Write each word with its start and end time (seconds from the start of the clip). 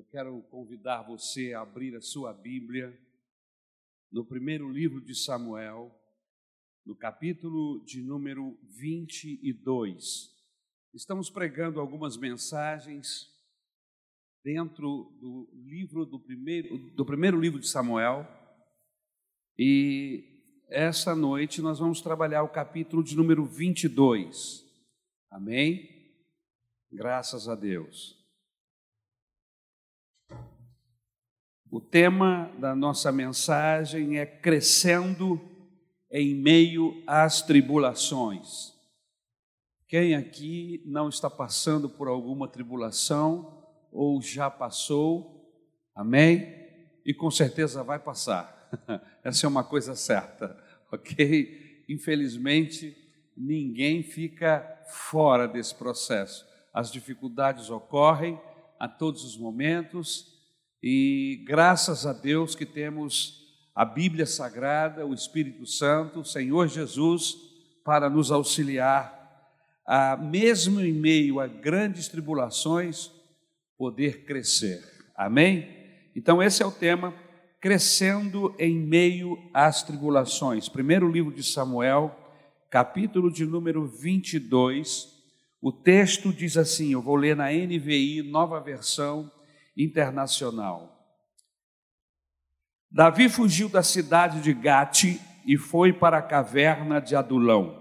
Eu 0.00 0.06
quero 0.06 0.40
convidar 0.44 1.02
você 1.02 1.52
a 1.52 1.60
abrir 1.60 1.94
a 1.94 2.00
sua 2.00 2.32
Bíblia 2.32 2.98
no 4.10 4.24
primeiro 4.24 4.72
livro 4.72 4.98
de 4.98 5.14
Samuel, 5.14 5.94
no 6.86 6.96
capítulo 6.96 7.84
de 7.84 8.00
número 8.00 8.58
22. 8.62 10.30
Estamos 10.94 11.28
pregando 11.28 11.78
algumas 11.78 12.16
mensagens 12.16 13.28
dentro 14.42 15.12
do 15.20 15.50
livro 15.52 16.06
do 16.06 16.18
primeiro, 16.18 16.78
do 16.94 17.04
primeiro 17.04 17.38
livro 17.38 17.60
de 17.60 17.68
Samuel, 17.68 18.26
e 19.58 20.24
essa 20.70 21.14
noite 21.14 21.60
nós 21.60 21.78
vamos 21.78 22.00
trabalhar 22.00 22.42
o 22.42 22.48
capítulo 22.48 23.04
de 23.04 23.14
número 23.14 23.44
22. 23.44 24.64
Amém? 25.30 25.90
Graças 26.90 27.46
a 27.50 27.54
Deus. 27.54 28.18
O 31.72 31.80
tema 31.80 32.50
da 32.58 32.74
nossa 32.74 33.12
mensagem 33.12 34.18
é 34.18 34.26
crescendo 34.26 35.40
em 36.10 36.34
meio 36.34 37.00
às 37.06 37.42
tribulações. 37.42 38.74
Quem 39.86 40.16
aqui 40.16 40.82
não 40.84 41.08
está 41.08 41.30
passando 41.30 41.88
por 41.88 42.08
alguma 42.08 42.48
tribulação 42.48 43.64
ou 43.92 44.20
já 44.20 44.50
passou? 44.50 45.48
Amém? 45.94 46.52
E 47.06 47.14
com 47.14 47.30
certeza 47.30 47.84
vai 47.84 48.00
passar. 48.00 48.68
Essa 49.22 49.46
é 49.46 49.48
uma 49.48 49.62
coisa 49.62 49.94
certa, 49.94 50.60
ok? 50.90 51.84
Infelizmente, 51.88 52.96
ninguém 53.36 54.02
fica 54.02 54.82
fora 54.88 55.46
desse 55.46 55.76
processo. 55.76 56.44
As 56.74 56.90
dificuldades 56.90 57.70
ocorrem 57.70 58.40
a 58.76 58.88
todos 58.88 59.24
os 59.24 59.36
momentos 59.36 60.39
e 60.82 61.44
graças 61.46 62.06
a 62.06 62.12
Deus 62.12 62.54
que 62.54 62.64
temos 62.64 63.38
a 63.74 63.84
Bíblia 63.84 64.24
Sagrada, 64.24 65.06
o 65.06 65.12
Espírito 65.12 65.66
Santo, 65.66 66.20
o 66.20 66.24
Senhor 66.24 66.68
Jesus, 66.68 67.36
para 67.84 68.08
nos 68.08 68.30
auxiliar 68.30 69.18
a, 69.86 70.16
mesmo 70.16 70.80
em 70.80 70.92
meio 70.92 71.38
a 71.38 71.46
grandes 71.46 72.08
tribulações, 72.08 73.10
poder 73.76 74.24
crescer. 74.24 74.82
Amém? 75.16 75.68
Então, 76.16 76.42
esse 76.42 76.62
é 76.62 76.66
o 76.66 76.72
tema, 76.72 77.14
crescendo 77.60 78.54
em 78.58 78.74
meio 78.74 79.38
às 79.52 79.82
tribulações. 79.82 80.68
Primeiro 80.68 81.10
livro 81.10 81.32
de 81.32 81.42
Samuel, 81.42 82.16
capítulo 82.70 83.30
de 83.30 83.44
número 83.44 83.86
22. 83.86 85.08
O 85.60 85.70
texto 85.70 86.32
diz 86.32 86.56
assim: 86.56 86.92
eu 86.92 87.02
vou 87.02 87.16
ler 87.16 87.36
na 87.36 87.50
NVI, 87.50 88.22
nova 88.22 88.60
versão 88.60 89.30
internacional. 89.82 90.98
Davi 92.90 93.28
fugiu 93.28 93.68
da 93.68 93.82
cidade 93.82 94.40
de 94.40 94.52
Gate 94.52 95.20
e 95.46 95.56
foi 95.56 95.92
para 95.92 96.18
a 96.18 96.22
caverna 96.22 97.00
de 97.00 97.14
Adulão. 97.14 97.78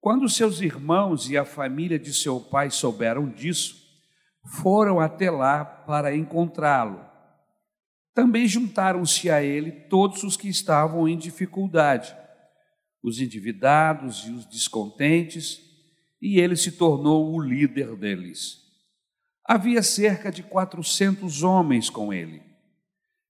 Quando 0.00 0.28
seus 0.28 0.60
irmãos 0.60 1.28
e 1.28 1.36
a 1.36 1.44
família 1.44 1.98
de 1.98 2.14
seu 2.14 2.40
pai 2.40 2.70
souberam 2.70 3.28
disso, 3.28 3.76
foram 4.62 4.98
até 4.98 5.30
lá 5.30 5.64
para 5.64 6.16
encontrá-lo. 6.16 7.04
Também 8.14 8.46
juntaram-se 8.46 9.30
a 9.30 9.42
ele 9.42 9.70
todos 9.70 10.22
os 10.22 10.36
que 10.36 10.48
estavam 10.48 11.06
em 11.08 11.18
dificuldade, 11.18 12.14
os 13.02 13.20
endividados 13.20 14.26
e 14.26 14.30
os 14.30 14.46
descontentes, 14.46 15.60
e 16.20 16.38
ele 16.38 16.56
se 16.56 16.72
tornou 16.72 17.34
o 17.34 17.40
líder 17.40 17.96
deles. 17.96 18.69
Havia 19.52 19.82
cerca 19.82 20.30
de 20.30 20.44
400 20.44 21.42
homens 21.42 21.90
com 21.90 22.12
ele. 22.12 22.40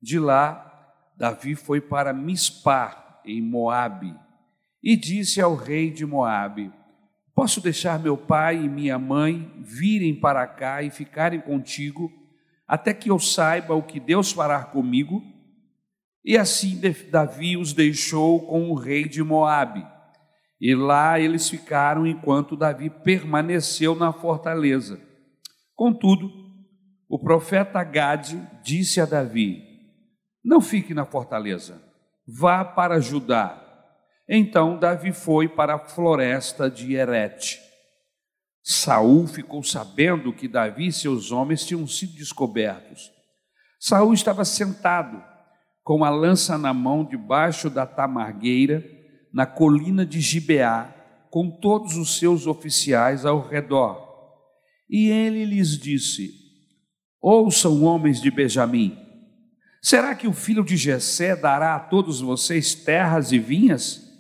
De 0.02 0.18
lá, 0.18 0.92
Davi 1.16 1.54
foi 1.54 1.80
para 1.80 2.12
Mispá, 2.12 3.22
em 3.24 3.40
Moabe, 3.40 4.14
e 4.82 4.96
disse 4.96 5.40
ao 5.40 5.54
rei 5.54 5.90
de 5.90 6.04
Moabe: 6.04 6.70
Posso 7.34 7.58
deixar 7.62 7.98
meu 7.98 8.18
pai 8.18 8.62
e 8.62 8.68
minha 8.68 8.98
mãe 8.98 9.50
virem 9.60 10.14
para 10.14 10.46
cá 10.46 10.82
e 10.82 10.90
ficarem 10.90 11.40
contigo, 11.40 12.12
até 12.68 12.92
que 12.92 13.10
eu 13.10 13.18
saiba 13.18 13.74
o 13.74 13.82
que 13.82 13.98
Deus 13.98 14.30
fará 14.30 14.62
comigo? 14.62 15.24
E 16.22 16.36
assim 16.36 16.78
Davi 17.10 17.56
os 17.56 17.72
deixou 17.72 18.46
com 18.46 18.68
o 18.68 18.74
rei 18.74 19.08
de 19.08 19.22
Moabe. 19.22 19.86
E 20.60 20.74
lá 20.74 21.18
eles 21.18 21.48
ficaram 21.48 22.06
enquanto 22.06 22.58
Davi 22.58 22.90
permaneceu 22.90 23.94
na 23.94 24.12
fortaleza. 24.12 25.08
Contudo, 25.80 26.30
o 27.08 27.18
profeta 27.18 27.82
Gade 27.82 28.38
disse 28.62 29.00
a 29.00 29.06
Davi: 29.06 29.64
Não 30.44 30.60
fique 30.60 30.92
na 30.92 31.06
fortaleza, 31.06 31.82
vá 32.28 32.62
para 32.62 33.00
Judá. 33.00 33.58
Então 34.28 34.78
Davi 34.78 35.10
foi 35.10 35.48
para 35.48 35.76
a 35.76 35.78
floresta 35.78 36.70
de 36.70 36.92
Herete. 36.92 37.58
Saul 38.62 39.26
ficou 39.26 39.62
sabendo 39.62 40.34
que 40.34 40.46
Davi 40.46 40.88
e 40.88 40.92
seus 40.92 41.32
homens 41.32 41.64
tinham 41.64 41.86
sido 41.86 42.12
descobertos. 42.12 43.10
Saul 43.78 44.12
estava 44.12 44.44
sentado 44.44 45.24
com 45.82 46.04
a 46.04 46.10
lança 46.10 46.58
na 46.58 46.74
mão 46.74 47.06
debaixo 47.06 47.70
da 47.70 47.86
tamargueira 47.86 48.84
na 49.32 49.46
colina 49.46 50.04
de 50.04 50.20
Gibeá, 50.20 50.94
com 51.30 51.50
todos 51.50 51.96
os 51.96 52.18
seus 52.18 52.46
oficiais 52.46 53.24
ao 53.24 53.40
redor. 53.40 54.09
E 54.90 55.08
ele 55.08 55.44
lhes 55.44 55.78
disse: 55.78 56.34
Ouçam, 57.22 57.84
homens 57.84 58.20
de 58.20 58.28
Benjamim, 58.28 58.98
será 59.80 60.16
que 60.16 60.26
o 60.26 60.32
filho 60.32 60.64
de 60.64 60.76
Jessé 60.76 61.36
dará 61.36 61.76
a 61.76 61.80
todos 61.80 62.20
vocês 62.20 62.74
terras 62.74 63.30
e 63.30 63.38
vinhas? 63.38 64.10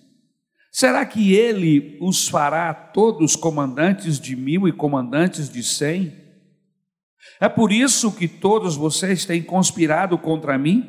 Será 0.70 1.04
que 1.04 1.34
ele 1.34 1.98
os 2.00 2.28
fará 2.28 2.72
todos 2.72 3.34
comandantes 3.34 4.20
de 4.20 4.36
mil 4.36 4.68
e 4.68 4.72
comandantes 4.72 5.50
de 5.50 5.64
cem? 5.64 6.14
É 7.40 7.48
por 7.48 7.72
isso 7.72 8.12
que 8.12 8.28
todos 8.28 8.76
vocês 8.76 9.24
têm 9.24 9.42
conspirado 9.42 10.16
contra 10.16 10.56
mim? 10.56 10.88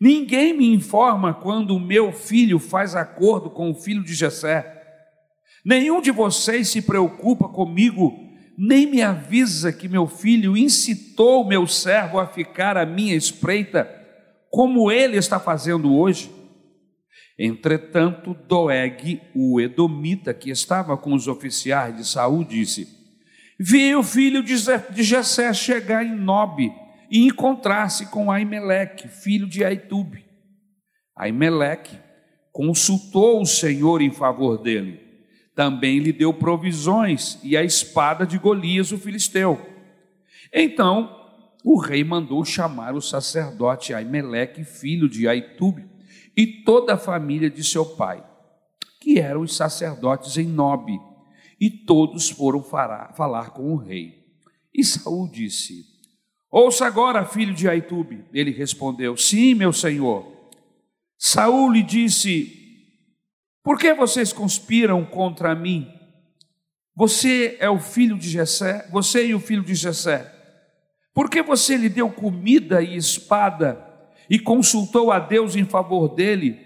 Ninguém 0.00 0.56
me 0.56 0.72
informa 0.72 1.34
quando 1.34 1.74
o 1.74 1.80
meu 1.80 2.12
filho 2.12 2.60
faz 2.60 2.94
acordo 2.94 3.50
com 3.50 3.72
o 3.72 3.74
filho 3.74 4.04
de 4.04 4.14
Jessé. 4.14 4.76
Nenhum 5.64 6.00
de 6.00 6.12
vocês 6.12 6.68
se 6.68 6.80
preocupa 6.80 7.48
comigo 7.48 8.27
nem 8.58 8.90
me 8.90 9.00
avisa 9.00 9.72
que 9.72 9.88
meu 9.88 10.08
filho 10.08 10.56
incitou 10.56 11.46
meu 11.46 11.64
servo 11.64 12.18
a 12.18 12.26
ficar 12.26 12.76
à 12.76 12.84
minha 12.84 13.14
espreita, 13.14 13.88
como 14.50 14.90
ele 14.90 15.16
está 15.16 15.38
fazendo 15.38 15.94
hoje. 15.94 16.28
Entretanto, 17.38 18.34
Doeg, 18.48 19.22
o 19.32 19.60
edomita, 19.60 20.34
que 20.34 20.50
estava 20.50 20.96
com 20.96 21.14
os 21.14 21.28
oficiais 21.28 21.96
de 21.96 22.04
Saul, 22.04 22.42
disse: 22.42 22.88
Vi 23.60 23.94
o 23.94 24.02
filho 24.02 24.42
de 24.42 25.04
Jessé 25.04 25.54
chegar 25.54 26.04
em 26.04 26.16
Nob 26.16 26.68
e 27.08 27.24
encontrar-se 27.28 28.06
com 28.06 28.28
Aimeleque, 28.28 29.06
filho 29.06 29.46
de 29.46 29.64
Aitube. 29.64 30.24
Aimeleque 31.14 31.96
consultou 32.50 33.40
o 33.40 33.46
Senhor 33.46 34.02
em 34.02 34.10
favor 34.10 34.58
dele 34.58 35.07
também 35.58 35.98
lhe 35.98 36.12
deu 36.12 36.32
provisões 36.32 37.36
e 37.42 37.56
a 37.56 37.64
espada 37.64 38.24
de 38.24 38.38
Golias, 38.38 38.92
o 38.92 38.96
filisteu. 38.96 39.60
Então 40.54 41.12
o 41.64 41.80
rei 41.80 42.04
mandou 42.04 42.44
chamar 42.44 42.94
o 42.94 43.00
sacerdote 43.00 43.92
Aimeleque, 43.92 44.62
filho 44.62 45.08
de 45.08 45.26
Aitube, 45.26 45.84
e 46.36 46.46
toda 46.46 46.94
a 46.94 46.96
família 46.96 47.50
de 47.50 47.64
seu 47.64 47.84
pai, 47.84 48.24
que 49.00 49.18
eram 49.18 49.40
os 49.40 49.56
sacerdotes 49.56 50.36
em 50.36 50.46
Nobe, 50.46 50.96
e 51.60 51.68
todos 51.68 52.30
foram 52.30 52.62
falar 52.62 53.50
com 53.50 53.72
o 53.72 53.76
rei. 53.76 54.28
E 54.72 54.84
Saul 54.84 55.28
disse: 55.28 55.84
Ouça 56.48 56.86
agora, 56.86 57.24
filho 57.24 57.52
de 57.52 57.68
Aitube. 57.68 58.24
Ele 58.32 58.52
respondeu: 58.52 59.16
Sim, 59.16 59.54
meu 59.54 59.72
senhor. 59.72 60.24
Saul 61.18 61.72
lhe 61.72 61.82
disse: 61.82 62.57
por 63.68 63.78
que 63.78 63.92
vocês 63.92 64.32
conspiram 64.32 65.04
contra 65.04 65.54
mim? 65.54 65.92
Você 66.96 67.58
é 67.60 67.68
o 67.68 67.78
filho 67.78 68.16
de 68.16 68.26
Jessé, 68.26 68.88
você 68.90 69.26
e 69.26 69.34
o 69.34 69.40
filho 69.40 69.62
de 69.62 69.74
Jessé. 69.74 70.32
Por 71.12 71.28
que 71.28 71.42
você 71.42 71.76
lhe 71.76 71.90
deu 71.90 72.08
comida 72.08 72.80
e 72.80 72.96
espada 72.96 73.78
e 74.30 74.38
consultou 74.38 75.12
a 75.12 75.18
Deus 75.18 75.54
em 75.54 75.66
favor 75.66 76.08
dele, 76.08 76.58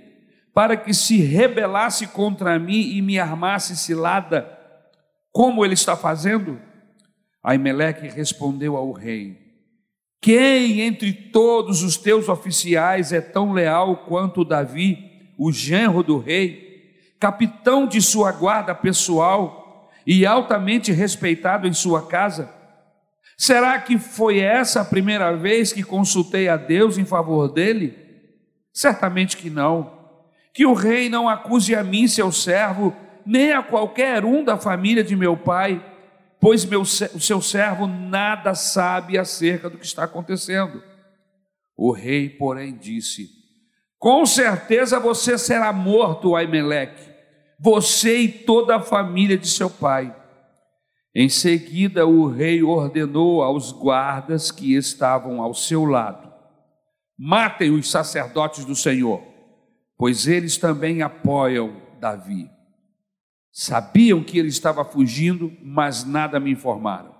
para 0.55 0.77
que 0.77 0.95
se 0.95 1.17
rebelasse 1.17 2.07
contra 2.07 2.57
mim 2.57 2.93
e 2.95 3.03
me 3.03 3.19
armasse 3.19 3.77
cilada, 3.77 4.57
como 5.33 5.65
ele 5.65 5.75
está 5.75 5.97
fazendo? 5.97 6.61
Aimeleque 7.43 8.07
respondeu 8.07 8.77
ao 8.77 8.93
rei: 8.93 9.37
Quem 10.21 10.83
entre 10.83 11.13
todos 11.13 11.83
os 11.83 11.97
teus 11.97 12.29
oficiais 12.29 13.13
é 13.13 13.21
tão 13.21 13.53
leal 13.53 14.05
quanto 14.07 14.45
Davi, 14.45 15.35
o 15.37 15.51
genro 15.51 16.05
do 16.05 16.17
rei? 16.17 16.62
Capitão 17.23 17.87
de 17.87 18.03
sua 18.03 18.33
guarda 18.33 18.75
pessoal 18.75 19.89
e 20.05 20.27
altamente 20.27 20.91
respeitado 20.91 21.69
em 21.69 21.73
sua 21.73 22.05
casa? 22.05 22.53
Será 23.39 23.79
que 23.79 23.97
foi 23.97 24.41
essa 24.41 24.81
a 24.81 24.85
primeira 24.85 25.37
vez 25.37 25.73
que 25.73 25.85
consultei 25.85 26.49
a 26.49 26.57
Deus 26.57 26.99
em 26.99 27.05
favor 27.05 27.47
dele? 27.47 27.97
Certamente 28.73 29.37
que 29.37 29.49
não. 29.49 30.01
Que 30.53 30.67
o 30.67 30.75
rei 30.75 31.09
não 31.09 31.29
acuse 31.29 31.77
a 31.77 31.85
mim, 31.85 32.09
seu 32.09 32.33
servo, 32.33 32.93
nem 33.25 33.53
a 33.53 33.63
qualquer 33.63 34.25
um 34.25 34.43
da 34.43 34.59
família 34.59 35.05
de 35.05 35.15
meu 35.15 35.37
pai, 35.37 35.81
pois 36.41 36.65
meu, 36.65 36.81
o 36.81 36.87
seu 36.87 37.41
servo 37.41 37.87
nada 37.87 38.53
sabe 38.57 39.17
acerca 39.17 39.71
do 39.71 39.79
que 39.79 39.87
está 39.87 40.03
acontecendo. 40.03 40.83
O 41.77 41.93
rei, 41.93 42.29
porém, 42.29 42.77
disse: 42.77 43.29
Com 43.97 44.27
certeza 44.27 44.99
você 44.99 45.39
será 45.39 45.73
morto, 45.73 46.35
Aimeleque, 46.35 47.12
você 47.63 48.19
e 48.23 48.29
toda 48.29 48.75
a 48.75 48.81
família 48.81 49.39
de 49.39 49.47
seu 49.47 49.71
pai. 49.71 50.13
Em 51.15 51.29
seguida, 51.29 52.05
o 52.05 52.27
rei 52.27 52.61
ordenou 52.61 53.41
aos 53.41 53.71
guardas 53.71 54.51
que 54.51 54.75
estavam 54.75 55.41
ao 55.41 55.55
seu 55.55 55.85
lado: 55.85 56.29
matem 57.17 57.71
os 57.71 57.89
sacerdotes 57.89 58.65
do 58.65 58.75
Senhor, 58.75 59.23
pois 59.97 60.27
eles 60.27 60.57
também 60.57 61.03
apoiam 61.03 61.81
Davi. 62.01 62.51
Sabiam 63.53 64.25
que 64.25 64.39
ele 64.39 64.49
estava 64.49 64.85
fugindo, 64.85 65.53
mas 65.63 66.05
nada 66.05 66.41
me 66.41 66.51
informaram. 66.51 67.15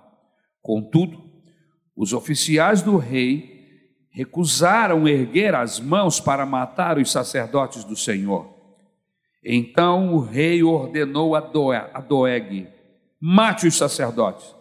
Contudo, 0.61 1.23
os 1.95 2.11
oficiais 2.11 2.81
do 2.81 2.97
rei 2.97 3.53
recusaram 4.11 5.07
erguer 5.07 5.55
as 5.55 5.79
mãos 5.79 6.19
para 6.19 6.45
matar 6.45 6.97
os 6.97 7.09
sacerdotes 7.09 7.85
do 7.85 7.95
Senhor. 7.95 8.62
Então 9.45 10.13
o 10.13 10.19
rei 10.19 10.63
ordenou 10.63 11.35
a 11.35 11.39
Doeg, 11.39 12.67
mate 13.19 13.67
os 13.67 13.75
sacerdotes. 13.75 14.55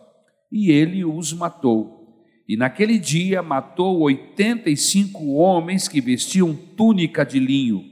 E 0.51 0.71
ele 0.71 1.05
os 1.05 1.33
matou. 1.33 2.03
E 2.49 2.57
naquele 2.57 2.99
dia 2.99 3.43
matou 3.43 4.01
85 4.01 5.35
homens 5.35 5.89
que 5.89 6.01
vestiam 6.01 6.55
túnica 6.55 7.25
de 7.25 7.39
linho. 7.39 7.85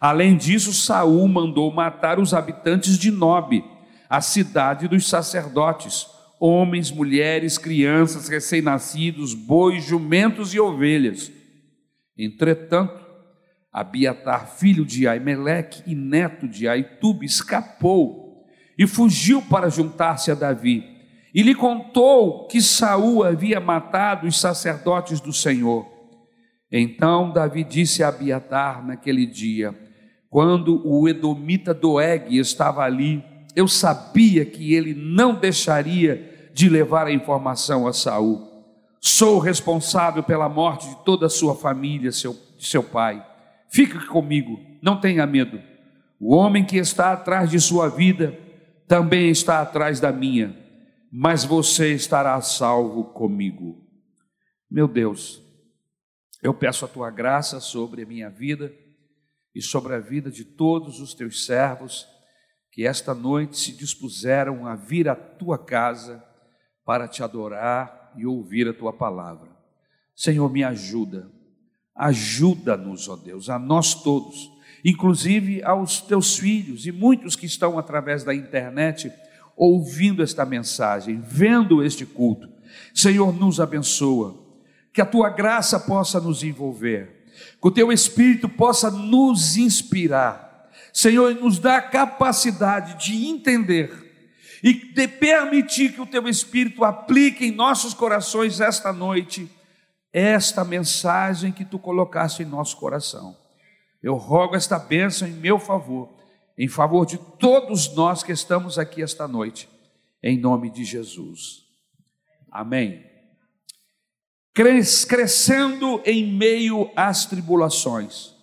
Além 0.00 0.36
disso, 0.36 0.72
Saul 0.72 1.26
mandou 1.26 1.72
matar 1.72 2.20
os 2.20 2.32
habitantes 2.32 2.96
de 2.96 3.10
Nob, 3.10 3.64
a 4.08 4.20
cidade 4.20 4.86
dos 4.86 5.08
sacerdotes, 5.08 6.06
homens, 6.40 6.90
mulheres, 6.90 7.58
crianças, 7.58 8.28
recém-nascidos, 8.28 9.34
bois, 9.34 9.84
jumentos 9.84 10.54
e 10.54 10.60
ovelhas. 10.60 11.32
Entretanto, 12.16 13.07
Abiatar, 13.72 14.48
filho 14.56 14.84
de 14.84 15.06
Aimeleque 15.06 15.82
e 15.86 15.94
neto 15.94 16.48
de 16.48 16.66
Aitube, 16.66 17.26
escapou 17.26 18.46
e 18.78 18.86
fugiu 18.86 19.42
para 19.42 19.68
juntar-se 19.68 20.30
a 20.30 20.34
Davi. 20.34 20.84
E 21.34 21.42
lhe 21.42 21.54
contou 21.54 22.46
que 22.46 22.62
Saul 22.62 23.22
havia 23.22 23.60
matado 23.60 24.26
os 24.26 24.40
sacerdotes 24.40 25.20
do 25.20 25.32
Senhor. 25.32 25.86
Então 26.70 27.32
Davi 27.32 27.64
disse 27.64 28.02
a 28.02 28.08
Abiatar 28.08 28.86
naquele 28.86 29.26
dia, 29.26 29.74
quando 30.30 30.86
o 30.86 31.08
edomita 31.08 31.72
Doeg 31.72 32.36
estava 32.38 32.82
ali, 32.82 33.24
eu 33.56 33.66
sabia 33.66 34.44
que 34.44 34.74
ele 34.74 34.94
não 34.94 35.34
deixaria 35.34 36.50
de 36.52 36.68
levar 36.68 37.06
a 37.06 37.12
informação 37.12 37.86
a 37.86 37.92
Saul. 37.92 38.46
Sou 39.00 39.38
responsável 39.38 40.22
pela 40.22 40.48
morte 40.48 40.88
de 40.88 40.96
toda 41.04 41.26
a 41.26 41.30
sua 41.30 41.54
família, 41.54 42.12
seu, 42.12 42.36
seu 42.58 42.82
pai. 42.82 43.24
Fique 43.70 44.06
comigo, 44.06 44.58
não 44.82 45.00
tenha 45.00 45.26
medo. 45.26 45.60
O 46.20 46.34
homem 46.34 46.64
que 46.64 46.76
está 46.76 47.12
atrás 47.12 47.50
de 47.50 47.60
sua 47.60 47.88
vida 47.88 48.36
também 48.86 49.30
está 49.30 49.60
atrás 49.60 50.00
da 50.00 50.10
minha, 50.10 50.56
mas 51.12 51.44
você 51.44 51.92
estará 51.92 52.40
salvo 52.40 53.04
comigo. 53.04 53.86
Meu 54.70 54.88
Deus, 54.88 55.42
eu 56.42 56.54
peço 56.54 56.84
a 56.84 56.88
tua 56.88 57.10
graça 57.10 57.60
sobre 57.60 58.02
a 58.02 58.06
minha 58.06 58.30
vida 58.30 58.72
e 59.54 59.60
sobre 59.60 59.94
a 59.94 59.98
vida 59.98 60.30
de 60.30 60.44
todos 60.44 61.00
os 61.00 61.14
teus 61.14 61.44
servos 61.44 62.06
que 62.70 62.86
esta 62.86 63.14
noite 63.14 63.58
se 63.58 63.72
dispuseram 63.72 64.66
a 64.66 64.74
vir 64.74 65.08
à 65.08 65.16
tua 65.16 65.58
casa 65.58 66.24
para 66.84 67.08
te 67.08 67.22
adorar 67.22 68.12
e 68.16 68.24
ouvir 68.24 68.68
a 68.68 68.72
tua 68.72 68.92
palavra. 68.92 69.50
Senhor, 70.14 70.50
me 70.50 70.64
ajuda, 70.64 71.30
ajuda-nos, 71.98 73.08
ó 73.08 73.16
Deus, 73.16 73.50
a 73.50 73.58
nós 73.58 73.94
todos 73.94 74.56
inclusive 74.84 75.62
aos 75.62 76.00
teus 76.00 76.38
filhos 76.38 76.86
e 76.86 76.92
muitos 76.92 77.36
que 77.36 77.46
estão 77.46 77.78
através 77.78 78.24
da 78.24 78.34
internet 78.34 79.12
ouvindo 79.56 80.22
esta 80.22 80.44
mensagem, 80.44 81.20
vendo 81.20 81.82
este 81.82 82.06
culto. 82.06 82.48
Senhor, 82.94 83.34
nos 83.34 83.60
abençoa, 83.60 84.36
que 84.92 85.00
a 85.00 85.06
tua 85.06 85.30
graça 85.30 85.80
possa 85.80 86.20
nos 86.20 86.42
envolver, 86.42 87.26
que 87.60 87.68
o 87.68 87.70
teu 87.70 87.92
espírito 87.92 88.48
possa 88.48 88.90
nos 88.90 89.56
inspirar. 89.56 90.68
Senhor, 90.92 91.34
nos 91.34 91.58
dá 91.58 91.76
a 91.76 91.82
capacidade 91.82 93.04
de 93.04 93.26
entender 93.26 94.06
e 94.62 94.72
de 94.72 95.06
permitir 95.06 95.92
que 95.92 96.00
o 96.00 96.06
teu 96.06 96.28
espírito 96.28 96.84
aplique 96.84 97.44
em 97.44 97.52
nossos 97.52 97.94
corações 97.94 98.60
esta 98.60 98.92
noite 98.92 99.48
esta 100.12 100.64
mensagem 100.64 101.52
que 101.52 101.64
tu 101.64 101.78
colocaste 101.78 102.42
em 102.42 102.46
nosso 102.46 102.76
coração. 102.76 103.36
Eu 104.02 104.14
rogo 104.14 104.56
esta 104.56 104.78
bênção 104.78 105.26
em 105.26 105.32
meu 105.32 105.58
favor, 105.58 106.08
em 106.56 106.68
favor 106.68 107.04
de 107.04 107.18
todos 107.38 107.94
nós 107.94 108.22
que 108.22 108.32
estamos 108.32 108.78
aqui 108.78 109.02
esta 109.02 109.26
noite, 109.28 109.68
em 110.22 110.38
nome 110.38 110.70
de 110.70 110.84
Jesus. 110.84 111.64
Amém. 112.50 113.04
Crescendo 114.54 116.02
em 116.04 116.32
meio 116.32 116.90
às 116.96 117.26
tribulações. 117.26 118.34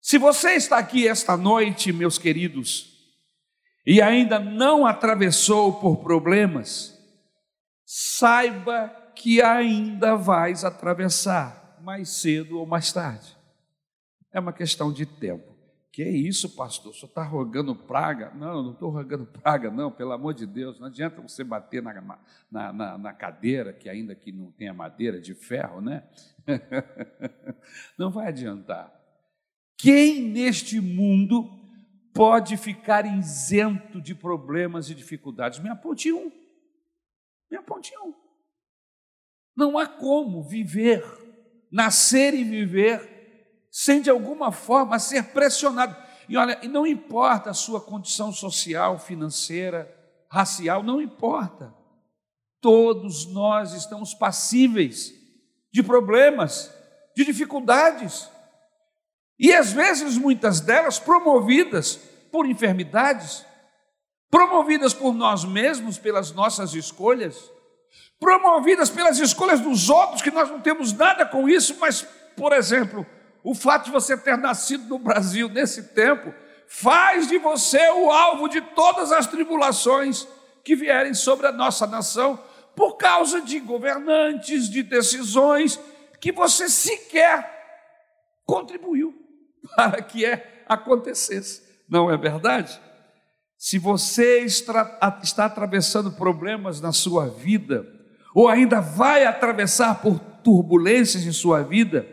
Se 0.00 0.16
você 0.16 0.52
está 0.52 0.78
aqui 0.78 1.08
esta 1.08 1.36
noite, 1.36 1.92
meus 1.92 2.18
queridos, 2.18 2.98
e 3.86 4.00
ainda 4.00 4.38
não 4.38 4.86
atravessou 4.86 5.80
por 5.80 5.98
problemas, 5.98 6.96
saiba 7.84 8.94
que 9.18 9.42
ainda 9.42 10.14
vais 10.14 10.64
atravessar, 10.64 11.76
mais 11.82 12.08
cedo 12.08 12.58
ou 12.58 12.66
mais 12.66 12.92
tarde. 12.92 13.36
É 14.32 14.38
uma 14.38 14.52
questão 14.52 14.92
de 14.92 15.04
tempo. 15.04 15.58
Que 15.90 16.02
é 16.02 16.10
isso, 16.10 16.54
pastor? 16.54 16.94
Senhor 16.94 17.08
está 17.08 17.24
rogando 17.24 17.74
praga? 17.74 18.32
Não, 18.36 18.62
não 18.62 18.72
estou 18.72 18.90
rogando 18.90 19.26
praga, 19.42 19.70
não, 19.70 19.90
pelo 19.90 20.12
amor 20.12 20.32
de 20.32 20.46
Deus. 20.46 20.78
Não 20.78 20.86
adianta 20.86 21.20
você 21.20 21.42
bater 21.42 21.82
na, 21.82 22.20
na, 22.48 22.72
na, 22.72 22.98
na 22.98 23.12
cadeira, 23.12 23.72
que 23.72 23.88
ainda 23.88 24.14
que 24.14 24.30
não 24.30 24.52
tenha 24.52 24.72
madeira 24.72 25.20
de 25.20 25.34
ferro, 25.34 25.80
né? 25.80 26.08
não 27.98 28.12
vai 28.12 28.28
adiantar. 28.28 28.94
Quem 29.76 30.22
neste 30.22 30.80
mundo 30.80 31.50
pode 32.14 32.56
ficar 32.56 33.04
isento 33.04 34.00
de 34.00 34.14
problemas 34.14 34.88
e 34.90 34.94
dificuldades? 34.94 35.58
Me 35.58 35.68
aponte 35.68 36.12
um. 36.12 36.30
Me 37.50 37.56
aponte 37.56 37.92
um. 37.98 38.17
Não 39.58 39.76
há 39.76 39.88
como 39.88 40.40
viver, 40.40 41.04
nascer 41.68 42.32
e 42.32 42.44
viver 42.44 43.66
sem 43.72 44.00
de 44.00 44.08
alguma 44.08 44.52
forma 44.52 45.00
ser 45.00 45.32
pressionado. 45.32 45.96
E 46.28 46.36
olha, 46.36 46.60
não 46.68 46.86
importa 46.86 47.50
a 47.50 47.54
sua 47.54 47.80
condição 47.80 48.32
social, 48.32 49.00
financeira, 49.00 49.92
racial, 50.30 50.84
não 50.84 51.02
importa. 51.02 51.74
Todos 52.60 53.26
nós 53.26 53.72
estamos 53.72 54.14
passíveis 54.14 55.12
de 55.72 55.82
problemas, 55.82 56.72
de 57.16 57.24
dificuldades. 57.24 58.30
E 59.40 59.52
às 59.52 59.72
vezes, 59.72 60.16
muitas 60.16 60.60
delas 60.60 61.00
promovidas 61.00 61.96
por 62.30 62.46
enfermidades, 62.46 63.44
promovidas 64.30 64.94
por 64.94 65.12
nós 65.12 65.44
mesmos, 65.44 65.98
pelas 65.98 66.30
nossas 66.30 66.74
escolhas, 66.74 67.50
promovidas 68.18 68.90
pelas 68.90 69.18
escolhas 69.18 69.60
dos 69.60 69.88
outros, 69.88 70.22
que 70.22 70.30
nós 70.30 70.50
não 70.50 70.60
temos 70.60 70.92
nada 70.92 71.24
com 71.24 71.48
isso, 71.48 71.76
mas, 71.78 72.02
por 72.36 72.52
exemplo, 72.52 73.06
o 73.42 73.54
fato 73.54 73.86
de 73.86 73.90
você 73.90 74.16
ter 74.16 74.36
nascido 74.36 74.88
no 74.88 74.98
Brasil 74.98 75.48
nesse 75.48 75.94
tempo 75.94 76.34
faz 76.66 77.28
de 77.28 77.38
você 77.38 77.90
o 77.90 78.10
alvo 78.10 78.48
de 78.48 78.60
todas 78.60 79.10
as 79.12 79.26
tribulações 79.26 80.26
que 80.64 80.76
vierem 80.76 81.14
sobre 81.14 81.46
a 81.46 81.52
nossa 81.52 81.86
nação 81.86 82.38
por 82.76 82.96
causa 82.96 83.40
de 83.40 83.58
governantes, 83.58 84.68
de 84.68 84.82
decisões 84.82 85.80
que 86.20 86.30
você 86.30 86.68
sequer 86.68 87.56
contribuiu 88.44 89.14
para 89.74 90.02
que 90.02 90.24
é, 90.24 90.64
acontecesse. 90.68 91.62
Não 91.88 92.10
é 92.10 92.16
verdade? 92.16 92.80
Se 93.58 93.76
você 93.76 94.44
está, 94.44 94.98
atravessando 95.38 96.12
problemas 96.12 96.80
na 96.80 96.92
sua 96.92 97.28
vida, 97.28 97.84
ou 98.32 98.48
ainda 98.48 98.80
vai 98.80 99.26
atravessar 99.26 100.00
por 100.00 100.20
turbulências 100.44 101.26
em 101.26 101.32
sua 101.32 101.62
vida, 101.62 102.06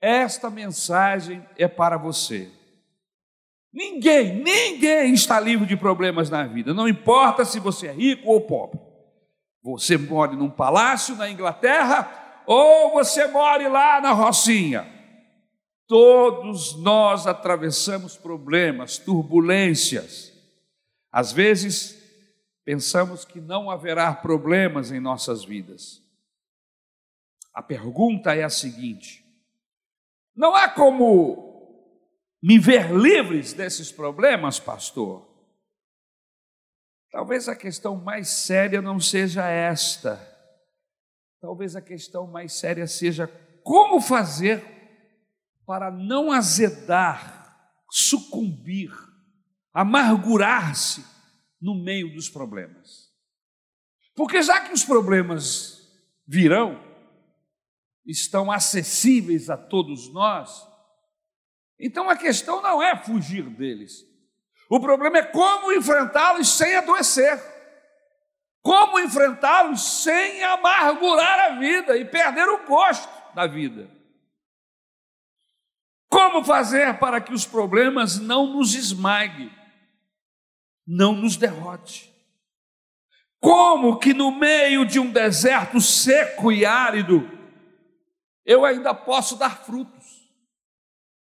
esta 0.00 0.48
mensagem 0.48 1.44
é 1.58 1.66
para 1.66 1.96
você. 1.96 2.48
Ninguém, 3.72 4.36
ninguém 4.36 5.12
está 5.12 5.40
livre 5.40 5.66
de 5.66 5.76
problemas 5.76 6.30
na 6.30 6.44
vida, 6.44 6.72
não 6.72 6.86
importa 6.86 7.44
se 7.44 7.58
você 7.58 7.88
é 7.88 7.92
rico 7.92 8.30
ou 8.30 8.40
pobre. 8.42 8.78
Você 9.64 9.96
mora 9.96 10.32
num 10.32 10.50
palácio 10.50 11.16
na 11.16 11.28
Inglaterra 11.28 12.42
ou 12.46 12.92
você 12.92 13.26
mora 13.26 13.68
lá 13.68 14.00
na 14.00 14.12
Rocinha. 14.12 14.86
Todos 15.88 16.76
nós 16.80 17.26
atravessamos 17.26 18.16
problemas, 18.16 18.98
turbulências. 18.98 20.31
Às 21.12 21.30
vezes, 21.30 22.02
pensamos 22.64 23.24
que 23.24 23.38
não 23.38 23.70
haverá 23.70 24.14
problemas 24.14 24.90
em 24.90 24.98
nossas 24.98 25.44
vidas. 25.44 26.02
A 27.52 27.62
pergunta 27.62 28.34
é 28.34 28.42
a 28.42 28.48
seguinte: 28.48 29.22
não 30.34 30.54
há 30.56 30.70
como 30.70 31.52
me 32.42 32.58
ver 32.58 32.90
livres 32.90 33.52
desses 33.52 33.92
problemas, 33.92 34.58
pastor? 34.58 35.30
Talvez 37.10 37.46
a 37.46 37.54
questão 37.54 37.94
mais 37.96 38.28
séria 38.28 38.80
não 38.80 38.98
seja 38.98 39.46
esta. 39.46 40.18
Talvez 41.42 41.76
a 41.76 41.82
questão 41.82 42.26
mais 42.26 42.54
séria 42.54 42.86
seja 42.86 43.28
como 43.62 44.00
fazer 44.00 44.64
para 45.66 45.90
não 45.90 46.32
azedar, 46.32 47.74
sucumbir, 47.90 48.90
amargurar-se 49.72 51.04
no 51.60 51.74
meio 51.74 52.12
dos 52.12 52.28
problemas. 52.28 53.10
Porque 54.14 54.42
já 54.42 54.60
que 54.60 54.72
os 54.72 54.84
problemas 54.84 55.80
virão, 56.26 56.82
estão 58.04 58.50
acessíveis 58.50 59.48
a 59.48 59.56
todos 59.56 60.12
nós, 60.12 60.66
então 61.78 62.10
a 62.10 62.16
questão 62.16 62.60
não 62.60 62.82
é 62.82 62.96
fugir 62.96 63.48
deles, 63.48 64.04
o 64.72 64.80
problema 64.80 65.18
é 65.18 65.22
como 65.22 65.70
enfrentá-los 65.70 66.48
sem 66.48 66.74
adoecer. 66.76 67.38
Como 68.62 68.98
enfrentá-los 69.00 69.82
sem 70.02 70.42
amargurar 70.44 71.40
a 71.40 71.58
vida 71.58 71.94
e 71.98 72.06
perder 72.06 72.48
o 72.48 72.64
gosto 72.64 73.06
da 73.34 73.46
vida. 73.46 73.90
Como 76.08 76.42
fazer 76.42 76.98
para 76.98 77.20
que 77.20 77.34
os 77.34 77.44
problemas 77.44 78.18
não 78.18 78.46
nos 78.46 78.74
esmaguem, 78.74 79.52
não 80.86 81.14
nos 81.14 81.36
derrote? 81.36 82.12
Como 83.40 83.98
que 83.98 84.14
no 84.14 84.30
meio 84.30 84.86
de 84.86 85.00
um 85.00 85.10
deserto 85.10 85.80
seco 85.80 86.52
e 86.52 86.64
árido, 86.64 87.28
eu 88.46 88.64
ainda 88.64 88.94
posso 88.94 89.36
dar 89.36 89.64
frutos? 89.64 90.06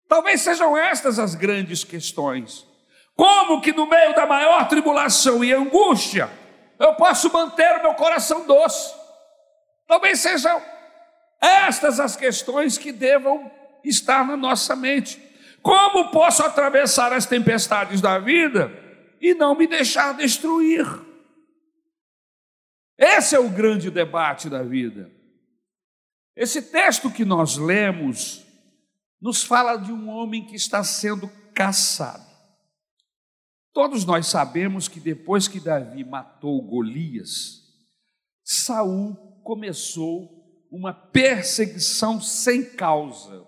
Talvez 0.10 0.42
sejam 0.42 0.78
estas 0.78 1.18
as 1.20 1.36
grandes 1.36 1.86
questões. 1.86 2.68
Como 3.16 3.62
que 3.62 3.72
no 3.72 3.88
meio 3.88 4.14
da 4.14 4.26
maior 4.26 4.68
tribulação 4.68 5.42
e 5.42 5.54
angústia 5.54 6.30
eu 6.78 6.96
posso 6.96 7.32
manter 7.32 7.78
o 7.78 7.82
meu 7.82 7.94
coração 7.94 8.46
doce? 8.46 8.94
Talvez 9.88 10.20
sejam 10.20 10.62
estas 11.40 12.00
as 12.00 12.18
questões 12.18 12.78
que 12.78 12.92
devam 12.92 13.50
estar 13.86 14.26
na 14.26 14.36
nossa 14.36 14.76
mente. 14.76 15.22
Como 15.62 16.10
posso 16.12 16.44
atravessar 16.44 17.14
as 17.14 17.26
tempestades 17.26 18.02
da 18.02 18.20
vida 18.20 18.72
e 19.22 19.36
não 19.36 19.56
me 19.56 19.68
deixar 19.68 20.14
destruir? 20.14 20.86
Esse 22.98 23.36
é 23.36 23.40
o 23.40 23.50
grande 23.50 23.90
debate 23.92 24.50
da 24.50 24.64
vida. 24.64 25.12
Esse 26.36 26.62
texto 26.62 27.12
que 27.12 27.24
nós 27.24 27.58
lemos 27.58 28.46
nos 29.22 29.44
fala 29.44 29.78
de 29.78 29.92
um 29.92 30.10
homem 30.10 30.46
que 30.46 30.56
está 30.56 30.84
sendo 30.84 31.30
caçado. 31.54 32.26
Todos 33.74 34.04
nós 34.04 34.28
sabemos 34.28 34.88
que 34.88 35.00
depois 35.00 35.48
que 35.48 35.60
Davi 35.60 36.04
matou 36.04 36.62
Golias, 36.62 37.62
Saul 38.44 39.16
começou 39.44 40.68
uma 40.72 40.94
perseguição 40.94 42.20
sem 42.20 42.64
causa, 42.76 43.46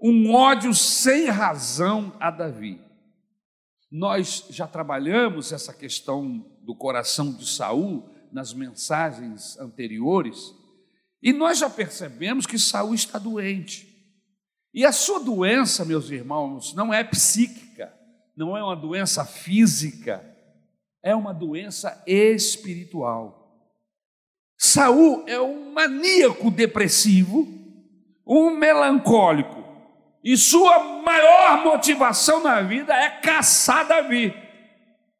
um 0.00 0.32
ódio 0.32 0.72
sem 0.74 1.26
razão 1.26 2.16
a 2.20 2.30
Davi. 2.30 2.85
Nós 3.96 4.46
já 4.50 4.66
trabalhamos 4.66 5.52
essa 5.52 5.72
questão 5.72 6.44
do 6.62 6.74
coração 6.74 7.32
de 7.32 7.46
Saul 7.46 8.08
nas 8.30 8.52
mensagens 8.52 9.58
anteriores, 9.58 10.54
e 11.22 11.32
nós 11.32 11.58
já 11.58 11.70
percebemos 11.70 12.46
que 12.46 12.58
Saul 12.58 12.94
está 12.94 13.18
doente. 13.18 13.94
E 14.74 14.84
a 14.84 14.92
sua 14.92 15.20
doença, 15.20 15.84
meus 15.84 16.10
irmãos, 16.10 16.74
não 16.74 16.92
é 16.92 17.02
psíquica 17.02 17.66
não 18.36 18.54
é 18.54 18.62
uma 18.62 18.76
doença 18.76 19.24
física, 19.24 20.22
é 21.02 21.14
uma 21.14 21.32
doença 21.32 22.02
espiritual. 22.06 23.42
Saul 24.58 25.24
é 25.26 25.40
um 25.40 25.72
maníaco 25.72 26.50
depressivo, 26.50 27.48
um 28.26 28.50
melancólico, 28.50 29.55
e 30.26 30.36
sua 30.36 31.02
maior 31.04 31.62
motivação 31.62 32.42
na 32.42 32.60
vida 32.60 32.92
é 32.92 33.08
caçar 33.08 33.86
Davi, 33.86 34.34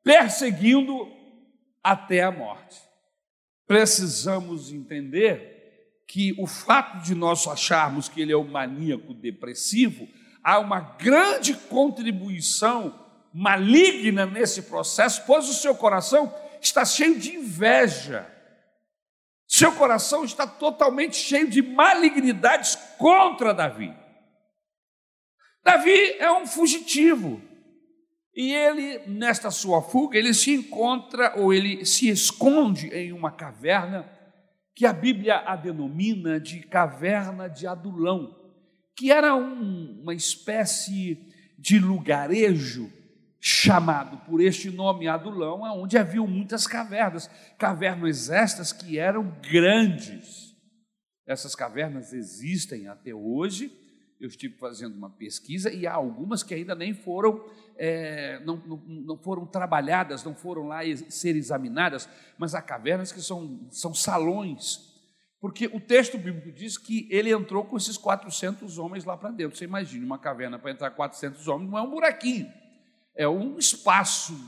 perseguindo 0.03 1.09
até 1.81 2.25
a 2.25 2.33
morte. 2.33 2.77
Precisamos 3.69 4.73
entender 4.73 6.03
que 6.09 6.35
o 6.37 6.45
fato 6.45 7.05
de 7.05 7.15
nós 7.15 7.47
acharmos 7.47 8.09
que 8.09 8.21
ele 8.21 8.33
é 8.33 8.37
um 8.37 8.51
maníaco 8.51 9.15
depressivo, 9.15 10.09
há 10.43 10.59
uma 10.59 10.81
grande 10.81 11.55
contribuição 11.55 13.07
maligna 13.33 14.27
nesse 14.27 14.63
processo, 14.63 15.23
pois 15.25 15.49
o 15.49 15.55
seu 15.55 15.77
coração 15.77 16.35
está 16.61 16.85
cheio 16.85 17.17
de 17.17 17.37
inveja. 17.37 18.27
Seu 19.47 19.71
coração 19.71 20.25
está 20.25 20.49
totalmente 20.49 21.15
cheio 21.15 21.49
de 21.49 21.63
malignidades 21.63 22.75
contra 22.99 23.55
Davi. 23.55 23.95
Davi 25.66 26.12
é 26.20 26.30
um 26.30 26.46
fugitivo. 26.46 27.42
E 28.32 28.52
ele, 28.52 29.00
nesta 29.08 29.50
sua 29.50 29.82
fuga, 29.82 30.16
ele 30.16 30.32
se 30.32 30.54
encontra 30.54 31.35
ou 31.37 31.52
ele 31.52 31.85
se 31.85 32.08
esconde 32.08 32.87
em 32.94 33.12
uma 33.12 33.32
caverna 33.32 34.08
que 34.76 34.87
a 34.87 34.92
Bíblia 34.92 35.38
a 35.38 35.56
denomina 35.56 36.38
de 36.38 36.61
caverna 36.61 37.49
de 37.49 37.66
Adulão, 37.66 38.37
que 38.94 39.11
era 39.11 39.35
um, 39.35 40.02
uma 40.02 40.14
espécie 40.14 41.18
de 41.58 41.80
lugarejo 41.80 42.92
chamado 43.40 44.18
por 44.18 44.40
este 44.40 44.70
nome 44.70 45.08
Adulão, 45.08 45.62
onde 45.62 45.99
havia 45.99 46.23
muitas 46.23 46.66
cavernas, 46.66 47.28
cavernas 47.58 48.30
estas 48.30 48.73
que 48.73 48.99
eram 48.99 49.37
grandes. 49.42 50.54
Essas 51.26 51.56
cavernas 51.56 52.12
existem 52.12 52.87
até 52.87 53.12
hoje. 53.12 53.86
Eu 54.20 54.28
estive 54.28 54.56
fazendo 54.56 54.94
uma 54.94 55.11
pesquisa 55.11 55.73
e 55.73 55.87
há 55.87 55.92
algumas 55.92 56.42
que 56.42 56.54
ainda 56.54 56.75
nem 56.75 56.94
foram, 56.94 57.44
é, 57.76 58.40
não, 58.44 58.56
não, 58.56 58.76
não, 58.87 59.18
foram 59.18 59.44
trabalhadas, 59.46 60.25
não 60.25 60.35
foram 60.35 60.68
lá 60.68 60.80
ser 61.08 61.37
examinadas, 61.37 62.08
mas 62.38 62.54
há 62.54 62.62
cavernas 62.62 63.12
que 63.12 63.20
são, 63.20 63.68
são 63.70 63.92
salões, 63.92 64.94
porque 65.40 65.66
o 65.66 65.78
texto 65.80 66.16
bíblico 66.16 66.50
diz 66.50 66.78
que 66.78 67.06
ele 67.11 67.30
entrou 67.30 67.64
com 67.64 67.76
esses 67.76 67.99
400 67.99 68.78
homens 68.78 69.04
lá 69.04 69.16
para 69.16 69.30
dentro. 69.30 69.56
Você 69.56 69.64
imagina 69.64 70.04
uma 70.04 70.18
caverna 70.18 70.58
para 70.58 70.70
entrar 70.70 70.90
400 70.90 71.46
homens, 71.49 71.70
não 71.70 71.78
é 71.78 71.82
um 71.82 71.90
buraquinho 71.90 72.50
é 73.16 73.26
um 73.26 73.58
espaço 73.58 74.38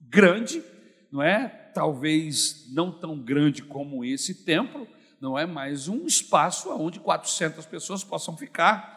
grande, 0.00 0.62
não 1.10 1.22
é? 1.22 1.48
Talvez 1.74 2.68
não 2.72 2.92
tão 2.92 3.18
grande 3.18 3.62
como 3.62 4.04
esse 4.04 4.44
templo, 4.44 4.86
não 5.20 5.36
é? 5.36 5.44
Mas 5.44 5.88
um 5.88 6.06
espaço 6.06 6.70
onde 6.70 7.00
400 7.00 7.66
pessoas 7.66 8.04
possam 8.04 8.36
ficar 8.36 8.91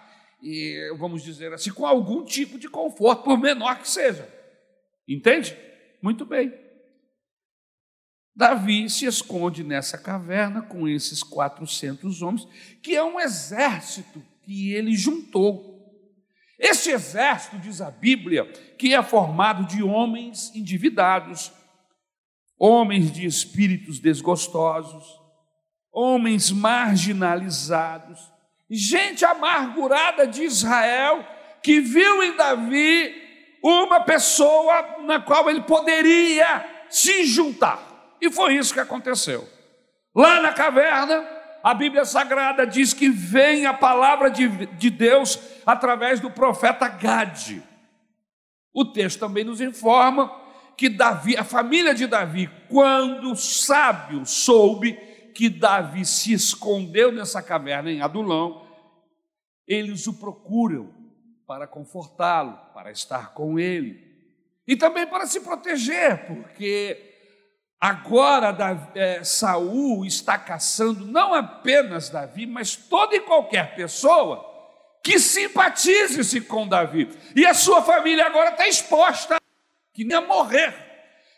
e 0.46 0.96
vamos 0.98 1.24
dizer 1.24 1.52
assim 1.54 1.72
com 1.72 1.86
algum 1.86 2.24
tipo 2.24 2.60
de 2.60 2.70
conforto, 2.70 3.24
por 3.24 3.40
menor 3.40 3.80
que 3.80 3.90
seja. 3.90 4.30
Entende? 5.08 5.58
Muito 6.02 6.26
bem. 6.26 6.54
Davi 8.36 8.90
se 8.90 9.06
esconde 9.06 9.64
nessa 9.64 9.98
caverna 9.98 10.62
com 10.62 10.88
esses 10.88 11.24
400 11.24 12.22
homens, 12.22 12.48
que 12.84 12.96
é 12.96 13.04
um 13.04 13.20
exército 13.20 14.24
que 14.44 14.74
ele 14.74 14.96
juntou 14.96 15.76
este 16.58 16.90
exército, 16.90 17.60
diz 17.60 17.82
a 17.82 17.92
Bíblia, 17.92 18.46
que 18.78 18.94
é 18.94 19.04
formado 19.04 19.66
de 19.66 19.84
homens 19.84 20.54
endividados, 20.56 21.52
homens 22.58 23.12
de 23.12 23.26
espíritos 23.26 24.00
desgostosos, 24.00 25.06
homens 25.92 26.52
marginalizados, 26.52 28.32
gente 28.70 29.24
amargurada 29.24 30.26
de 30.26 30.44
Israel 30.44 31.26
que 31.62 31.80
viu 31.80 32.24
em 32.24 32.36
Davi 32.36 33.24
uma 33.64 34.00
pessoa 34.02 35.02
na 35.02 35.20
qual 35.20 35.50
ele 35.50 35.62
poderia 35.62 36.64
se 36.90 37.26
juntar. 37.26 37.80
E 38.22 38.32
foi 38.32 38.56
isso 38.56 38.74
que 38.74 38.80
aconteceu. 38.80 39.48
Lá 40.16 40.40
na 40.40 40.54
caverna, 40.54 41.28
a 41.64 41.74
Bíblia 41.74 42.06
Sagrada 42.06 42.66
diz 42.66 42.94
que 42.94 43.10
vem 43.10 43.66
a 43.66 43.74
palavra 43.74 44.30
de, 44.30 44.48
de 44.48 44.90
Deus 44.90 45.40
através 45.66 46.20
do 46.20 46.30
profeta 46.30 46.88
Gade. 46.88 47.64
O 48.72 48.86
texto 48.86 49.20
também 49.20 49.44
nos 49.44 49.62
informa 49.62 50.32
que 50.78 50.90
Davi, 50.90 51.36
a 51.36 51.44
família 51.44 51.96
de 51.96 52.06
Davi, 52.06 52.50
quando 52.70 53.36
sábio 53.36 54.26
soube 54.26 54.98
que 55.36 55.50
Davi 55.50 56.06
se 56.06 56.32
escondeu 56.32 57.12
nessa 57.12 57.44
caverna 57.44 57.92
em 57.92 58.02
Adulão, 58.02 58.66
eles 59.68 60.08
o 60.08 60.14
procuram 60.14 60.94
para 61.46 61.68
confortá-lo, 61.68 62.58
para 62.74 62.90
estar 62.90 63.34
com 63.34 63.60
ele 63.60 64.02
e 64.66 64.78
também 64.78 65.06
para 65.06 65.28
se 65.28 65.42
proteger, 65.42 66.26
porque 66.26 67.14
agora 67.80 68.56
é, 68.96 69.24
Saul 69.26 70.06
está 70.06 70.40
caçando 70.40 71.06
não 71.06 71.34
apenas 71.34 72.10
Davi, 72.10 72.48
mas 72.48 72.78
toda 72.78 73.14
e 73.14 73.20
qualquer 73.20 73.76
pessoa 73.76 74.54
que 75.04 75.20
simpatize-se 75.20 76.42
com 76.42 76.66
Davi. 76.66 77.10
E 77.36 77.46
a 77.46 77.54
sua 77.54 77.82
família 77.84 78.26
agora 78.26 78.52
está 78.52 78.68
exposta, 78.68 79.38
que 79.94 80.06
nem 80.06 80.18
a 80.18 80.22
morrer, 80.22 80.74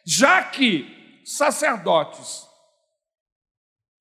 já 0.06 0.44
que 0.44 1.22
sacerdotes 1.26 2.47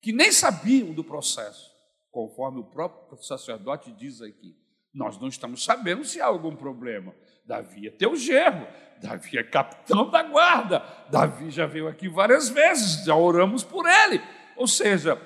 que 0.07 0.13
nem 0.13 0.31
sabiam 0.31 0.93
do 0.93 1.03
processo, 1.03 1.69
conforme 2.09 2.61
o 2.61 2.63
próprio 2.63 3.21
sacerdote 3.21 3.91
diz 3.91 4.21
aqui, 4.21 4.55
nós 4.93 5.19
não 5.19 5.27
estamos 5.27 5.65
sabendo 5.65 6.05
se 6.05 6.21
há 6.21 6.27
algum 6.27 6.55
problema. 6.55 7.13
Davi 7.45 7.89
é 7.89 7.91
teu 7.91 8.15
gerro, 8.15 8.65
Davi 9.01 9.37
é 9.37 9.43
capitão 9.43 10.09
da 10.09 10.23
guarda, 10.23 10.81
Davi 11.11 11.51
já 11.51 11.65
veio 11.65 11.89
aqui 11.89 12.07
várias 12.07 12.47
vezes, 12.47 13.03
já 13.03 13.13
oramos 13.17 13.65
por 13.65 13.85
ele. 13.85 14.21
Ou 14.55 14.65
seja, 14.65 15.21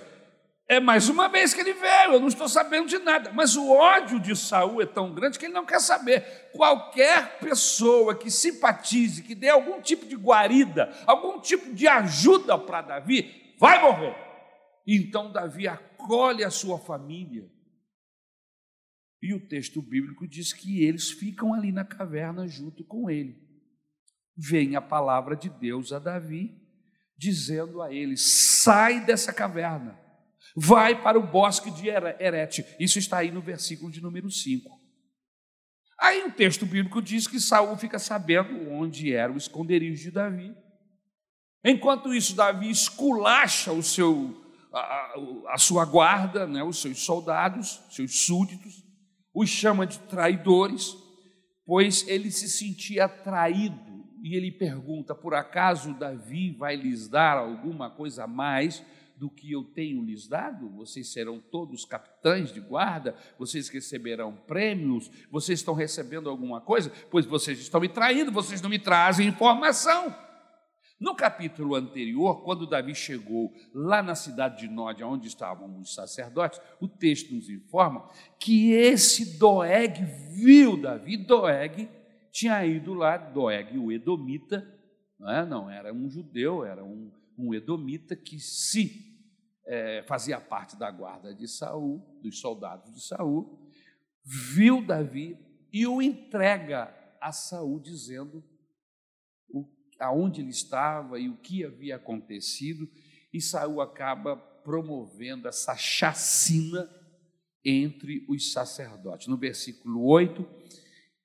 é 0.68 0.80
mais 0.80 1.10
uma 1.10 1.30
vez 1.30 1.54
que 1.54 1.62
ele 1.62 1.74
veio, 1.74 2.14
eu 2.14 2.20
não 2.20 2.28
estou 2.28 2.50
sabendo 2.50 2.88
de 2.88 2.98
nada. 2.98 3.32
Mas 3.32 3.56
o 3.56 3.70
ódio 3.70 4.20
de 4.20 4.36
Saul 4.36 4.82
é 4.82 4.88
tão 4.88 5.14
grande 5.14 5.38
que 5.38 5.46
ele 5.46 5.54
não 5.54 5.64
quer 5.64 5.80
saber. 5.80 6.50
Qualquer 6.54 7.38
pessoa 7.38 8.16
que 8.16 8.32
simpatize, 8.32 9.22
que 9.22 9.36
dê 9.36 9.50
algum 9.50 9.80
tipo 9.80 10.08
de 10.08 10.16
guarida, 10.16 10.92
algum 11.06 11.40
tipo 11.40 11.72
de 11.72 11.88
ajuda 11.88 12.58
para 12.58 12.82
Davi, 12.82 13.54
vai 13.60 13.80
morrer. 13.80 14.31
Então 14.86 15.32
Davi 15.32 15.68
acolhe 15.68 16.44
a 16.44 16.50
sua 16.50 16.78
família. 16.78 17.50
E 19.22 19.34
o 19.34 19.48
texto 19.48 19.82
bíblico 19.82 20.28
diz 20.28 20.52
que 20.52 20.84
eles 20.84 21.12
ficam 21.12 21.54
ali 21.54 21.72
na 21.72 21.86
caverna 21.86 22.48
junto 22.48 22.84
com 22.84 23.10
ele. 23.10 23.40
Vem 24.36 24.76
a 24.76 24.82
palavra 24.82 25.36
de 25.36 25.50
Deus 25.50 25.94
a 25.94 26.00
Davi, 26.00 26.60
dizendo 27.16 27.82
a 27.82 27.94
ele: 27.94 28.18
sai 28.18 29.06
dessa 29.06 29.32
caverna 29.32 30.02
vai 30.56 31.02
para 31.02 31.18
o 31.18 31.26
bosque 31.26 31.72
de 31.72 31.90
Herete. 31.90 32.66
Isso 32.80 33.00
está 33.00 33.20
aí 33.20 33.32
no 33.32 33.42
versículo 33.42 33.92
de 33.92 34.02
número 34.02 34.30
5. 34.30 34.70
Aí 36.00 36.24
o 36.24 36.32
texto 36.32 36.66
bíblico 36.66 37.02
diz 37.02 37.28
que 37.28 37.40
Saul 37.40 37.78
fica 37.78 38.00
sabendo 38.00 38.70
onde 38.72 39.14
era 39.14 39.32
o 39.32 39.38
esconderijo 39.38 40.04
de 40.04 40.12
Davi. 40.12 40.56
Enquanto 41.64 42.14
isso, 42.14 42.36
Davi 42.36 42.72
esculacha 42.72 43.72
o 43.72 43.84
seu, 43.84 44.41
a, 44.74 45.14
a 45.50 45.58
sua 45.58 45.86
guarda, 45.86 46.48
né, 46.48 46.64
os 46.64 46.82
seus 46.82 47.04
soldados, 47.04 47.82
seus 47.90 48.26
súditos, 48.26 48.84
os 49.34 49.50
chama 49.50 49.86
de 49.86 50.00
traidores, 50.00 50.96
pois 51.66 52.08
ele 52.08 52.32
se 52.32 52.50
sentia 52.50 53.08
traído. 53.08 53.92
E 54.24 54.36
ele 54.36 54.52
pergunta: 54.52 55.16
por 55.16 55.34
acaso 55.34 55.94
Davi 55.94 56.52
vai 56.52 56.76
lhes 56.76 57.08
dar 57.08 57.38
alguma 57.38 57.90
coisa 57.90 58.26
a 58.26 58.28
mais? 58.28 58.84
do 59.22 59.30
que 59.30 59.52
eu 59.52 59.64
tenho 59.64 60.04
lhes 60.04 60.28
dado? 60.28 60.68
Vocês 60.70 61.14
serão 61.14 61.40
todos 61.40 61.86
capitães 61.86 62.52
de 62.52 62.60
guarda? 62.60 63.16
Vocês 63.38 63.70
receberão 63.70 64.36
prêmios? 64.36 65.12
Vocês 65.30 65.60
estão 65.60 65.76
recebendo 65.76 66.28
alguma 66.28 66.60
coisa? 66.60 66.92
Pois 67.12 67.24
vocês 67.28 67.60
estão 67.60 67.80
me 67.80 67.88
traindo, 67.88 68.32
vocês 68.32 68.64
não 68.64 68.70
me 68.70 68.80
trazem 68.80 69.28
informação. 69.28 70.12
No 71.02 71.16
capítulo 71.16 71.74
anterior, 71.74 72.44
quando 72.44 72.68
Davi 72.68 72.94
chegou 72.94 73.52
lá 73.74 74.04
na 74.04 74.14
cidade 74.14 74.60
de 74.60 74.72
Nódia, 74.72 75.08
onde 75.08 75.28
estavam 75.28 75.80
os 75.80 75.96
sacerdotes, 75.96 76.62
o 76.80 76.88
texto 76.88 77.34
nos 77.34 77.50
informa 77.50 78.08
que 78.40 78.72
esse 78.72 79.40
Doeg 79.40 80.06
viu 80.32 80.80
Davi. 80.80 81.18
Doeg 81.18 81.90
tinha 82.32 82.64
ido 82.64 82.94
lá, 82.94 83.18
Doeg, 83.18 83.80
o 83.80 83.92
Edomita, 83.92 84.64
não, 85.20 85.32
é? 85.32 85.44
não 85.44 85.72
era 85.72 85.92
um 85.92 86.08
judeu, 86.08 86.64
era 86.64 86.86
um, 86.86 87.12
um 87.36 87.52
Edomita 87.52 88.16
que 88.16 88.40
se 88.40 89.18
é, 89.66 90.04
fazia 90.04 90.40
parte 90.40 90.78
da 90.78 90.92
guarda 90.92 91.34
de 91.34 91.48
Saul, 91.48 92.00
dos 92.22 92.40
soldados 92.40 92.94
de 92.94 93.02
Saul, 93.02 93.60
viu 94.24 94.86
Davi 94.86 95.36
e 95.74 95.88
o 95.88 96.00
entrega 96.00 96.96
a 97.20 97.32
Saul, 97.32 97.80
dizendo 97.80 98.44
aonde 100.02 100.42
ele 100.42 100.50
estava 100.50 101.20
e 101.20 101.30
o 101.30 101.38
que 101.38 101.64
havia 101.64 101.96
acontecido, 101.96 102.90
e 103.32 103.40
Saul 103.40 103.80
acaba 103.80 104.36
promovendo 104.36 105.48
essa 105.48 105.76
chacina 105.76 106.90
entre 107.64 108.26
os 108.28 108.52
sacerdotes. 108.52 109.28
No 109.28 109.38
versículo 109.38 110.06
8, 110.06 110.46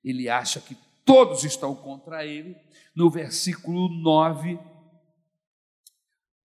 ele 0.03 0.29
acha 0.29 0.61
que 0.61 0.77
todos 1.03 1.43
estão 1.43 1.75
contra 1.75 2.25
ele. 2.25 2.55
No 2.95 3.09
versículo 3.09 3.89
9, 3.89 4.59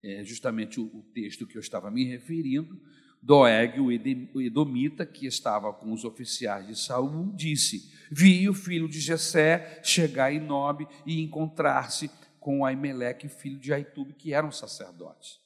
é 0.03 0.23
justamente 0.23 0.79
o, 0.79 1.03
texto 1.13 1.47
que 1.47 1.57
eu 1.57 1.61
estava 1.61 1.89
me 1.89 2.05
referindo, 2.05 2.79
Doeg, 3.21 3.79
o 3.79 4.41
Edomita, 4.41 5.05
que 5.05 5.25
estava 5.25 5.71
com 5.71 5.93
os 5.93 6.03
oficiais 6.03 6.67
de 6.67 6.77
Saul, 6.77 7.33
disse: 7.33 7.89
Vi 8.11 8.49
o 8.49 8.53
filho 8.53 8.89
de 8.89 8.99
Jessé 8.99 9.79
chegar 9.81 10.33
em 10.33 10.41
Nob 10.41 10.85
e 11.05 11.21
encontrar-se 11.21 12.09
com 12.43 12.65
Aimeleque, 12.65 13.29
filho 13.29 13.59
de 13.59 13.73
Aitube, 13.73 14.13
que 14.13 14.33
eram 14.33 14.51
sacerdotes. 14.51 15.39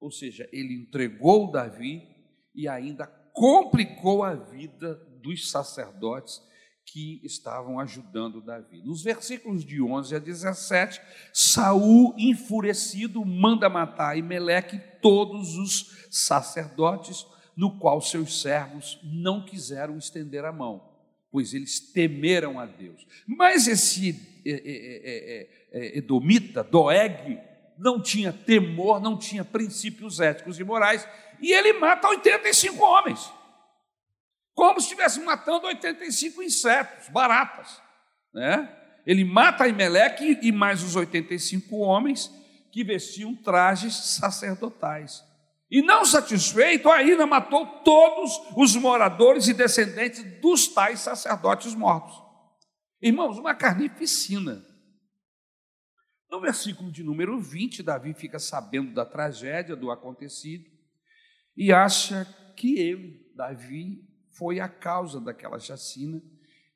Ou 0.00 0.10
seja, 0.10 0.48
ele 0.50 0.74
entregou 0.74 1.50
Davi 1.50 2.02
e 2.54 2.66
ainda 2.66 3.06
complicou 3.06 4.24
a 4.24 4.34
vida 4.34 4.94
dos 5.22 5.50
sacerdotes 5.50 6.42
que 6.84 7.20
estavam 7.22 7.78
ajudando 7.78 8.42
Davi. 8.42 8.82
Nos 8.82 9.02
versículos 9.02 9.64
de 9.64 9.80
11 9.80 10.16
a 10.16 10.18
17, 10.18 11.00
Saul, 11.32 12.14
enfurecido, 12.18 13.24
manda 13.24 13.68
matar 13.68 14.18
Imeleque 14.18 14.80
todos 15.00 15.56
os 15.56 16.08
sacerdotes, 16.10 17.24
no 17.56 17.78
qual 17.78 18.00
seus 18.00 18.40
servos 18.40 18.98
não 19.04 19.44
quiseram 19.44 19.96
estender 19.96 20.44
a 20.44 20.52
mão, 20.52 20.91
pois 21.32 21.52
eles 21.54 21.80
temeram 21.80 22.60
a 22.60 22.66
Deus. 22.66 23.04
Mas 23.26 23.66
esse 23.66 24.10
é, 24.46 24.52
é, 24.52 25.48
é, 25.72 25.98
Edomita, 25.98 26.62
Doeg, 26.62 27.40
não 27.76 28.00
tinha 28.00 28.32
temor, 28.32 29.00
não 29.00 29.18
tinha 29.18 29.44
princípios 29.44 30.20
éticos 30.20 30.60
e 30.60 30.64
morais, 30.64 31.08
e 31.40 31.52
ele 31.52 31.72
mata 31.72 32.08
85 32.08 32.84
homens 32.84 33.32
como 34.54 34.80
se 34.80 34.86
estivesse 34.86 35.20
matando 35.20 35.66
85 35.66 36.42
insetos, 36.42 37.08
baratas. 37.08 37.80
Né? 38.32 38.68
Ele 39.06 39.24
mata 39.24 39.66
Imeleque 39.66 40.38
e 40.42 40.52
mais 40.52 40.82
os 40.82 40.94
85 40.94 41.76
homens 41.78 42.30
que 42.70 42.84
vestiam 42.84 43.34
trajes 43.34 43.94
sacerdotais. 43.94 45.24
E 45.72 45.80
não 45.80 46.04
satisfeito, 46.04 46.90
ainda 46.90 47.26
matou 47.26 47.66
todos 47.82 48.30
os 48.58 48.76
moradores 48.76 49.48
e 49.48 49.54
descendentes 49.54 50.22
dos 50.38 50.68
tais 50.68 51.00
sacerdotes 51.00 51.74
mortos. 51.74 52.14
Irmãos, 53.00 53.38
uma 53.38 53.54
carnificina. 53.54 54.62
No 56.30 56.42
versículo 56.42 56.92
de 56.92 57.02
número 57.02 57.40
20, 57.40 57.82
Davi 57.82 58.12
fica 58.12 58.38
sabendo 58.38 58.92
da 58.92 59.06
tragédia, 59.06 59.74
do 59.74 59.90
acontecido, 59.90 60.70
e 61.56 61.72
acha 61.72 62.26
que 62.54 62.78
ele, 62.78 63.32
Davi, 63.34 64.06
foi 64.36 64.60
a 64.60 64.68
causa 64.68 65.18
daquela 65.18 65.58
chacina 65.58 66.22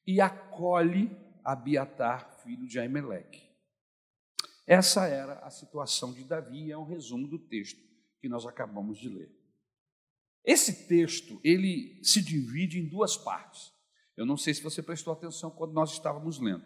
e 0.06 0.22
acolhe 0.22 1.14
Abiatar, 1.44 2.40
filho 2.42 2.66
de 2.66 2.78
Aimeleque. 2.80 3.42
Essa 4.66 5.06
era 5.06 5.34
a 5.40 5.50
situação 5.50 6.14
de 6.14 6.24
Davi, 6.24 6.72
é 6.72 6.78
um 6.78 6.86
resumo 6.86 7.28
do 7.28 7.38
texto 7.38 7.85
que 8.26 8.28
nós 8.28 8.44
acabamos 8.44 8.98
de 8.98 9.08
ler. 9.08 9.30
Esse 10.44 10.88
texto, 10.88 11.40
ele 11.44 12.00
se 12.02 12.20
divide 12.20 12.80
em 12.80 12.88
duas 12.88 13.16
partes. 13.16 13.72
Eu 14.16 14.26
não 14.26 14.36
sei 14.36 14.52
se 14.52 14.62
você 14.62 14.82
prestou 14.82 15.12
atenção 15.12 15.48
quando 15.48 15.72
nós 15.72 15.92
estávamos 15.92 16.40
lendo. 16.40 16.64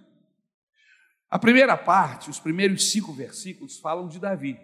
A 1.28 1.38
primeira 1.38 1.76
parte, 1.76 2.30
os 2.30 2.40
primeiros 2.40 2.90
cinco 2.90 3.12
versículos, 3.12 3.78
falam 3.78 4.08
de 4.08 4.18
Davi. 4.18 4.58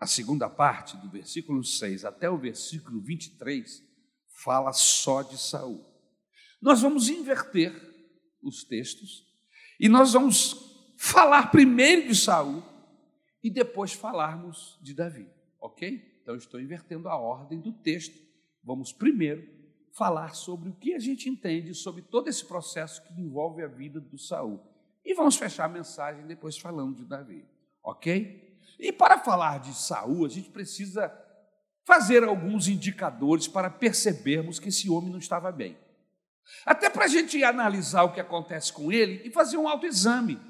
A 0.00 0.08
segunda 0.08 0.50
parte, 0.50 0.96
do 0.96 1.08
versículo 1.08 1.62
6 1.62 2.04
até 2.04 2.28
o 2.28 2.36
versículo 2.36 3.00
23, 3.00 3.80
fala 4.42 4.72
só 4.72 5.22
de 5.22 5.38
Saul. 5.38 5.86
Nós 6.60 6.82
vamos 6.82 7.08
inverter 7.08 7.72
os 8.42 8.64
textos 8.64 9.24
e 9.78 9.88
nós 9.88 10.14
vamos 10.14 10.56
falar 10.98 11.52
primeiro 11.52 12.08
de 12.08 12.16
Saul 12.16 12.73
e 13.44 13.50
depois 13.50 13.92
falarmos 13.92 14.78
de 14.80 14.94
Davi, 14.94 15.28
ok? 15.60 16.18
Então 16.22 16.34
estou 16.34 16.58
invertendo 16.58 17.10
a 17.10 17.16
ordem 17.18 17.60
do 17.60 17.74
texto. 17.74 18.18
Vamos 18.64 18.90
primeiro 18.90 19.46
falar 19.92 20.34
sobre 20.34 20.70
o 20.70 20.72
que 20.72 20.94
a 20.94 20.98
gente 20.98 21.28
entende 21.28 21.74
sobre 21.74 22.00
todo 22.00 22.28
esse 22.28 22.42
processo 22.46 23.02
que 23.02 23.12
envolve 23.20 23.62
a 23.62 23.68
vida 23.68 24.00
do 24.00 24.16
Saul. 24.16 24.58
E 25.04 25.12
vamos 25.12 25.36
fechar 25.36 25.66
a 25.66 25.68
mensagem 25.68 26.26
depois 26.26 26.56
falando 26.56 26.96
de 26.96 27.04
Davi, 27.04 27.44
ok? 27.82 28.58
E 28.78 28.90
para 28.90 29.18
falar 29.18 29.60
de 29.60 29.74
Saul, 29.74 30.24
a 30.24 30.28
gente 30.30 30.48
precisa 30.48 31.12
fazer 31.84 32.24
alguns 32.24 32.66
indicadores 32.66 33.46
para 33.46 33.68
percebermos 33.68 34.58
que 34.58 34.70
esse 34.70 34.88
homem 34.88 35.10
não 35.10 35.18
estava 35.18 35.52
bem. 35.52 35.76
Até 36.64 36.88
para 36.88 37.04
a 37.04 37.08
gente 37.08 37.44
analisar 37.44 38.04
o 38.04 38.12
que 38.12 38.20
acontece 38.20 38.72
com 38.72 38.90
ele 38.90 39.20
e 39.22 39.30
fazer 39.30 39.58
um 39.58 39.68
autoexame. 39.68 40.40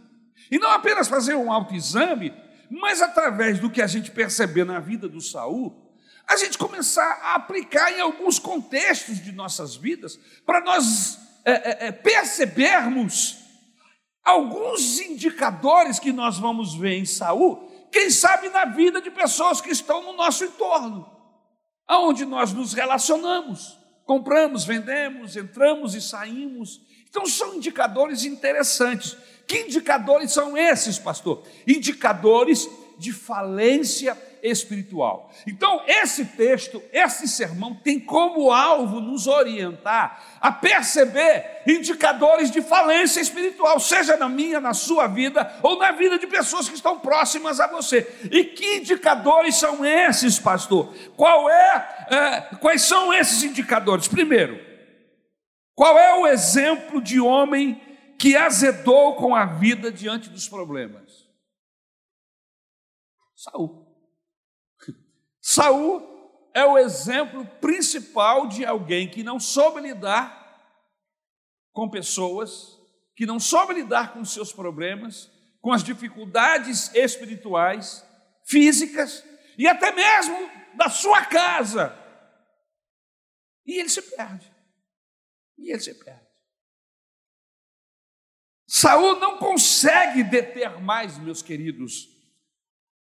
E 0.48 0.60
não 0.60 0.70
apenas 0.70 1.08
fazer 1.08 1.34
um 1.34 1.50
autoexame, 1.50 2.32
mas 2.74 3.00
através 3.00 3.60
do 3.60 3.70
que 3.70 3.80
a 3.80 3.86
gente 3.86 4.10
perceber 4.10 4.64
na 4.64 4.80
vida 4.80 5.08
do 5.08 5.20
Saul, 5.20 5.72
a 6.26 6.36
gente 6.36 6.58
começar 6.58 7.20
a 7.22 7.34
aplicar 7.36 7.92
em 7.92 8.00
alguns 8.00 8.38
contextos 8.38 9.22
de 9.22 9.30
nossas 9.30 9.76
vidas, 9.76 10.18
para 10.44 10.60
nós 10.60 11.18
é, 11.44 11.52
é, 11.52 11.86
é, 11.86 11.92
percebermos 11.92 13.38
alguns 14.24 14.98
indicadores 14.98 16.00
que 16.00 16.12
nós 16.12 16.36
vamos 16.38 16.74
ver 16.74 16.98
em 16.98 17.04
Saul, 17.04 17.88
quem 17.92 18.10
sabe 18.10 18.48
na 18.48 18.64
vida 18.64 19.00
de 19.00 19.10
pessoas 19.10 19.60
que 19.60 19.70
estão 19.70 20.02
no 20.02 20.14
nosso 20.14 20.44
entorno, 20.44 21.08
aonde 21.86 22.24
nós 22.24 22.52
nos 22.52 22.72
relacionamos, 22.72 23.78
compramos, 24.04 24.64
vendemos, 24.64 25.36
entramos 25.36 25.94
e 25.94 26.00
saímos. 26.00 26.80
Então 27.08 27.24
são 27.24 27.54
indicadores 27.54 28.24
interessantes. 28.24 29.16
Que 29.46 29.60
indicadores 29.62 30.32
são 30.32 30.56
esses, 30.56 30.98
pastor? 30.98 31.42
Indicadores 31.66 32.68
de 32.98 33.12
falência 33.12 34.16
espiritual. 34.42 35.30
Então, 35.46 35.82
esse 35.86 36.24
texto, 36.26 36.82
esse 36.92 37.26
sermão, 37.26 37.74
tem 37.74 37.98
como 37.98 38.52
alvo 38.52 39.00
nos 39.00 39.26
orientar 39.26 40.22
a 40.38 40.52
perceber 40.52 41.62
indicadores 41.66 42.50
de 42.50 42.60
falência 42.60 43.22
espiritual, 43.22 43.80
seja 43.80 44.18
na 44.18 44.28
minha, 44.28 44.60
na 44.60 44.74
sua 44.74 45.06
vida 45.06 45.50
ou 45.62 45.78
na 45.78 45.92
vida 45.92 46.18
de 46.18 46.26
pessoas 46.26 46.68
que 46.68 46.74
estão 46.74 46.98
próximas 46.98 47.58
a 47.58 47.66
você. 47.66 48.06
E 48.30 48.44
que 48.44 48.76
indicadores 48.76 49.56
são 49.56 49.82
esses, 49.84 50.38
pastor? 50.38 50.94
Qual 51.16 51.48
é, 51.48 52.06
é 52.10 52.56
quais 52.56 52.82
são 52.82 53.14
esses 53.14 53.42
indicadores? 53.42 54.08
Primeiro, 54.08 54.60
qual 55.74 55.98
é 55.98 56.14
o 56.20 56.26
exemplo 56.26 57.00
de 57.00 57.18
homem 57.18 57.80
que 58.18 58.36
azedou 58.36 59.16
com 59.16 59.34
a 59.34 59.44
vida 59.44 59.90
diante 59.90 60.28
dos 60.28 60.48
problemas? 60.48 61.28
Saul. 63.34 63.84
Saul 65.40 66.50
é 66.54 66.64
o 66.64 66.78
exemplo 66.78 67.44
principal 67.60 68.46
de 68.46 68.64
alguém 68.64 69.10
que 69.10 69.22
não 69.22 69.38
soube 69.38 69.80
lidar 69.80 70.42
com 71.72 71.90
pessoas, 71.90 72.78
que 73.16 73.26
não 73.26 73.38
soube 73.40 73.74
lidar 73.74 74.12
com 74.12 74.24
seus 74.24 74.52
problemas, 74.52 75.30
com 75.60 75.72
as 75.72 75.82
dificuldades 75.82 76.94
espirituais, 76.94 78.06
físicas 78.44 79.24
e 79.58 79.66
até 79.66 79.92
mesmo 79.92 80.36
da 80.74 80.88
sua 80.88 81.24
casa. 81.26 81.98
E 83.66 83.80
ele 83.80 83.88
se 83.88 84.02
perde. 84.02 84.52
E 85.58 85.70
ele 85.70 85.80
se 85.80 85.94
perde. 85.94 86.23
Saul 88.66 89.20
não 89.20 89.38
consegue 89.38 90.22
deter 90.22 90.80
mais, 90.80 91.18
meus 91.18 91.42
queridos, 91.42 92.08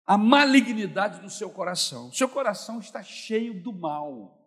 a 0.05 0.17
malignidade 0.17 1.21
do 1.21 1.29
seu 1.29 1.49
coração. 1.49 2.11
Seu 2.11 2.27
coração 2.27 2.79
está 2.79 3.01
cheio 3.01 3.53
do 3.53 3.71
mal. 3.71 4.39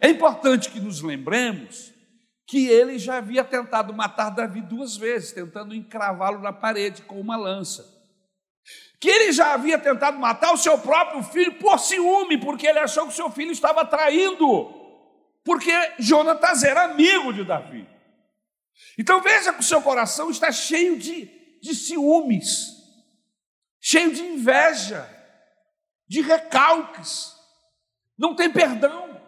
É 0.00 0.08
importante 0.08 0.70
que 0.70 0.80
nos 0.80 1.02
lembremos 1.02 1.92
que 2.46 2.66
ele 2.66 2.98
já 2.98 3.18
havia 3.18 3.44
tentado 3.44 3.92
matar 3.94 4.30
Davi 4.30 4.60
duas 4.60 4.96
vezes, 4.96 5.30
tentando 5.30 5.74
encravá-lo 5.74 6.40
na 6.40 6.52
parede 6.52 7.02
com 7.02 7.20
uma 7.20 7.36
lança. 7.36 7.86
Que 8.98 9.08
ele 9.08 9.32
já 9.32 9.54
havia 9.54 9.78
tentado 9.78 10.18
matar 10.18 10.52
o 10.52 10.56
seu 10.56 10.76
próprio 10.78 11.22
filho 11.22 11.58
por 11.58 11.78
ciúme, 11.78 12.38
porque 12.38 12.66
ele 12.66 12.78
achou 12.78 13.06
que 13.06 13.14
seu 13.14 13.30
filho 13.30 13.52
estava 13.52 13.84
traindo, 13.84 14.74
porque 15.44 15.70
Jonatas 15.98 16.64
era 16.64 16.84
amigo 16.84 17.32
de 17.32 17.44
Davi. 17.44 17.86
Então 18.98 19.20
veja 19.20 19.52
que 19.52 19.60
o 19.60 19.64
seu 19.64 19.80
coração 19.80 20.30
está 20.30 20.50
cheio 20.52 20.98
de, 20.98 21.28
de 21.62 21.74
ciúmes 21.74 22.80
cheio 23.80 24.12
de 24.12 24.22
inveja, 24.22 25.08
de 26.06 26.20
recalques, 26.20 27.34
não 28.18 28.34
tem 28.34 28.50
perdão. 28.50 29.18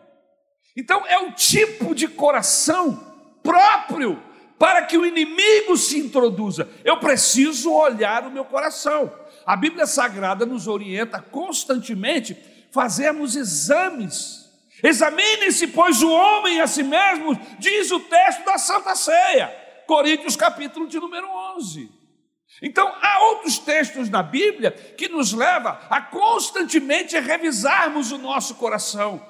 Então 0.77 1.07
é 1.07 1.19
o 1.19 1.33
tipo 1.33 1.95
de 1.95 2.07
coração 2.07 3.41
próprio 3.43 4.23
para 4.59 4.85
que 4.85 4.97
o 4.97 5.07
inimigo 5.07 5.77
se 5.77 5.99
introduza. 5.99 6.69
Eu 6.85 7.01
preciso 7.01 7.73
olhar 7.73 8.27
o 8.27 8.31
meu 8.31 8.45
coração. 8.45 9.13
A 9.45 9.57
Bíblia 9.57 9.87
Sagrada 9.87 10.47
nos 10.47 10.69
orienta 10.69 11.21
constantemente 11.21 12.37
fazermos 12.71 13.35
exames. 13.35 14.42
Examine-se, 14.83 15.69
pois, 15.69 16.03
o 16.03 16.11
homem 16.11 16.61
a 16.61 16.67
si 16.67 16.83
mesmo, 16.83 17.39
diz 17.59 17.91
o 17.93 18.01
texto 18.01 18.45
da 18.45 18.59
Santa 18.59 18.97
Ceia. 18.97 19.55
Coríntios 19.87 20.35
capítulo 20.35 20.89
de 20.89 20.99
número 20.99 21.29
11. 21.57 21.91
Então, 22.61 22.93
há 23.01 23.25
outros 23.25 23.59
textos 23.59 24.11
na 24.11 24.23
Bíblia 24.23 24.73
que 24.73 25.09
nos 25.09 25.33
leva 25.33 25.81
a 25.89 26.01
constantemente 26.01 27.19
revisarmos 27.19 28.11
o 28.11 28.19
nosso 28.19 28.57
coração. 28.57 29.25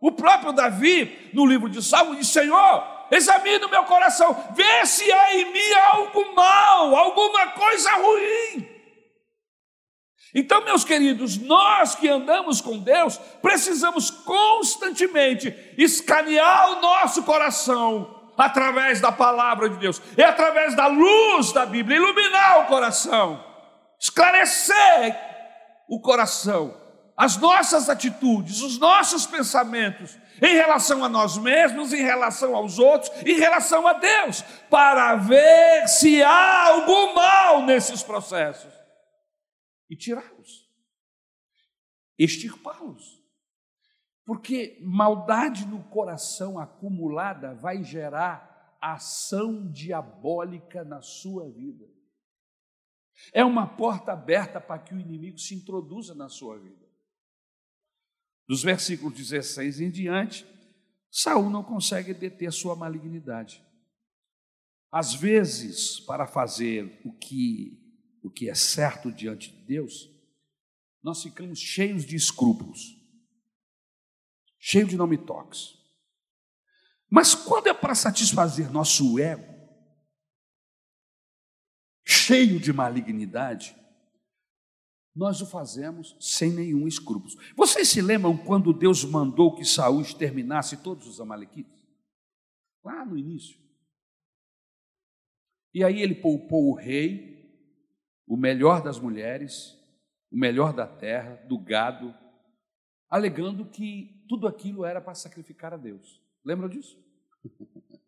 O 0.00 0.12
próprio 0.12 0.52
Davi, 0.52 1.30
no 1.32 1.44
livro 1.44 1.68
de 1.68 1.82
Salmo, 1.82 2.14
diz: 2.14 2.28
Senhor, 2.28 3.06
examine 3.10 3.64
o 3.64 3.70
meu 3.70 3.84
coração, 3.84 4.36
vê 4.54 4.86
se 4.86 5.10
há 5.10 5.36
em 5.36 5.52
mim 5.52 5.72
algo 5.92 6.34
mal, 6.34 6.94
alguma 6.94 7.48
coisa 7.48 7.90
ruim. 7.92 8.77
Então, 10.34 10.62
meus 10.64 10.84
queridos, 10.84 11.38
nós 11.38 11.94
que 11.94 12.08
andamos 12.08 12.60
com 12.60 12.78
Deus, 12.78 13.18
precisamos 13.40 14.10
constantemente 14.10 15.54
escanear 15.76 16.72
o 16.72 16.82
nosso 16.82 17.22
coração 17.22 18.14
através 18.36 19.00
da 19.00 19.10
palavra 19.10 19.68
de 19.68 19.76
Deus, 19.78 20.00
é 20.16 20.24
através 20.24 20.76
da 20.76 20.86
luz 20.86 21.50
da 21.52 21.66
Bíblia, 21.66 21.96
iluminar 21.96 22.60
o 22.60 22.66
coração, 22.66 23.42
esclarecer 23.98 25.18
o 25.88 25.98
coração, 25.98 26.76
as 27.16 27.36
nossas 27.36 27.88
atitudes, 27.88 28.60
os 28.60 28.78
nossos 28.78 29.26
pensamentos 29.26 30.16
em 30.40 30.54
relação 30.54 31.02
a 31.02 31.08
nós 31.08 31.36
mesmos, 31.36 31.92
em 31.92 32.02
relação 32.02 32.54
aos 32.54 32.78
outros, 32.78 33.10
em 33.26 33.38
relação 33.38 33.88
a 33.88 33.94
Deus, 33.94 34.44
para 34.70 35.16
ver 35.16 35.88
se 35.88 36.22
há 36.22 36.66
algum 36.68 37.14
mal 37.14 37.62
nesses 37.62 38.04
processos 38.04 38.77
e 39.88 39.96
tirá-los, 39.96 40.68
extirpá-los. 42.18 43.18
Porque 44.24 44.78
maldade 44.82 45.66
no 45.66 45.82
coração 45.84 46.58
acumulada 46.58 47.54
vai 47.54 47.82
gerar 47.82 48.76
ação 48.80 49.70
diabólica 49.72 50.84
na 50.84 51.00
sua 51.00 51.50
vida. 51.50 51.88
É 53.32 53.44
uma 53.44 53.66
porta 53.66 54.12
aberta 54.12 54.60
para 54.60 54.78
que 54.78 54.94
o 54.94 55.00
inimigo 55.00 55.38
se 55.38 55.54
introduza 55.54 56.14
na 56.14 56.28
sua 56.28 56.58
vida. 56.58 56.86
Dos 58.46 58.62
versículos 58.62 59.16
16 59.16 59.80
em 59.80 59.90
diante, 59.90 60.46
Saul 61.10 61.50
não 61.50 61.64
consegue 61.64 62.14
deter 62.14 62.52
sua 62.52 62.76
malignidade. 62.76 63.64
Às 64.90 65.14
vezes, 65.14 66.00
para 66.00 66.26
fazer 66.26 67.00
o 67.04 67.12
que 67.12 67.87
o 68.22 68.30
que 68.30 68.48
é 68.48 68.54
certo 68.54 69.10
diante 69.10 69.52
de 69.52 69.62
Deus, 69.64 70.10
nós 71.02 71.22
ficamos 71.22 71.58
cheios 71.58 72.04
de 72.04 72.16
escrúpulos 72.16 72.98
cheio 74.58 74.86
de 74.86 74.96
nome 74.96 75.16
toques. 75.16 75.78
Mas 77.08 77.34
quando 77.34 77.68
é 77.68 77.74
para 77.74 77.94
satisfazer 77.94 78.70
nosso 78.70 79.18
ego, 79.18 79.56
cheio 82.04 82.60
de 82.60 82.72
malignidade, 82.72 83.74
nós 85.14 85.40
o 85.40 85.46
fazemos 85.46 86.16
sem 86.20 86.52
nenhum 86.52 86.86
escrúpulo. 86.86 87.32
Vocês 87.56 87.88
se 87.88 88.00
lembram 88.00 88.36
quando 88.36 88.72
Deus 88.72 89.04
mandou 89.04 89.54
que 89.54 89.64
Saul 89.64 90.02
exterminasse 90.02 90.76
todos 90.76 91.06
os 91.06 91.20
amalequitas? 91.20 91.78
Lá 92.84 93.04
no 93.04 93.16
início. 93.16 93.58
E 95.72 95.82
aí 95.82 96.00
ele 96.00 96.14
poupou 96.14 96.70
o 96.70 96.74
rei, 96.74 97.37
o 98.28 98.36
melhor 98.36 98.82
das 98.82 99.00
mulheres, 99.00 99.74
o 100.30 100.36
melhor 100.36 100.74
da 100.74 100.86
terra, 100.86 101.36
do 101.48 101.58
gado, 101.58 102.14
alegando 103.08 103.64
que 103.64 104.22
tudo 104.28 104.46
aquilo 104.46 104.84
era 104.84 105.00
para 105.00 105.14
sacrificar 105.14 105.72
a 105.72 105.78
Deus. 105.78 106.20
Lembram 106.44 106.68
disso? 106.68 107.02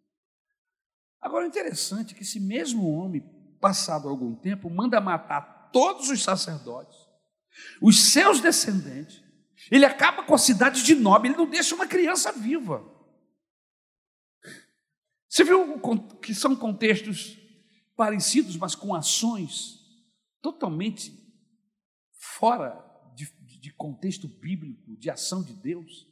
Agora, 1.20 1.46
interessante 1.46 2.12
é 2.14 2.16
que 2.16 2.22
esse 2.22 2.38
mesmo 2.38 2.90
homem, 2.90 3.22
passado 3.60 4.08
algum 4.08 4.34
tempo, 4.34 4.68
manda 4.68 5.00
matar 5.00 5.70
todos 5.72 6.10
os 6.10 6.22
sacerdotes, 6.22 6.98
os 7.80 8.12
seus 8.12 8.40
descendentes, 8.40 9.22
ele 9.70 9.84
acaba 9.84 10.22
com 10.22 10.34
a 10.34 10.38
cidade 10.38 10.82
de 10.82 10.94
Nob, 10.94 11.26
ele 11.26 11.36
não 11.36 11.48
deixa 11.48 11.74
uma 11.74 11.86
criança 11.86 12.32
viva. 12.32 12.84
Você 15.28 15.44
viu 15.44 15.80
que 16.20 16.34
são 16.34 16.56
contextos 16.56 17.38
parecidos, 17.96 18.56
mas 18.56 18.74
com 18.74 18.94
ações 18.94 19.79
totalmente 20.40 21.12
fora 22.12 22.84
de, 23.14 23.26
de 23.60 23.72
contexto 23.72 24.28
bíblico, 24.28 24.96
de 24.96 25.10
ação 25.10 25.42
de 25.42 25.52
Deus. 25.52 26.06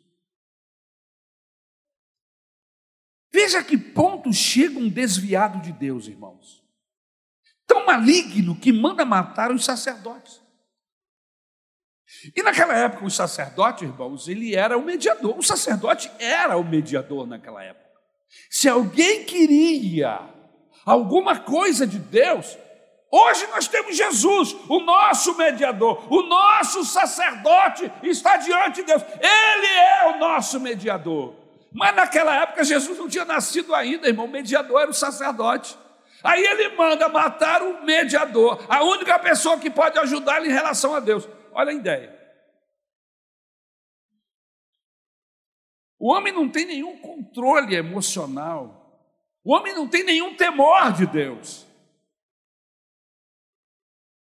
Veja 3.33 3.63
que 3.63 3.77
ponto 3.77 4.33
chega 4.33 4.79
um 4.79 4.89
desviado 4.89 5.61
de 5.61 5.73
Deus, 5.73 6.07
irmãos. 6.07 6.65
Tão 7.67 7.85
maligno 7.85 8.59
que 8.59 8.73
manda 8.73 9.05
matar 9.05 9.53
os 9.53 9.65
sacerdotes. 9.65 10.43
E 12.35 12.43
naquela 12.43 12.75
época, 12.75 13.05
o 13.05 13.11
sacerdote, 13.11 13.85
irmãos, 13.85 14.29
ele 14.29 14.55
era 14.55 14.79
o 14.79 14.85
mediador. 14.85 15.39
O 15.39 15.43
sacerdote 15.43 16.11
era 16.19 16.57
o 16.57 16.65
mediador 16.65 17.27
naquela 17.27 17.63
época. 17.63 17.87
Se 18.49 18.69
alguém 18.69 19.25
queria 19.25 20.19
alguma 20.85 21.39
coisa 21.39 21.87
de 21.87 21.99
Deus, 21.99 22.57
hoje 23.11 23.47
nós 23.49 23.69
temos 23.69 23.97
Jesus, 23.97 24.55
o 24.69 24.81
nosso 24.81 25.37
mediador, 25.37 26.07
o 26.13 26.23
nosso 26.23 26.85
sacerdote 26.85 27.91
está 28.03 28.37
diante 28.37 28.83
de 28.83 28.85
Deus. 28.85 29.03
Ele 29.03 29.67
é 29.67 30.13
o 30.15 30.19
nosso 30.19 30.61
mediador. 30.61 31.35
Mas 31.73 31.95
naquela 31.95 32.35
época 32.43 32.65
Jesus 32.65 32.99
não 32.99 33.09
tinha 33.09 33.25
nascido 33.25 33.75
ainda, 33.75 34.09
irmão. 34.09 34.27
O 34.27 34.31
mediador 34.31 34.81
era 34.81 34.91
o 34.91 34.95
sacerdote. 34.95 35.77
Aí 36.23 36.45
ele 36.45 36.71
manda 36.77 37.09
matar 37.09 37.63
o 37.63 37.85
mediador, 37.85 38.65
a 38.69 38.83
única 38.83 39.19
pessoa 39.19 39.59
que 39.59 39.71
pode 39.71 39.99
ajudar 39.99 40.39
ele 40.39 40.49
em 40.49 40.55
relação 40.55 40.95
a 40.95 41.01
Deus. 41.01 41.29
Olha 41.53 41.71
a 41.71 41.75
ideia. 41.75 42.19
O 45.99 46.13
homem 46.13 46.33
não 46.33 46.49
tem 46.49 46.65
nenhum 46.65 46.97
controle 46.99 47.75
emocional. 47.75 49.03
O 49.45 49.55
homem 49.55 49.75
não 49.75 49.89
tem 49.89 50.05
nenhum 50.05 50.35
temor 50.35 50.93
de 50.93 51.07
Deus. 51.07 51.68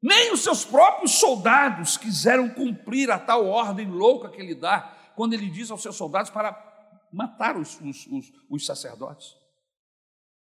Nem 0.02 0.32
os 0.32 0.40
seus 0.42 0.64
próprios 0.64 1.12
soldados 1.12 1.96
quiseram 1.96 2.48
cumprir 2.48 3.08
a 3.10 3.18
tal 3.18 3.46
ordem 3.46 3.88
louca 3.88 4.28
que 4.28 4.40
ele 4.40 4.54
dá, 4.54 4.80
quando 5.14 5.34
ele 5.34 5.48
diz 5.48 5.70
aos 5.70 5.80
seus 5.80 5.94
soldados 5.94 6.30
para 6.30 6.52
matar 7.12 7.56
os, 7.56 7.80
os, 7.80 8.06
os, 8.08 8.32
os 8.50 8.66
sacerdotes. 8.66 9.36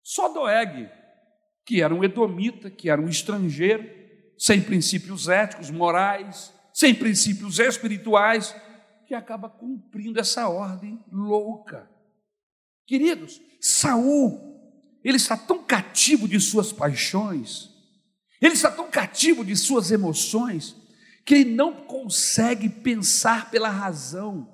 Só 0.03 0.27
Doeg, 0.27 0.89
que 1.65 1.81
era 1.81 1.95
um 1.95 2.03
edomita, 2.03 2.69
que 2.69 2.89
era 2.89 3.01
um 3.01 3.07
estrangeiro, 3.07 3.89
sem 4.37 4.61
princípios 4.61 5.29
éticos, 5.29 5.71
morais, 5.71 6.53
sem 6.73 6.93
princípios 6.93 7.57
espirituais, 7.57 8.53
que 9.07 9.13
acaba 9.13 9.49
cumprindo 9.49 10.19
essa 10.19 10.49
ordem 10.49 11.03
louca. 11.09 11.89
Queridos, 12.85 13.39
Saul, 13.61 14.99
ele 15.03 15.17
está 15.17 15.37
tão 15.37 15.63
cativo 15.63 16.27
de 16.27 16.39
suas 16.41 16.73
paixões, 16.73 17.74
ele 18.45 18.55
está 18.55 18.71
tão 18.71 18.89
cativo 18.89 19.43
de 19.43 19.55
suas 19.55 19.91
emoções, 19.91 20.75
que 21.25 21.35
ele 21.35 21.55
não 21.55 21.85
consegue 21.85 22.69
pensar 22.69 23.49
pela 23.49 23.69
razão. 23.69 24.53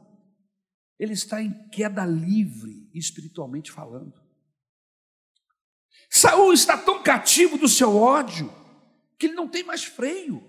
Ele 0.99 1.13
está 1.13 1.41
em 1.41 1.51
queda 1.69 2.05
livre, 2.05 2.89
espiritualmente 2.93 3.71
falando. 3.71 4.13
Saul 6.09 6.53
está 6.53 6.77
tão 6.77 7.01
cativo 7.01 7.57
do 7.57 7.67
seu 7.67 7.95
ódio 7.95 8.53
que 9.17 9.27
ele 9.27 9.35
não 9.35 9.47
tem 9.47 9.63
mais 9.63 9.83
freio. 9.83 10.43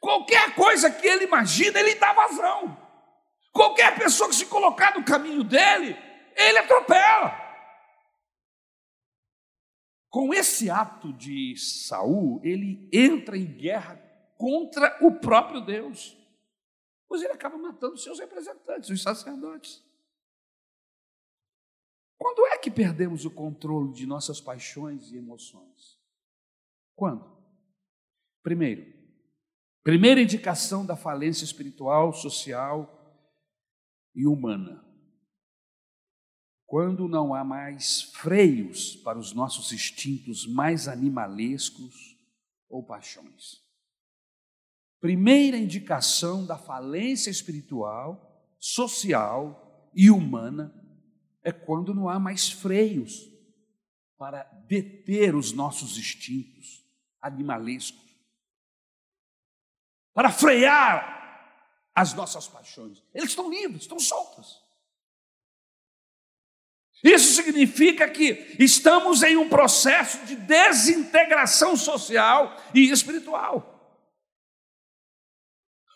Qualquer 0.00 0.54
coisa 0.54 0.90
que 0.90 1.06
ele 1.06 1.24
imagina, 1.24 1.78
ele 1.80 1.94
dá 1.94 2.12
vazão. 2.12 2.76
Qualquer 3.52 3.96
pessoa 3.98 4.28
que 4.28 4.36
se 4.36 4.46
colocar 4.46 4.94
no 4.94 5.04
caminho 5.04 5.42
dele, 5.42 5.96
ele 6.34 6.58
atropela. 6.58 7.45
Com 10.16 10.32
esse 10.32 10.70
ato 10.70 11.12
de 11.12 11.54
Saul, 11.58 12.40
ele 12.42 12.88
entra 12.90 13.36
em 13.36 13.44
guerra 13.44 13.96
contra 14.38 14.96
o 15.04 15.12
próprio 15.20 15.60
Deus. 15.60 16.16
Pois 17.06 17.20
ele 17.20 17.34
acaba 17.34 17.58
matando 17.58 17.98
seus 17.98 18.18
representantes, 18.18 18.88
os 18.88 19.02
sacerdotes. 19.02 19.84
Quando 22.16 22.46
é 22.46 22.56
que 22.56 22.70
perdemos 22.70 23.26
o 23.26 23.30
controle 23.30 23.92
de 23.92 24.06
nossas 24.06 24.40
paixões 24.40 25.12
e 25.12 25.18
emoções? 25.18 26.00
Quando? 26.94 27.30
Primeiro, 28.42 28.90
primeira 29.82 30.22
indicação 30.22 30.86
da 30.86 30.96
falência 30.96 31.44
espiritual, 31.44 32.14
social 32.14 33.20
e 34.14 34.26
humana. 34.26 34.82
Quando 36.66 37.08
não 37.08 37.32
há 37.32 37.44
mais 37.44 38.02
freios 38.02 38.96
para 38.96 39.18
os 39.18 39.32
nossos 39.32 39.72
instintos 39.72 40.46
mais 40.46 40.88
animalescos 40.88 42.16
ou 42.68 42.82
paixões. 42.82 43.64
Primeira 45.00 45.56
indicação 45.56 46.44
da 46.44 46.58
falência 46.58 47.30
espiritual, 47.30 48.44
social 48.58 49.90
e 49.94 50.10
humana 50.10 50.74
é 51.42 51.52
quando 51.52 51.94
não 51.94 52.08
há 52.08 52.18
mais 52.18 52.50
freios 52.50 53.30
para 54.18 54.42
deter 54.66 55.36
os 55.36 55.52
nossos 55.52 55.96
instintos 55.96 56.84
animalescos, 57.20 58.04
para 60.12 60.32
frear 60.32 61.14
as 61.94 62.12
nossas 62.14 62.48
paixões. 62.48 63.02
Eles 63.14 63.30
estão 63.30 63.48
livres, 63.48 63.82
estão 63.82 64.00
soltos. 64.00 64.65
Isso 67.04 67.34
significa 67.34 68.08
que 68.08 68.56
estamos 68.58 69.22
em 69.22 69.36
um 69.36 69.48
processo 69.48 70.24
de 70.26 70.34
desintegração 70.36 71.76
social 71.76 72.56
e 72.74 72.90
espiritual. 72.90 73.74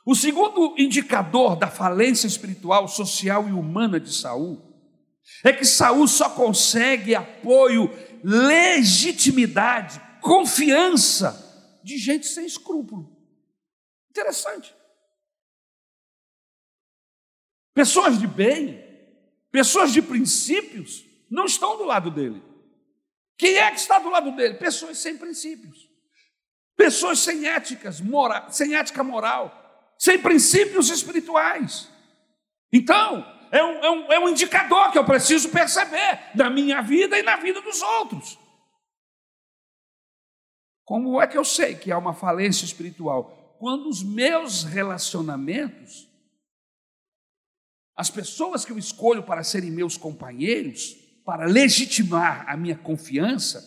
O 0.05 0.15
segundo 0.15 0.75
indicador 0.79 1.57
da 1.57 1.69
falência 1.69 2.27
espiritual, 2.27 2.89
social 2.89 3.49
e 3.49 3.53
humana 3.53 4.01
de 4.01 4.13
Saul 4.13 4.71
é 5.45 5.53
que 5.53 5.65
Saul 5.65 6.09
só 6.09 6.31
consegue 6.31 7.15
apoio, 7.15 7.91
legitimidade, 8.25 10.01
confiança 10.21 11.81
de 11.85 11.97
gente 11.97 12.27
sem 12.27 12.45
escrúpulo. 12.45 13.17
Interessante. 14.11 14.75
Pessoas 17.73 18.19
de 18.19 18.27
bem, 18.27 18.90
pessoas 19.51 19.93
de 19.93 20.01
princípios, 20.03 21.05
não 21.31 21.45
estão 21.45 21.77
do 21.77 21.85
lado 21.85 22.11
dele. 22.11 22.43
Quem 23.39 23.57
é 23.57 23.71
que 23.71 23.79
está 23.79 23.99
do 23.99 24.11
lado 24.11 24.33
dele? 24.37 24.55
Pessoas 24.55 24.99
sem 24.99 25.17
princípios, 25.17 25.89
pessoas 26.77 27.21
sem 27.21 27.47
éticas, 27.47 28.01
mora, 28.01 28.51
sem 28.51 28.75
ética 28.75 29.03
moral, 29.03 29.95
sem 29.99 30.19
princípios 30.19 30.91
espirituais. 30.91 31.89
Então, 32.73 33.25
é 33.51 33.65
um, 33.65 33.85
é, 33.85 33.91
um, 33.91 34.13
é 34.13 34.19
um 34.21 34.29
indicador 34.29 34.93
que 34.93 34.99
eu 34.99 35.05
preciso 35.05 35.49
perceber 35.49 36.21
na 36.35 36.51
minha 36.51 36.83
vida 36.83 37.19
e 37.19 37.23
na 37.23 37.37
vida 37.37 37.61
dos 37.61 37.81
outros. 37.81 38.39
Como 40.85 41.21
é 41.21 41.27
que 41.27 41.39
eu 41.39 41.45
sei 41.45 41.77
que 41.77 41.91
há 41.91 41.97
uma 41.97 42.13
falência 42.13 42.65
espiritual? 42.65 43.57
Quando 43.59 43.89
os 43.89 44.03
meus 44.03 44.65
relacionamentos 44.65 46.10
as 48.01 48.09
pessoas 48.09 48.65
que 48.65 48.73
eu 48.73 48.79
escolho 48.79 49.23
para 49.23 49.45
serem 49.45 49.71
meus 49.71 49.99
companheiros, 49.99 50.95
para 51.23 51.45
legitimar 51.45 52.49
a 52.49 52.57
minha 52.57 52.79
confiança, 52.79 53.61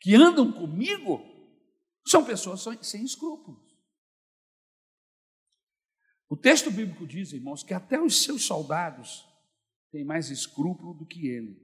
que 0.00 0.14
andam 0.14 0.52
comigo, 0.52 1.20
são 2.06 2.24
pessoas 2.24 2.64
sem 2.80 3.02
escrúpulos. 3.02 3.60
O 6.28 6.36
texto 6.36 6.70
bíblico 6.70 7.08
diz, 7.08 7.32
irmãos, 7.32 7.64
que 7.64 7.74
até 7.74 8.00
os 8.00 8.22
seus 8.22 8.44
soldados 8.44 9.26
têm 9.90 10.04
mais 10.04 10.30
escrúpulo 10.30 10.94
do 10.94 11.04
que 11.04 11.26
ele. 11.26 11.60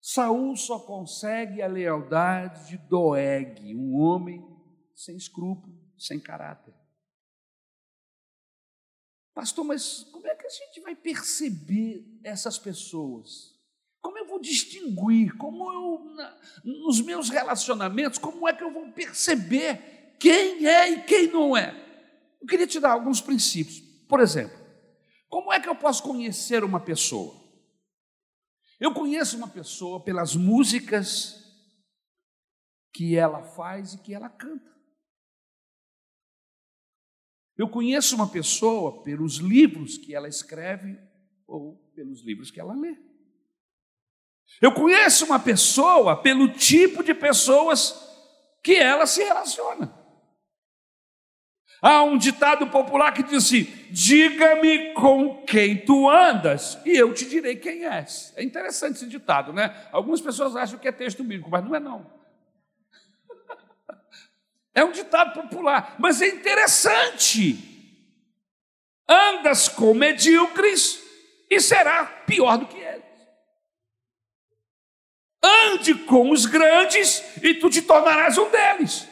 Saul 0.00 0.56
só 0.56 0.80
consegue 0.80 1.60
a 1.60 1.66
lealdade 1.66 2.70
de 2.70 2.78
Doeg, 2.78 3.74
um 3.74 3.94
homem 3.96 4.42
sem 4.94 5.18
escrúpulo, 5.18 5.78
sem 5.98 6.18
caráter. 6.18 6.77
Pastor, 9.38 9.64
mas 9.64 10.02
como 10.10 10.26
é 10.26 10.34
que 10.34 10.46
a 10.46 10.50
gente 10.50 10.80
vai 10.80 10.96
perceber 10.96 12.04
essas 12.24 12.58
pessoas? 12.58 13.54
Como 14.00 14.18
eu 14.18 14.26
vou 14.26 14.40
distinguir? 14.40 15.36
Como 15.36 15.72
eu, 15.72 16.12
na, 16.12 16.36
nos 16.64 17.00
meus 17.00 17.28
relacionamentos, 17.28 18.18
como 18.18 18.48
é 18.48 18.52
que 18.52 18.64
eu 18.64 18.72
vou 18.72 18.90
perceber 18.90 20.16
quem 20.18 20.66
é 20.66 20.90
e 20.90 21.02
quem 21.04 21.28
não 21.28 21.56
é? 21.56 21.72
Eu 22.40 22.48
queria 22.48 22.66
te 22.66 22.80
dar 22.80 22.90
alguns 22.90 23.20
princípios. 23.20 23.78
Por 24.08 24.18
exemplo, 24.18 24.58
como 25.28 25.52
é 25.52 25.60
que 25.60 25.68
eu 25.68 25.76
posso 25.76 26.02
conhecer 26.02 26.64
uma 26.64 26.80
pessoa? 26.80 27.32
Eu 28.80 28.92
conheço 28.92 29.36
uma 29.36 29.46
pessoa 29.46 30.02
pelas 30.02 30.34
músicas 30.34 31.44
que 32.92 33.16
ela 33.16 33.44
faz 33.44 33.94
e 33.94 33.98
que 33.98 34.12
ela 34.12 34.28
canta. 34.28 34.77
Eu 37.58 37.68
conheço 37.68 38.14
uma 38.14 38.28
pessoa 38.28 39.02
pelos 39.02 39.38
livros 39.38 39.98
que 39.98 40.14
ela 40.14 40.28
escreve 40.28 40.96
ou 41.44 41.74
pelos 41.92 42.22
livros 42.22 42.52
que 42.52 42.60
ela 42.60 42.72
lê. 42.72 42.96
Eu 44.62 44.72
conheço 44.72 45.26
uma 45.26 45.40
pessoa 45.40 46.16
pelo 46.16 46.52
tipo 46.52 47.02
de 47.02 47.12
pessoas 47.12 47.94
que 48.62 48.76
ela 48.76 49.06
se 49.06 49.24
relaciona. 49.24 49.92
Há 51.82 52.02
um 52.02 52.16
ditado 52.16 52.68
popular 52.68 53.12
que 53.12 53.22
diz 53.22 53.44
assim: 53.44 53.64
diga-me 53.90 54.94
com 54.94 55.42
quem 55.44 55.84
tu 55.84 56.08
andas, 56.08 56.78
e 56.84 56.90
eu 56.90 57.12
te 57.12 57.28
direi 57.28 57.56
quem 57.56 57.84
és. 57.84 58.32
É 58.36 58.42
interessante 58.42 58.96
esse 58.96 59.06
ditado, 59.06 59.52
né? 59.52 59.88
Algumas 59.92 60.20
pessoas 60.20 60.56
acham 60.56 60.78
que 60.78 60.88
é 60.88 60.92
texto 60.92 61.22
bíblico, 61.22 61.50
mas 61.50 61.64
não 61.64 61.74
é 61.74 61.80
não. 61.80 62.17
É 64.78 64.84
um 64.84 64.92
ditado 64.92 65.32
popular, 65.32 65.96
mas 65.98 66.22
é 66.22 66.28
interessante. 66.28 67.58
Andas 69.08 69.68
com 69.68 69.92
medíocres 69.92 71.02
e 71.50 71.60
será 71.60 72.06
pior 72.06 72.58
do 72.58 72.66
que 72.66 72.76
eles. 72.76 73.02
Ande 75.42 75.94
com 76.04 76.30
os 76.30 76.46
grandes 76.46 77.24
e 77.42 77.54
tu 77.54 77.68
te 77.68 77.82
tornarás 77.82 78.38
um 78.38 78.48
deles. 78.50 79.08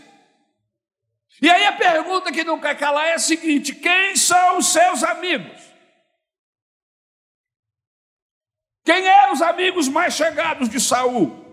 E 1.43 1.51
aí 1.51 1.67
a 1.67 1.73
pergunta 1.73 2.31
que 2.31 2.45
não 2.45 2.61
quer 2.61 2.79
calar 2.79 3.09
é 3.09 3.15
a 3.15 3.19
seguinte: 3.19 3.75
quem 3.75 4.15
são 4.15 4.59
os 4.59 4.69
seus 4.69 5.03
amigos? 5.03 5.61
Quem 8.85 9.05
eram 9.05 9.33
os 9.33 9.43
amigos 9.43 9.89
mais 9.89 10.15
chegados 10.15 10.69
de 10.69 10.79
Saul? 10.79 11.46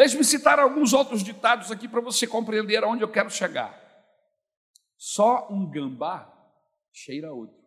Deixe-me 0.00 0.24
citar 0.24 0.58
alguns 0.58 0.94
outros 0.94 1.22
ditados 1.22 1.70
aqui 1.70 1.86
para 1.86 2.00
você 2.00 2.26
compreender 2.26 2.82
aonde 2.82 3.04
eu 3.04 3.12
quero 3.12 3.28
chegar. 3.28 3.78
Só 4.96 5.46
um 5.50 5.70
gambá 5.70 6.26
cheira 6.90 7.30
outro. 7.30 7.62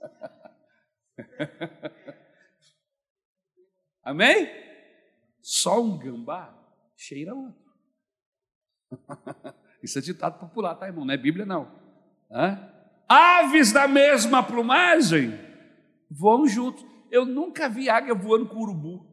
Amém? 4.04 4.48
Só 5.42 5.82
um 5.82 5.98
gambá 5.98 6.56
cheira 6.96 7.34
outro. 7.34 7.74
Isso 9.82 9.98
é 9.98 10.00
ditado 10.00 10.38
popular, 10.38 10.76
tá, 10.76 10.86
irmão? 10.86 11.04
Não 11.04 11.12
é 11.12 11.16
Bíblia, 11.16 11.44
não. 11.44 11.76
Hã? 12.30 12.72
Aves 13.08 13.72
da 13.72 13.88
mesma 13.88 14.44
plumagem 14.44 15.32
voam 16.08 16.46
juntos. 16.46 16.86
Eu 17.10 17.26
nunca 17.26 17.68
vi 17.68 17.90
águia 17.90 18.14
voando 18.14 18.48
com 18.48 18.60
urubu. 18.60 19.07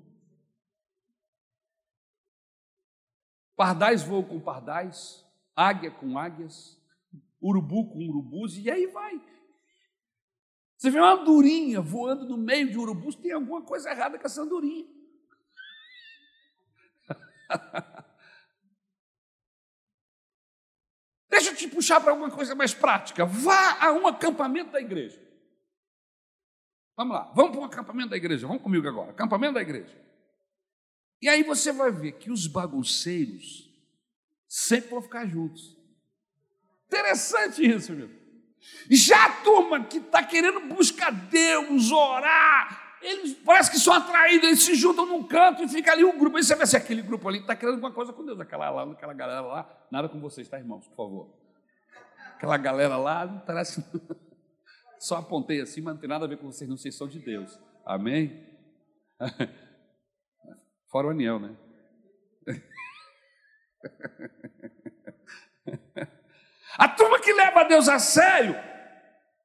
Pardais 3.56 4.04
voam 4.04 4.24
com 4.24 4.40
pardais, 4.40 5.26
águia 5.56 5.90
com 5.90 6.18
águias, 6.18 6.78
urubu 7.42 7.90
com 7.90 8.00
urubus, 8.08 8.58
e 8.58 8.70
aí 8.70 8.88
vai. 8.88 9.22
Você 10.78 10.92
vê 10.92 11.00
uma 11.00 11.14
andorinha 11.14 11.80
voando 11.80 12.28
no 12.28 12.38
meio 12.38 12.70
de 12.70 12.78
urubus, 12.78 13.16
tem 13.16 13.32
alguma 13.32 13.62
coisa 13.62 13.90
errada 13.90 14.20
com 14.20 14.26
essa 14.26 14.42
andorinha. 14.42 14.86
Deixa 21.30 21.52
eu 21.52 21.56
te 21.56 21.68
puxar 21.68 22.02
para 22.02 22.12
alguma 22.12 22.30
coisa 22.32 22.54
mais 22.56 22.74
prática. 22.74 23.26
Vá 23.26 23.86
a 23.86 23.92
um 23.94 24.06
acampamento 24.08 24.72
da 24.72 24.82
igreja. 24.82 25.24
Vamos 26.98 27.14
lá, 27.16 27.32
vamos 27.34 27.52
para 27.52 27.60
um 27.62 27.66
acampamento 27.66 28.10
da 28.10 28.18
igreja. 28.18 28.48
Vamos 28.48 28.64
comigo 28.64 28.88
agora. 28.88 29.12
Acampamento 29.12 29.56
da 29.56 29.62
igreja. 29.62 30.05
E 31.22 31.30
aí 31.30 31.44
você 31.44 31.72
vai 31.72 31.92
ver 31.92 32.14
que 32.14 32.32
os 32.32 32.48
bagunceiros 32.48 33.70
sempre 34.48 34.92
vão 34.92 35.02
ficar 35.02 35.26
juntos. 35.26 35.76
Interessante 36.88 37.66
isso, 37.66 37.94
meu. 37.94 38.10
Já 38.90 39.26
a 39.26 39.32
turma 39.42 39.84
que 39.84 39.98
está 39.98 40.24
querendo 40.24 40.62
buscar 40.62 41.12
Deus, 41.12 41.92
orar, 41.92 42.98
eles 43.02 43.34
parece 43.46 43.70
que 43.70 43.80
são 43.80 43.94
atraídos, 43.94 44.48
eles 44.48 44.64
se 44.64 44.76
juntam 44.76 45.06
num 45.06 45.24
canto 45.24 45.64
e 45.64 45.68
fica 45.68 45.92
ali 45.92 46.04
um 46.04 46.18
grupo. 46.18 46.38
Aí 46.38 46.44
você 46.44 46.56
vê 46.56 46.66
se 46.66 46.76
aquele 46.76 47.02
grupo 47.02 47.28
ali 47.28 47.40
está 47.40 47.56
querendo 47.56 47.76
alguma 47.76 47.92
coisa 47.92 48.12
com 48.14 48.26
Deus. 48.26 48.40
Aquela 48.40 48.70
lá, 48.70 48.92
aquela 48.92 49.14
galera 49.14 49.42
lá, 49.42 49.88
nada 49.92 50.10
com 50.10 50.20
vocês, 50.20 50.48
tá, 50.48 50.58
irmãos, 50.58 50.88
por 50.88 50.96
favor. 50.96 51.34
Aquela 52.36 52.58
galera 52.58 52.98
lá, 52.98 53.26
não 53.26 53.40
parece. 53.40 53.84
Só 55.00 55.18
apontei 55.18 55.62
assim, 55.62 55.82
mas 55.82 55.94
não 55.94 56.02
tem 56.02 56.10
nada 56.10 56.26
a 56.26 56.28
ver 56.28 56.38
com 56.38 56.52
vocês, 56.52 56.70
não, 56.70 56.78
vocês 56.78 56.96
são 56.96 57.08
de 57.08 57.20
Deus. 57.20 57.60
Amém? 57.86 58.44
Fora 60.88 61.08
o 61.08 61.10
anel, 61.12 61.40
né? 61.40 61.58
A 66.78 66.90
turma 66.90 67.20
que 67.20 67.34
leva 67.34 67.64
Deus 67.64 67.88
a 67.88 68.00
sério, 68.00 68.56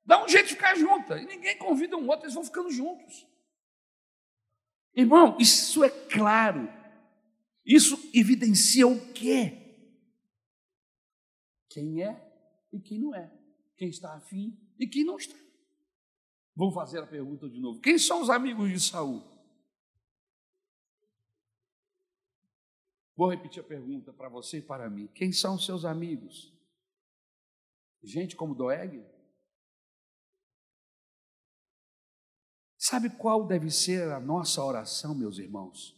dá 0.04 0.24
um 0.24 0.28
jeito 0.28 0.48
de 0.48 0.54
ficar 0.54 0.74
junta. 0.74 1.18
E 1.18 1.26
ninguém 1.26 1.56
convida 1.58 1.96
um 1.96 2.08
outro, 2.08 2.24
eles 2.24 2.34
vão 2.34 2.44
ficando 2.44 2.70
juntos. 2.70 3.26
Irmão, 4.94 5.36
isso 5.38 5.84
é 5.84 5.88
claro. 5.88 6.68
Isso 7.64 8.10
evidencia 8.12 8.86
o 8.86 9.12
quê? 9.12 9.56
Quem 11.68 12.02
é 12.02 12.20
e 12.72 12.80
quem 12.80 12.98
não 12.98 13.14
é. 13.14 13.30
Quem 13.76 13.88
está 13.88 14.14
afim 14.14 14.58
e 14.78 14.86
quem 14.88 15.04
não 15.04 15.16
está. 15.16 15.36
Vou 16.54 16.72
fazer 16.72 16.98
a 16.98 17.06
pergunta 17.06 17.48
de 17.48 17.60
novo. 17.60 17.80
Quem 17.80 17.96
são 17.96 18.20
os 18.20 18.28
amigos 18.28 18.68
de 18.68 18.80
Saul? 18.80 19.22
Vou 23.20 23.28
repetir 23.28 23.60
a 23.60 23.62
pergunta 23.62 24.14
para 24.14 24.30
você 24.30 24.60
e 24.60 24.62
para 24.62 24.88
mim: 24.88 25.06
quem 25.14 25.30
são 25.30 25.56
os 25.56 25.66
seus 25.66 25.84
amigos? 25.84 26.50
Gente 28.02 28.34
como 28.34 28.54
Doeg? 28.54 29.04
Sabe 32.78 33.10
qual 33.10 33.46
deve 33.46 33.70
ser 33.70 34.10
a 34.10 34.18
nossa 34.18 34.64
oração, 34.64 35.14
meus 35.14 35.36
irmãos? 35.36 35.94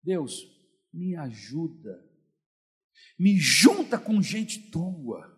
Deus, 0.00 0.46
me 0.92 1.16
ajuda, 1.16 2.08
me 3.18 3.36
junta 3.36 3.98
com 3.98 4.22
gente 4.22 4.70
tua, 4.70 5.36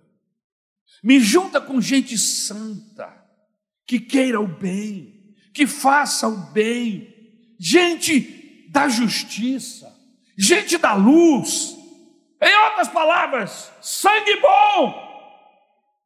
me 1.02 1.18
junta 1.18 1.62
com 1.62 1.80
gente 1.80 2.18
santa, 2.18 3.08
que 3.86 3.98
queira 3.98 4.38
o 4.38 4.46
bem, 4.46 5.34
que 5.54 5.66
faça 5.66 6.28
o 6.28 6.52
bem, 6.52 7.56
gente 7.58 8.68
da 8.68 8.86
justiça, 8.90 9.91
gente 10.36 10.78
da 10.78 10.94
luz, 10.94 11.76
em 12.40 12.54
outras 12.64 12.88
palavras, 12.88 13.72
sangue 13.80 14.36
bom, 14.40 15.12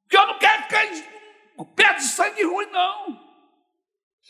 que 0.09 0.17
eu 0.17 0.27
não 0.27 0.39
quero 0.39 0.63
ficar 0.65 1.65
perto 1.75 1.99
de 1.99 2.05
sangue 2.05 2.43
ruim, 2.45 2.67
não. 2.67 3.27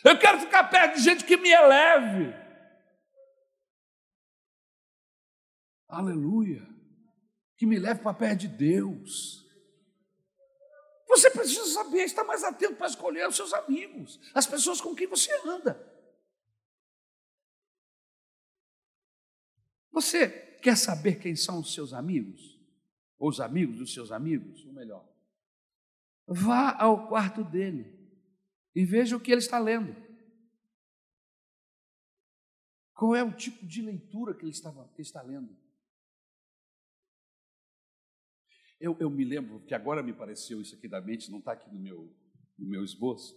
Eu 0.04 0.18
quero 0.18 0.38
ficar 0.40 0.64
perto 0.64 0.96
de 0.96 1.02
gente 1.02 1.24
que 1.24 1.36
me 1.36 1.50
eleve. 1.50 2.34
Aleluia. 5.88 6.62
Que 7.56 7.66
me 7.66 7.78
leve 7.78 8.02
para 8.02 8.14
perto 8.14 8.40
de 8.40 8.48
Deus. 8.48 9.44
Você 11.08 11.30
precisa 11.30 11.66
saber, 11.66 12.04
estar 12.04 12.24
mais 12.24 12.44
atento 12.44 12.74
para 12.74 12.86
escolher 12.86 13.26
os 13.26 13.36
seus 13.36 13.52
amigos, 13.52 14.20
as 14.34 14.46
pessoas 14.46 14.80
com 14.80 14.94
quem 14.94 15.06
você 15.06 15.32
anda. 15.46 15.95
Você 19.96 20.28
quer 20.58 20.76
saber 20.76 21.18
quem 21.18 21.34
são 21.34 21.58
os 21.58 21.72
seus 21.72 21.94
amigos? 21.94 22.60
Ou 23.18 23.30
os 23.30 23.40
amigos 23.40 23.78
dos 23.78 23.94
seus 23.94 24.12
amigos? 24.12 24.62
Ou 24.66 24.72
melhor, 24.74 25.08
vá 26.26 26.76
ao 26.78 27.08
quarto 27.08 27.42
dele 27.42 27.98
e 28.74 28.84
veja 28.84 29.16
o 29.16 29.20
que 29.20 29.32
ele 29.32 29.40
está 29.40 29.58
lendo. 29.58 29.96
Qual 32.92 33.16
é 33.16 33.24
o 33.24 33.34
tipo 33.34 33.64
de 33.64 33.80
leitura 33.80 34.34
que 34.34 34.44
ele, 34.44 34.50
estava, 34.50 34.86
que 34.88 35.00
ele 35.00 35.08
está 35.08 35.22
lendo? 35.22 35.56
Eu, 38.78 38.98
eu, 39.00 39.08
me 39.08 39.24
lembro 39.24 39.60
que 39.60 39.74
agora 39.74 40.02
me 40.02 40.12
pareceu 40.12 40.60
isso 40.60 40.74
aqui 40.74 40.86
da 40.86 41.00
mente, 41.00 41.30
não 41.30 41.38
está 41.38 41.52
aqui 41.52 41.72
no 41.72 41.80
meu, 41.80 42.14
no 42.58 42.68
meu 42.68 42.84
esboço. 42.84 43.34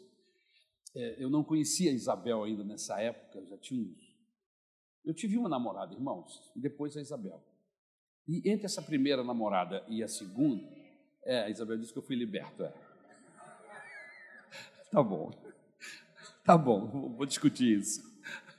É, 0.94 1.24
eu 1.24 1.30
não 1.30 1.42
conhecia 1.42 1.94
Isabel 1.94 2.44
ainda 2.44 2.66
nessa 2.66 3.00
época, 3.00 3.46
já 3.46 3.58
tinha 3.58 3.82
uns 3.82 4.09
eu 5.06 5.14
tive 5.14 5.38
uma 5.38 5.50
namorada, 5.50 5.94
irmãos, 5.94 6.52
e 6.56 6.60
depois 6.60 6.96
a 6.96 7.02
Isabel. 7.02 7.44
E 8.28 8.50
entre 8.50 8.66
essa 8.66 8.82
primeira 8.82 9.24
namorada 9.24 9.84
e 9.88 10.04
a 10.04 10.08
segunda, 10.08 10.64
é, 11.24 11.44
a 11.44 11.50
Isabel 11.50 11.78
disse 11.78 11.92
que 11.92 12.00
eu 12.00 12.04
fui 12.04 12.16
liberto. 12.16 12.64
É. 12.64 12.74
Tá 14.92 15.04
bom, 15.04 15.30
tá 16.44 16.58
bom, 16.58 17.14
vou 17.16 17.24
discutir 17.24 17.78
isso. 17.78 18.02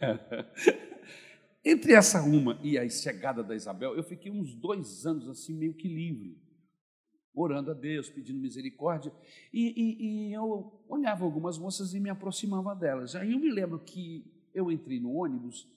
Entre 1.64 1.93
essa 1.93 2.23
uma 2.23 2.59
e 2.62 2.79
a 2.79 2.89
chegada 2.89 3.43
da 3.43 3.55
Isabel, 3.55 3.95
eu 3.97 4.03
fiquei 4.03 4.31
uns 4.31 4.55
dois 4.55 5.05
anos 5.05 5.29
assim, 5.29 5.55
meio 5.55 5.75
que 5.75 5.89
livre, 5.89 6.41
orando 7.35 7.71
a 7.71 7.75
Deus, 7.75 8.09
pedindo 8.09 8.41
misericórdia, 8.41 9.12
e, 9.53 9.75
e, 9.77 10.29
e 10.29 10.33
eu 10.33 10.85
olhava 10.89 11.25
algumas 11.25 11.59
moças 11.59 11.93
e 11.93 12.01
me 12.01 12.09
aproximava 12.09 12.75
delas. 12.75 13.14
Aí 13.14 13.33
eu 13.33 13.39
me 13.39 13.51
lembro 13.51 13.79
que 13.81 14.25
eu 14.55 14.71
entrei 14.71 14.99
no 14.99 15.12
ônibus 15.12 15.69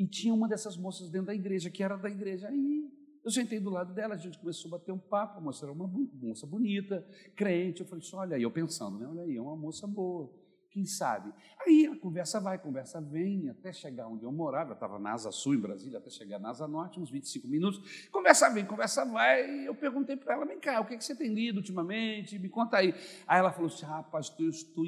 e 0.00 0.06
tinha 0.06 0.32
uma 0.32 0.48
dessas 0.48 0.78
moças 0.78 1.10
dentro 1.10 1.26
da 1.26 1.34
igreja, 1.34 1.68
que 1.68 1.82
era 1.82 1.94
da 1.94 2.08
igreja. 2.08 2.48
Aí 2.48 2.90
eu 3.22 3.30
sentei 3.30 3.60
do 3.60 3.68
lado 3.68 3.92
dela, 3.92 4.14
a 4.14 4.16
gente 4.16 4.38
começou 4.38 4.70
a 4.70 4.78
bater 4.78 4.92
um 4.92 4.98
papo, 4.98 5.36
a 5.36 5.40
moça 5.42 5.66
era 5.66 5.72
uma 5.72 5.86
moça 5.86 6.46
bonita, 6.46 7.06
crente. 7.36 7.82
Eu 7.82 7.86
falei 7.86 8.02
assim: 8.02 8.16
olha 8.16 8.36
aí, 8.36 8.42
eu 8.42 8.50
pensando, 8.50 8.98
né? 8.98 9.06
Olha 9.06 9.22
aí, 9.24 9.36
é 9.36 9.42
uma 9.42 9.54
moça 9.54 9.86
boa. 9.86 10.32
quem 10.70 10.86
sabe? 10.86 11.30
Aí 11.66 11.86
a 11.86 12.00
conversa 12.00 12.40
vai, 12.40 12.56
a 12.56 12.58
conversa 12.58 12.98
vem, 12.98 13.50
até 13.50 13.74
chegar 13.74 14.08
onde 14.08 14.24
eu 14.24 14.32
morava, 14.32 14.70
eu 14.70 14.74
estava 14.74 14.98
na 14.98 15.12
Asa 15.12 15.30
Sul, 15.30 15.54
em 15.54 15.60
Brasília, 15.60 15.98
até 15.98 16.08
chegar 16.08 16.38
na 16.38 16.48
Asa 16.48 16.66
Norte, 16.66 16.98
uns 16.98 17.10
25 17.10 17.46
minutos. 17.46 18.08
Conversa 18.10 18.48
vem, 18.48 18.64
conversa 18.64 19.04
vai, 19.04 19.68
eu 19.68 19.74
perguntei 19.74 20.16
para 20.16 20.32
ela, 20.32 20.46
vem 20.46 20.58
cá, 20.58 20.80
o 20.80 20.86
que, 20.86 20.96
que 20.96 21.04
você 21.04 21.14
tem 21.14 21.34
lido 21.34 21.58
ultimamente? 21.58 22.38
Me 22.38 22.48
conta 22.48 22.78
aí. 22.78 22.94
Aí 23.26 23.38
ela 23.38 23.52
falou 23.52 23.66
assim, 23.66 23.84
ah, 23.84 24.02
pastor, 24.02 24.46
eu 24.46 24.50
estou 24.50 24.86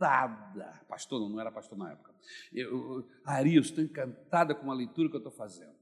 encantada. 0.00 0.84
Pastor, 0.88 1.20
não, 1.20 1.28
não 1.28 1.40
era 1.40 1.52
pastor 1.52 1.76
na 1.76 1.92
época. 1.92 2.14
Eu, 2.52 3.06
Ari, 3.24 3.56
eu 3.56 3.60
estou 3.60 3.84
encantada 3.84 4.54
com 4.54 4.70
a 4.70 4.74
leitura 4.74 5.08
que 5.08 5.16
eu 5.16 5.20
estou 5.20 5.32
fazendo. 5.32 5.78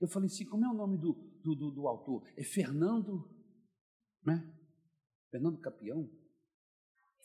Eu 0.00 0.08
falei 0.08 0.26
assim, 0.26 0.46
como 0.46 0.64
é 0.64 0.68
o 0.68 0.74
nome 0.74 0.96
do, 0.96 1.12
do, 1.44 1.54
do, 1.54 1.70
do 1.70 1.86
autor? 1.86 2.26
É 2.36 2.42
Fernando, 2.42 3.28
né? 4.24 4.50
Fernando 5.30 5.60
Capião? 5.60 6.10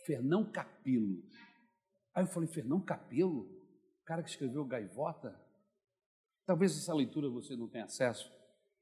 Fernão 0.05 0.51
Capelo. 0.51 1.23
Aí 2.13 2.23
eu 2.23 2.27
falei, 2.27 2.49
Fernão 2.49 2.81
Capelo? 2.81 3.43
O 4.01 4.03
cara 4.05 4.21
que 4.21 4.29
escreveu 4.29 4.65
Gaivota? 4.65 5.41
Talvez 6.45 6.77
essa 6.77 6.93
leitura 6.93 7.29
você 7.29 7.55
não 7.55 7.67
tenha 7.67 7.85
acesso, 7.85 8.31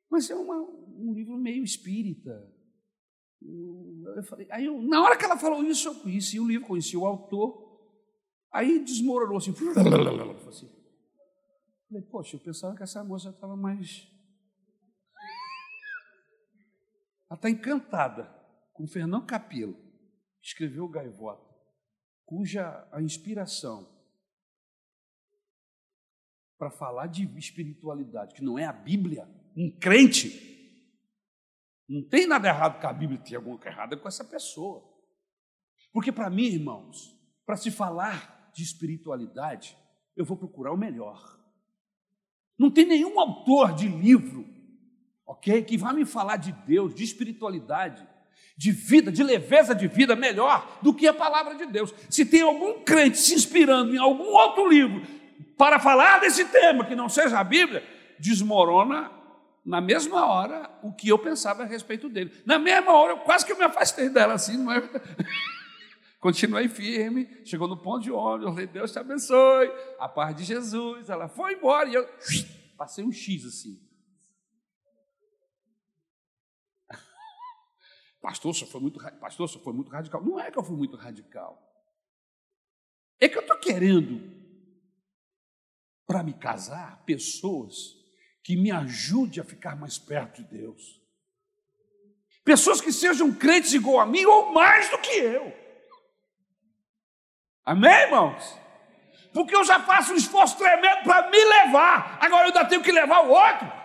mas 0.10 0.30
é 0.30 0.36
uma, 0.36 0.58
um 0.58 1.14
livro 1.14 1.38
meio 1.38 1.64
espírita. 1.64 2.53
Eu 4.16 4.24
falei, 4.24 4.48
aí 4.52 4.66
eu, 4.66 4.82
na 4.82 5.04
hora 5.04 5.18
que 5.18 5.26
ela 5.26 5.38
falou 5.38 5.64
isso, 5.64 5.88
eu 5.88 5.96
conheci 5.96 6.40
o 6.40 6.48
livro, 6.48 6.68
conheci 6.68 6.96
o 6.96 7.06
autor, 7.06 7.80
aí 8.52 8.84
desmoronou 8.84 9.38
assim. 9.38 9.54
assim. 10.48 10.70
Falei, 11.88 12.04
poxa, 12.04 12.36
eu 12.36 12.40
pensava 12.40 12.76
que 12.76 12.84
essa 12.84 13.04
moça 13.04 13.30
estava 13.30 13.56
mais. 13.56 14.08
Ela 17.30 17.38
está 17.38 17.50
encantada 17.50 18.24
com 18.74 18.88
Fernão 18.88 19.26
Capelo 19.26 19.84
escreveu 20.44 20.88
Gaivota, 20.90 21.56
cuja 22.26 22.88
a 22.92 23.02
inspiração 23.02 23.90
para 26.58 26.70
falar 26.70 27.08
de 27.08 27.26
espiritualidade, 27.38 28.36
que 28.36 28.44
não 28.44 28.60
é 28.60 28.66
a 28.66 28.74
Bíblia, 28.74 29.28
um 29.56 29.72
crente, 29.72 30.53
não 31.94 32.02
tem 32.02 32.26
nada 32.26 32.48
errado 32.48 32.82
com 32.82 32.88
a 32.88 32.92
Bíblia, 32.92 33.20
tem 33.20 33.36
alguma 33.36 33.56
coisa 33.56 33.70
errada 33.70 33.96
com 33.96 34.08
essa 34.08 34.24
pessoa. 34.26 34.84
Porque 35.92 36.12
para 36.12 36.28
mim, 36.28 36.46
irmãos, 36.46 37.16
para 37.46 37.56
se 37.56 37.70
falar 37.70 38.50
de 38.52 38.64
espiritualidade, 38.64 39.78
eu 40.18 40.26
vou 40.26 40.36
procurar 40.36 40.74
o 40.74 40.78
melhor. 40.78 41.40
Não 42.58 42.72
tem 42.72 42.86
nenhum 42.86 43.20
autor 43.20 43.76
de 43.76 43.88
livro, 43.88 44.44
ok, 45.24 45.62
que 45.62 45.78
vá 45.78 45.94
me 45.94 46.04
falar 46.04 46.38
de 46.38 46.52
Deus, 46.66 46.96
de 46.96 47.04
espiritualidade, 47.04 48.08
de 48.58 48.72
vida, 48.72 49.12
de 49.12 49.22
leveza 49.22 49.76
de 49.76 49.88
vida 49.88 50.16
melhor 50.16 50.80
do 50.82 50.96
que 50.96 51.08
a 51.08 51.14
palavra 51.14 51.54
de 51.54 51.68
Deus. 51.68 51.94
Se 52.10 52.26
tem 52.26 52.42
algum 52.42 52.84
crente 52.84 53.20
se 53.20 53.36
inspirando 53.36 53.94
em 53.94 54.00
algum 54.00 54.30
outro 54.30 54.68
livro 54.68 55.06
para 55.56 55.80
falar 55.80 56.22
desse 56.22 56.46
tema 56.46 56.86
que 56.86 56.96
não 56.96 57.08
seja 57.08 57.40
a 57.40 57.44
Bíblia, 57.44 57.84
desmorona 58.20 59.23
na 59.66 59.80
mesma 59.80 60.26
hora 60.26 60.70
o 60.84 60.92
que 60.92 61.08
eu 61.08 61.18
pensava 61.18 61.64
a 61.64 61.66
respeito 61.66 62.10
dele. 62.10 62.32
Na 62.46 62.60
mesma 62.60 62.92
hora, 62.92 63.14
eu 63.14 63.20
quase 63.20 63.46
que 63.46 63.52
eu 63.52 63.58
me 63.58 63.64
afastei 63.64 64.10
dela 64.10 64.34
assim, 64.34 64.58
não 64.58 64.72
é? 64.72 64.82
Continuei 66.20 66.68
firme, 66.68 67.46
chegou 67.46 67.68
no 67.68 67.78
ponto 67.78 68.04
de 68.04 68.12
ônibus, 68.12 68.54
falei, 68.54 68.68
Deus 68.68 68.92
te 68.92 69.00
abençoe, 69.00 69.70
a 70.00 70.08
paz 70.08 70.36
de 70.36 70.44
Jesus. 70.44 71.10
Ela 71.10 71.28
foi 71.28 71.54
embora 71.54 71.90
e 71.90 71.94
eu 71.94 72.08
passei 72.78 73.04
um 73.04 73.12
X 73.12 73.46
assim. 73.46 73.82
Pastor, 78.22 78.54
você 78.54 78.66
foi 78.66 78.82
muito, 78.82 79.00
pastor, 79.20 79.50
você 79.50 79.60
foi 79.60 79.74
muito 79.74 79.92
radical. 79.92 80.24
Não 80.24 80.40
é 80.40 80.50
que 80.50 80.58
eu 80.58 80.64
fui 80.64 80.78
muito 80.78 80.96
radical. 80.96 81.62
É 83.20 83.28
que 83.28 83.38
eu 83.38 83.42
estou 83.42 83.58
querendo, 83.58 84.22
para 86.06 86.24
me 86.24 86.34
casar, 86.34 87.04
pessoas 87.06 88.03
que 88.44 88.56
me 88.56 88.72
ajudem 88.72 89.42
a 89.42 89.46
ficar 89.46 89.76
mais 89.76 89.98
perto 89.98 90.44
de 90.44 90.58
Deus. 90.58 91.02
Pessoas 92.44 92.82
que 92.82 92.92
sejam 92.92 93.34
crentes 93.34 93.74
igual 93.74 94.02
a 94.02 94.06
mim 94.06 94.26
ou 94.26 94.52
mais 94.52 94.90
do 94.90 94.98
que 94.98 95.12
eu. 95.12 95.56
Amém, 97.66 97.90
irmãos? 97.90 98.60
Porque 99.34 99.56
eu 99.56 99.64
já 99.64 99.80
faço 99.80 100.14
um 100.14 100.18
esforço 100.18 100.58
tremendo 100.58 101.04
para 101.04 101.30
me 101.30 101.44
levar, 101.44 102.18
agora 102.22 102.44
eu 102.44 102.48
ainda 102.48 102.66
tenho 102.66 102.84
que 102.84 102.92
levar 102.92 103.22
o 103.22 103.30
outro. 103.30 103.83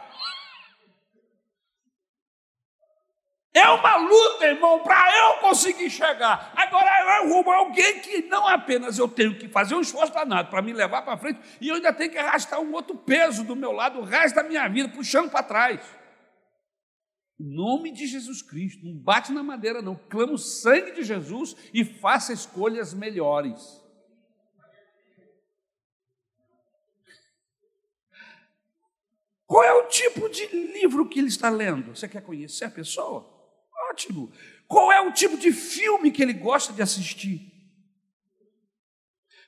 É 3.55 3.67
uma 3.71 3.97
luta, 3.97 4.47
irmão, 4.47 4.83
para 4.83 5.17
eu 5.19 5.41
conseguir 5.41 5.91
chegar. 5.91 6.53
Agora 6.55 7.01
eu 7.01 7.09
arrumo 7.09 7.51
alguém 7.51 8.01
que 8.01 8.23
não 8.23 8.47
apenas 8.47 8.99
eu 8.99 9.09
tenho 9.09 9.37
que 9.39 9.49
fazer 9.49 9.75
um 9.75 9.81
esforço 9.81 10.13
danado 10.13 10.51
para 10.51 10.63
me 10.63 10.73
levar 10.73 11.03
para 11.03 11.17
frente, 11.17 11.41
e 11.61 11.69
eu 11.69 11.77
ainda 11.77 11.93
tenho 11.93 12.11
que 12.11 12.19
arrastar 12.19 12.61
um 12.61 12.73
outro 12.73 12.97
peso 12.97 13.45
do 13.45 13.57
meu 13.57 13.73
lado 13.73 13.99
o 13.99 14.05
resto 14.05 14.37
da 14.37 14.43
minha 14.43 14.69
vida, 14.69 14.89
puxando 14.91 15.31
para 15.31 15.43
trás. 15.43 15.81
Em 17.41 17.55
nome 17.55 17.91
de 17.91 18.07
Jesus 18.07 18.43
Cristo, 18.43 18.85
não 18.85 18.95
bate 18.95 19.33
na 19.33 19.43
madeira, 19.43 19.81
não. 19.81 19.95
Clama 19.95 20.33
o 20.33 20.39
sangue 20.39 20.93
de 20.93 21.03
Jesus 21.03 21.57
e 21.73 21.85
faça 21.85 22.33
escolhas 22.33 22.93
melhores. 22.93 23.83
Qual 29.47 29.65
é 29.65 29.73
o 29.73 29.89
tipo 29.89 30.29
de 30.29 30.47
livro 30.47 31.09
que 31.09 31.19
ele 31.19 31.29
está 31.29 31.49
lendo? 31.49 31.97
Você 31.97 32.07
quer 32.07 32.23
conhecer 32.23 32.67
a 32.67 32.71
pessoa? 32.71 33.38
Qual 34.67 34.93
é 34.93 35.01
o 35.01 35.13
tipo 35.13 35.37
de 35.37 35.51
filme 35.51 36.11
que 36.11 36.23
ele 36.23 36.35
gosta 36.35 36.73
de 36.73 36.83
assistir? 36.83 37.53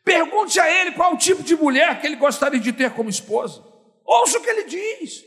Pergunte 0.02 0.58
a 0.58 0.68
ele 0.70 0.92
qual 0.92 1.14
o 1.14 1.18
tipo 1.18 1.42
de 1.42 1.54
mulher 1.54 2.00
que 2.00 2.06
ele 2.06 2.16
gostaria 2.16 2.58
de 2.58 2.72
ter 2.72 2.94
como 2.94 3.10
esposa. 3.10 3.62
Ouça 4.04 4.38
o 4.38 4.42
que 4.42 4.48
ele 4.48 4.64
diz. 4.64 5.24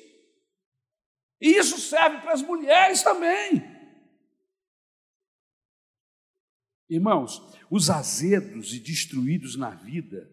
E 1.40 1.58
isso 1.58 1.80
serve 1.80 2.22
para 2.22 2.34
as 2.34 2.42
mulheres 2.42 3.04
também. 3.04 3.62
Irmãos, 6.90 7.42
os 7.70 7.90
azedos 7.90 8.74
e 8.74 8.80
destruídos 8.80 9.56
na 9.56 9.72
vida 9.72 10.30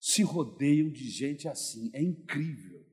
se 0.00 0.22
rodeiam 0.22 0.90
de 0.90 1.08
gente 1.10 1.46
assim. 1.46 1.90
É 1.92 2.02
incrível. 2.02 2.86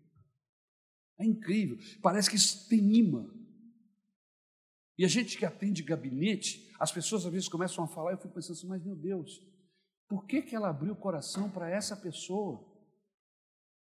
É 1.20 1.26
incrível. 1.26 1.78
Parece 2.02 2.30
que 2.30 2.70
tem 2.70 2.98
imã. 2.98 3.37
E 4.98 5.06
a 5.06 5.08
gente 5.08 5.38
que 5.38 5.46
atende 5.46 5.84
gabinete, 5.84 6.72
as 6.80 6.92
pessoas 6.92 7.26
às 7.26 7.32
vezes 7.32 7.48
começam 7.48 7.84
a 7.84 7.88
falar, 7.88 8.12
eu 8.12 8.18
fico 8.18 8.34
pensando 8.34 8.54
assim, 8.54 8.68
mas 8.68 8.84
meu 8.84 8.96
Deus, 8.96 9.44
por 10.08 10.26
que, 10.26 10.42
que 10.42 10.56
ela 10.56 10.70
abriu 10.70 10.94
o 10.94 10.98
coração 10.98 11.50
para 11.50 11.70
essa 11.70 11.96
pessoa? 11.96 12.66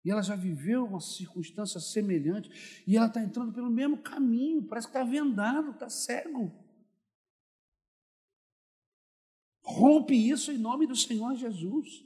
E 0.04 0.10
ela 0.10 0.22
já 0.22 0.36
viveu 0.36 0.84
uma 0.84 1.00
circunstância 1.00 1.80
semelhante, 1.80 2.84
e 2.86 2.96
ela 2.96 3.06
está 3.06 3.22
entrando 3.22 3.52
pelo 3.52 3.70
mesmo 3.70 3.98
caminho, 3.98 4.62
parece 4.62 4.88
que 4.88 4.96
está 4.96 5.04
vendado, 5.08 5.70
está 5.70 5.88
cego. 5.88 6.52
Rompe 9.64 10.14
isso 10.14 10.52
em 10.52 10.58
nome 10.58 10.86
do 10.86 10.94
Senhor 10.94 11.34
Jesus. 11.34 12.04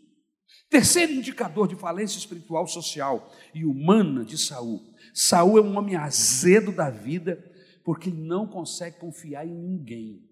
Terceiro 0.69 1.13
indicador 1.13 1.69
de 1.69 1.77
falência 1.77 2.17
espiritual, 2.17 2.67
social 2.67 3.31
e 3.55 3.65
humana 3.65 4.25
de 4.25 4.39
Saul. 4.39 4.95
Saul 5.13 5.59
é 5.59 5.61
um 5.61 5.77
homem 5.77 5.97
azedo 5.97 6.73
da 6.73 6.89
vida 6.89 7.50
porque 7.85 8.09
ele 8.09 8.21
não 8.21 8.47
consegue 8.47 8.99
confiar 8.99 9.47
em 9.47 9.55
ninguém. 9.55 10.29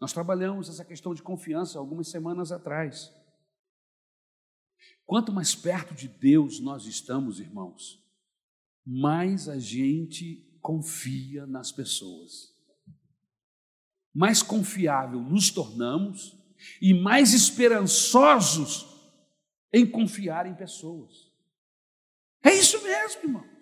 Nós 0.00 0.12
trabalhamos 0.12 0.68
essa 0.68 0.84
questão 0.84 1.14
de 1.14 1.22
confiança 1.22 1.78
algumas 1.78 2.08
semanas 2.08 2.52
atrás. 2.52 3.12
Quanto 5.04 5.32
mais 5.32 5.54
perto 5.54 5.94
de 5.94 6.06
Deus 6.06 6.60
nós 6.60 6.86
estamos, 6.86 7.40
irmãos, 7.40 8.02
mais 8.86 9.48
a 9.48 9.58
gente 9.58 10.46
confia 10.60 11.46
nas 11.46 11.72
pessoas. 11.72 12.54
Mais 14.14 14.42
confiável 14.42 15.20
nos 15.20 15.50
tornamos 15.50 16.36
e 16.80 16.94
mais 16.94 17.32
esperançosos 17.32 18.86
em 19.72 19.86
confiar 19.86 20.46
em 20.46 20.54
pessoas. 20.54 21.30
É 22.42 22.52
isso 22.54 22.82
mesmo, 22.82 23.22
irmão. 23.22 23.57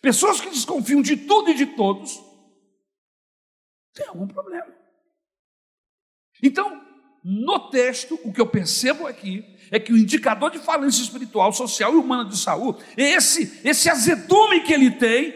Pessoas 0.00 0.40
que 0.40 0.50
desconfiam 0.50 1.02
de 1.02 1.16
tudo 1.16 1.50
e 1.50 1.54
de 1.54 1.66
todos 1.66 2.18
têm 3.94 4.06
algum 4.06 4.26
problema. 4.26 4.66
Então, 6.42 6.80
no 7.24 7.68
texto, 7.70 8.18
o 8.24 8.32
que 8.32 8.40
eu 8.40 8.46
percebo 8.46 9.06
aqui 9.06 9.44
é 9.70 9.78
que 9.78 9.92
o 9.92 9.96
indicador 9.96 10.50
de 10.50 10.58
falência 10.58 11.02
espiritual, 11.02 11.52
social 11.52 11.92
e 11.92 11.96
humana 11.96 12.24
de 12.24 12.36
Saul 12.36 12.76
é 12.96 13.02
esse, 13.02 13.60
esse 13.64 13.90
azedume 13.90 14.60
que 14.60 14.72
ele 14.72 14.92
tem 14.92 15.34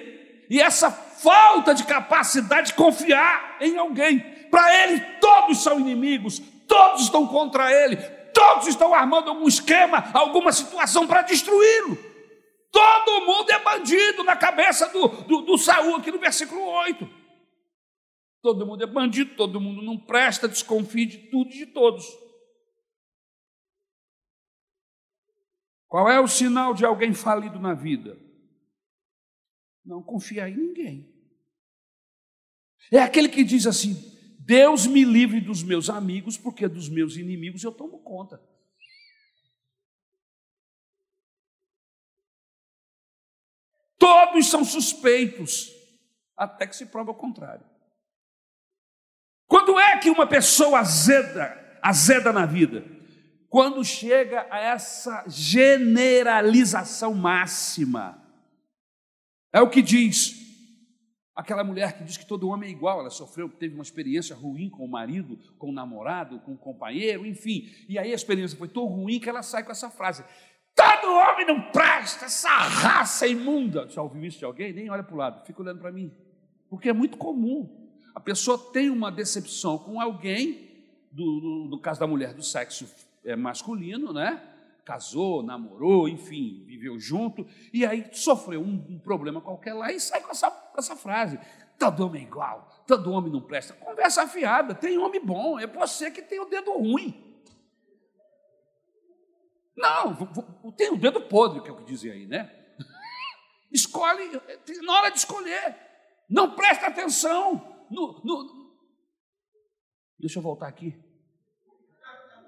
e 0.48 0.60
essa 0.60 0.90
falta 0.90 1.74
de 1.74 1.84
capacidade 1.84 2.68
de 2.68 2.74
confiar 2.74 3.56
em 3.60 3.76
alguém. 3.76 4.20
Para 4.50 4.84
ele, 4.84 5.00
todos 5.20 5.62
são 5.62 5.80
inimigos, 5.80 6.40
todos 6.68 7.02
estão 7.02 7.26
contra 7.26 7.72
ele, 7.72 7.96
todos 8.32 8.68
estão 8.68 8.94
armando 8.94 9.30
algum 9.30 9.48
esquema, 9.48 10.10
alguma 10.14 10.52
situação 10.52 11.06
para 11.06 11.22
destruí-lo. 11.22 12.11
Todo 12.72 13.26
mundo 13.26 13.50
é 13.50 13.62
bandido 13.62 14.24
na 14.24 14.34
cabeça 14.34 14.88
do, 14.88 15.06
do, 15.24 15.42
do 15.42 15.58
Saul, 15.58 15.96
aqui 15.96 16.10
no 16.10 16.18
versículo 16.18 16.62
8. 16.62 17.06
Todo 18.40 18.66
mundo 18.66 18.82
é 18.82 18.86
bandido, 18.86 19.36
todo 19.36 19.60
mundo 19.60 19.82
não 19.82 19.98
presta, 19.98 20.48
desconfie 20.48 21.04
de 21.04 21.18
tudo 21.30 21.50
e 21.50 21.58
de 21.58 21.66
todos. 21.66 22.04
Qual 25.86 26.08
é 26.08 26.18
o 26.18 26.26
sinal 26.26 26.72
de 26.72 26.86
alguém 26.86 27.12
falido 27.12 27.60
na 27.60 27.74
vida? 27.74 28.18
Não 29.84 30.02
confiar 30.02 30.48
em 30.48 30.56
ninguém. 30.56 31.12
É 32.90 33.00
aquele 33.00 33.28
que 33.28 33.44
diz 33.44 33.66
assim: 33.66 33.94
Deus 34.40 34.86
me 34.86 35.04
livre 35.04 35.40
dos 35.40 35.62
meus 35.62 35.90
amigos, 35.90 36.38
porque 36.38 36.66
dos 36.66 36.88
meus 36.88 37.16
inimigos 37.16 37.62
eu 37.62 37.70
tomo 37.70 37.98
conta. 37.98 38.40
Todos 44.02 44.50
são 44.50 44.64
suspeitos, 44.64 45.70
até 46.36 46.66
que 46.66 46.74
se 46.74 46.86
prova 46.86 47.12
o 47.12 47.14
contrário. 47.14 47.64
Quando 49.46 49.78
é 49.78 49.96
que 49.98 50.10
uma 50.10 50.26
pessoa 50.26 50.80
azeda, 50.80 51.78
azeda 51.80 52.32
na 52.32 52.44
vida? 52.44 52.84
Quando 53.48 53.84
chega 53.84 54.44
a 54.50 54.58
essa 54.58 55.22
generalização 55.28 57.14
máxima. 57.14 58.20
É 59.52 59.60
o 59.60 59.70
que 59.70 59.80
diz 59.80 60.42
aquela 61.34 61.62
mulher 61.62 61.96
que 61.96 62.04
diz 62.04 62.16
que 62.16 62.26
todo 62.26 62.48
homem 62.48 62.70
é 62.70 62.72
igual, 62.72 63.00
ela 63.00 63.10
sofreu, 63.10 63.48
teve 63.48 63.74
uma 63.74 63.82
experiência 63.82 64.34
ruim 64.34 64.68
com 64.68 64.84
o 64.84 64.90
marido, 64.90 65.38
com 65.58 65.68
o 65.68 65.72
namorado, 65.72 66.40
com 66.40 66.52
o 66.54 66.58
companheiro, 66.58 67.24
enfim. 67.26 67.70
E 67.88 67.98
aí 67.98 68.10
a 68.12 68.14
experiência 68.14 68.58
foi 68.58 68.68
tão 68.68 68.84
ruim 68.86 69.20
que 69.20 69.28
ela 69.28 69.42
sai 69.42 69.62
com 69.62 69.70
essa 69.70 69.90
frase: 69.90 70.24
Todo 70.74 71.14
homem 71.14 71.46
não 71.46 71.60
presta, 71.70 72.24
essa 72.24 72.48
raça 72.48 73.26
imunda. 73.26 73.88
Já 73.88 74.02
ouviu 74.02 74.24
isso 74.24 74.38
de 74.38 74.44
alguém? 74.44 74.72
Nem 74.72 74.90
olha 74.90 75.02
para 75.02 75.14
o 75.14 75.18
lado, 75.18 75.44
fica 75.44 75.60
olhando 75.60 75.80
para 75.80 75.92
mim. 75.92 76.12
Porque 76.68 76.88
é 76.88 76.92
muito 76.92 77.18
comum. 77.18 77.90
A 78.14 78.20
pessoa 78.20 78.58
tem 78.58 78.90
uma 78.90 79.10
decepção 79.10 79.78
com 79.78 80.00
alguém, 80.00 80.70
do, 81.10 81.40
do, 81.40 81.68
no 81.70 81.78
caso 81.78 82.00
da 82.00 82.06
mulher 82.06 82.34
do 82.34 82.42
sexo 82.42 82.86
é, 83.24 83.36
masculino, 83.36 84.12
né? 84.12 84.42
Casou, 84.84 85.42
namorou, 85.42 86.08
enfim, 86.08 86.64
viveu 86.66 86.98
junto, 86.98 87.46
e 87.72 87.86
aí 87.86 88.06
sofreu 88.12 88.60
um, 88.60 88.84
um 88.88 88.98
problema 88.98 89.40
qualquer 89.40 89.74
lá 89.74 89.92
e 89.92 90.00
sai 90.00 90.20
com 90.20 90.30
essa, 90.30 90.50
com 90.50 90.78
essa 90.78 90.96
frase: 90.96 91.38
todo 91.78 92.04
homem 92.04 92.22
é 92.22 92.26
igual, 92.26 92.84
todo 92.86 93.12
homem 93.12 93.30
não 93.30 93.40
presta. 93.40 93.74
Conversa 93.74 94.22
afiada, 94.22 94.74
tem 94.74 94.98
homem 94.98 95.24
bom, 95.24 95.58
é 95.58 95.66
você 95.66 96.10
que 96.10 96.20
tem 96.20 96.40
o 96.40 96.46
dedo 96.46 96.72
ruim. 96.72 97.31
Não, 99.76 100.14
tem 100.76 100.92
o 100.92 100.98
dedo 100.98 101.22
podre, 101.28 101.62
que 101.62 101.68
é 101.68 101.72
o 101.72 101.76
que 101.76 101.84
dizem 101.84 102.12
aí, 102.12 102.26
né? 102.26 102.74
Escolhe, 103.72 104.30
na 104.82 104.92
hora 104.92 105.10
de 105.10 105.18
escolher, 105.18 105.76
não 106.28 106.54
presta 106.54 106.86
atenção. 106.86 107.86
No, 107.90 108.20
no... 108.24 108.72
Deixa 110.18 110.38
eu 110.38 110.42
voltar 110.42 110.68
aqui. 110.68 110.94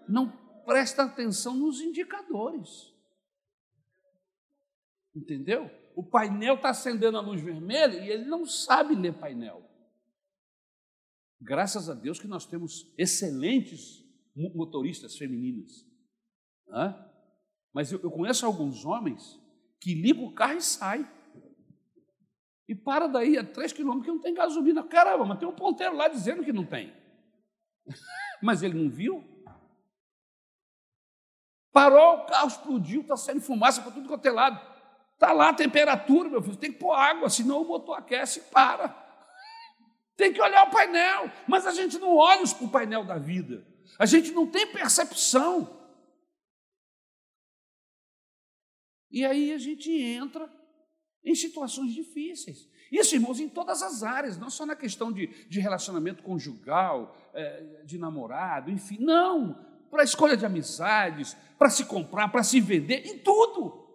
Não 0.08 0.30
presta 0.64 1.04
atenção 1.04 1.54
nos 1.54 1.80
indicadores. 1.80 2.94
Entendeu? 5.14 5.70
O 5.94 6.02
painel 6.02 6.56
está 6.56 6.70
acendendo 6.70 7.16
a 7.16 7.20
luz 7.20 7.40
vermelha 7.40 7.98
e 7.98 8.10
ele 8.10 8.24
não 8.24 8.44
sabe 8.44 8.94
ler 8.94 9.18
painel. 9.18 9.62
Graças 11.40 11.88
a 11.88 11.94
Deus 11.94 12.18
que 12.18 12.26
nós 12.26 12.46
temos 12.46 12.92
excelentes 12.98 14.02
motoristas 14.34 15.16
femininas. 15.16 15.86
Hã? 16.68 17.13
Mas 17.74 17.90
eu, 17.90 18.00
eu 18.00 18.10
conheço 18.10 18.46
alguns 18.46 18.84
homens 18.84 19.38
que 19.80 19.94
ligam 19.94 20.24
o 20.24 20.32
carro 20.32 20.56
e 20.56 20.62
saem. 20.62 21.06
E 22.68 22.74
para 22.74 23.08
daí 23.08 23.36
a 23.36 23.44
três 23.44 23.72
quilômetros 23.72 24.06
que 24.06 24.12
não 24.12 24.22
tem 24.22 24.32
gasolina. 24.32 24.84
Caramba, 24.84 25.24
mas 25.24 25.38
tem 25.38 25.48
um 25.48 25.54
ponteiro 25.54 25.96
lá 25.96 26.06
dizendo 26.06 26.44
que 26.44 26.52
não 26.52 26.64
tem. 26.64 26.94
mas 28.40 28.62
ele 28.62 28.80
não 28.80 28.88
viu? 28.88 29.22
Parou, 31.72 32.18
o 32.18 32.26
carro 32.26 32.46
explodiu, 32.46 33.00
está 33.00 33.16
saindo 33.16 33.40
fumaça 33.40 33.82
para 33.82 33.90
tudo 33.90 34.08
quanto 34.08 34.24
é 34.24 34.30
lado. 34.30 34.74
Está 35.14 35.32
lá 35.32 35.48
a 35.48 35.54
temperatura, 35.54 36.28
meu 36.28 36.40
filho, 36.40 36.56
tem 36.56 36.72
que 36.72 36.78
pôr 36.78 36.92
água, 36.92 37.28
senão 37.28 37.62
o 37.62 37.66
motor 37.66 37.98
aquece 37.98 38.38
e 38.38 38.42
para. 38.42 38.94
Tem 40.16 40.32
que 40.32 40.40
olhar 40.40 40.68
o 40.68 40.70
painel, 40.70 41.28
mas 41.48 41.66
a 41.66 41.72
gente 41.72 41.98
não 41.98 42.16
olha 42.16 42.44
o 42.60 42.68
painel 42.68 43.04
da 43.04 43.18
vida. 43.18 43.66
A 43.98 44.06
gente 44.06 44.30
não 44.30 44.46
tem 44.46 44.68
percepção. 44.68 45.83
E 49.14 49.24
aí 49.24 49.52
a 49.52 49.58
gente 49.58 49.92
entra 49.92 50.50
em 51.24 51.36
situações 51.36 51.94
difíceis. 51.94 52.68
Isso, 52.90 53.14
irmãos, 53.14 53.38
em 53.38 53.48
todas 53.48 53.80
as 53.80 54.02
áreas, 54.02 54.36
não 54.36 54.50
só 54.50 54.66
na 54.66 54.74
questão 54.74 55.12
de, 55.12 55.28
de 55.48 55.60
relacionamento 55.60 56.20
conjugal, 56.20 57.16
é, 57.32 57.82
de 57.84 57.96
namorado, 57.96 58.72
enfim, 58.72 58.98
não. 58.98 59.56
Para 59.88 60.02
a 60.02 60.04
escolha 60.04 60.36
de 60.36 60.44
amizades, 60.44 61.36
para 61.56 61.70
se 61.70 61.84
comprar, 61.84 62.26
para 62.26 62.42
se 62.42 62.60
vender, 62.60 63.06
em 63.06 63.16
tudo. 63.16 63.86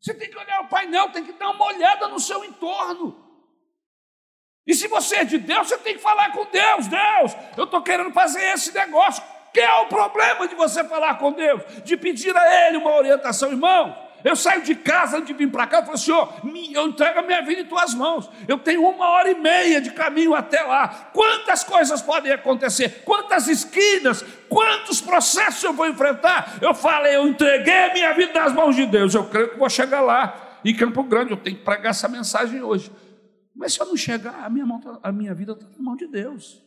Você 0.00 0.12
tem 0.12 0.28
que 0.28 0.36
olhar 0.36 0.62
o 0.62 0.68
painel, 0.68 1.12
tem 1.12 1.24
que 1.24 1.34
dar 1.34 1.50
uma 1.50 1.64
olhada 1.66 2.08
no 2.08 2.18
seu 2.18 2.44
entorno. 2.44 3.24
E 4.66 4.74
se 4.74 4.88
você 4.88 5.18
é 5.18 5.24
de 5.24 5.38
Deus, 5.38 5.68
você 5.68 5.78
tem 5.78 5.94
que 5.94 6.02
falar 6.02 6.32
com 6.32 6.44
Deus. 6.50 6.88
Deus, 6.88 7.36
eu 7.56 7.64
estou 7.64 7.80
querendo 7.82 8.12
fazer 8.12 8.42
esse 8.42 8.74
negócio. 8.74 9.22
Que 9.54 9.60
é 9.60 9.74
o 9.82 9.86
problema 9.86 10.48
de 10.48 10.56
você 10.56 10.82
falar 10.82 11.18
com 11.18 11.30
Deus? 11.30 11.62
De 11.84 11.96
pedir 11.96 12.36
a 12.36 12.66
Ele 12.66 12.78
uma 12.78 12.96
orientação, 12.96 13.52
irmão. 13.52 14.05
Eu 14.24 14.34
saio 14.34 14.62
de 14.62 14.74
casa 14.74 15.16
antes 15.16 15.28
de 15.28 15.34
vir 15.34 15.50
para 15.50 15.66
cá, 15.66 15.78
eu 15.78 15.84
falo, 15.84 15.98
Senhor, 15.98 16.34
eu 16.72 16.88
entrego 16.88 17.18
a 17.20 17.22
minha 17.22 17.42
vida 17.42 17.60
em 17.60 17.66
tuas 17.66 17.94
mãos. 17.94 18.28
Eu 18.48 18.58
tenho 18.58 18.86
uma 18.86 19.08
hora 19.08 19.30
e 19.30 19.34
meia 19.34 19.80
de 19.80 19.90
caminho 19.92 20.34
até 20.34 20.62
lá. 20.62 21.10
Quantas 21.12 21.62
coisas 21.62 22.02
podem 22.02 22.32
acontecer? 22.32 23.02
Quantas 23.04 23.48
esquinas? 23.48 24.24
Quantos 24.48 25.00
processos 25.00 25.62
eu 25.62 25.72
vou 25.72 25.86
enfrentar? 25.86 26.58
Eu 26.60 26.74
falei, 26.74 27.16
eu 27.16 27.26
entreguei 27.26 27.84
a 27.84 27.92
minha 27.92 28.12
vida 28.14 28.32
nas 28.40 28.52
mãos 28.52 28.74
de 28.74 28.86
Deus. 28.86 29.14
Eu 29.14 29.24
creio 29.28 29.50
que 29.50 29.58
vou 29.58 29.70
chegar 29.70 30.00
lá. 30.00 30.60
Em 30.64 30.74
Campo 30.74 31.02
Grande, 31.04 31.30
eu 31.30 31.36
tenho 31.36 31.56
que 31.56 31.64
pregar 31.64 31.90
essa 31.90 32.08
mensagem 32.08 32.60
hoje. 32.60 32.90
Mas 33.54 33.72
se 33.72 33.80
eu 33.80 33.86
não 33.86 33.96
chegar, 33.96 34.44
a 34.44 34.50
minha, 34.50 34.66
mão, 34.66 34.80
tá, 34.80 34.98
a 35.02 35.12
minha 35.12 35.32
vida 35.32 35.52
está 35.52 35.64
na 35.64 35.78
mão 35.78 35.94
de 35.94 36.06
Deus. 36.06 36.62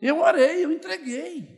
Eu 0.00 0.20
orei, 0.20 0.64
eu 0.64 0.70
entreguei. 0.70 1.55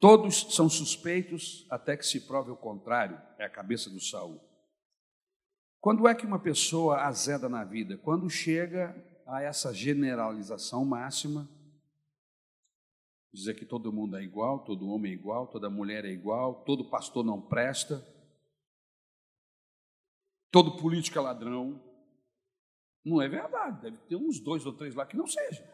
Todos 0.00 0.54
são 0.54 0.68
suspeitos 0.68 1.66
até 1.68 1.96
que 1.96 2.06
se 2.06 2.20
prove 2.20 2.50
o 2.50 2.56
contrário, 2.56 3.20
é 3.36 3.44
a 3.44 3.50
cabeça 3.50 3.90
do 3.90 4.00
Saul. 4.00 4.40
Quando 5.80 6.06
é 6.06 6.14
que 6.14 6.26
uma 6.26 6.38
pessoa 6.38 7.02
azeda 7.02 7.48
na 7.48 7.64
vida? 7.64 7.98
Quando 7.98 8.30
chega 8.30 8.94
a 9.26 9.42
essa 9.42 9.74
generalização 9.74 10.84
máxima, 10.84 11.48
dizer 13.32 13.54
que 13.54 13.64
todo 13.64 13.92
mundo 13.92 14.16
é 14.16 14.22
igual, 14.22 14.60
todo 14.64 14.88
homem 14.88 15.12
é 15.12 15.14
igual, 15.14 15.46
toda 15.46 15.68
mulher 15.68 16.04
é 16.04 16.10
igual, 16.10 16.62
todo 16.64 16.88
pastor 16.88 17.24
não 17.24 17.40
presta, 17.40 18.06
todo 20.50 20.76
político 20.76 21.18
é 21.18 21.22
ladrão. 21.22 21.82
Não 23.04 23.22
é 23.22 23.28
verdade, 23.28 23.82
deve 23.82 23.96
ter 24.08 24.16
uns 24.16 24.38
dois 24.40 24.66
ou 24.66 24.72
três 24.72 24.94
lá 24.94 25.06
que 25.06 25.16
não 25.16 25.26
sejam. 25.26 25.66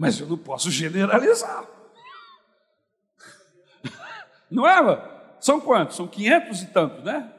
Mas 0.00 0.18
eu 0.18 0.26
não 0.26 0.38
posso 0.38 0.70
generalizar. 0.70 1.68
Não 4.50 4.66
é? 4.66 5.36
São 5.42 5.60
quantos? 5.60 5.96
São 5.96 6.08
quinhentos 6.08 6.62
e 6.62 6.72
tantos, 6.72 7.04
né? 7.04 7.30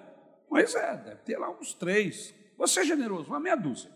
Pois 0.47 0.75
é, 0.75 0.95
deve 0.95 1.23
ter 1.23 1.39
lá 1.39 1.49
uns 1.49 1.73
três. 1.73 2.31
Você 2.59 2.81
é 2.81 2.85
generoso, 2.85 3.29
uma 3.29 3.39
meia 3.39 3.55
dúzia. 3.55 3.91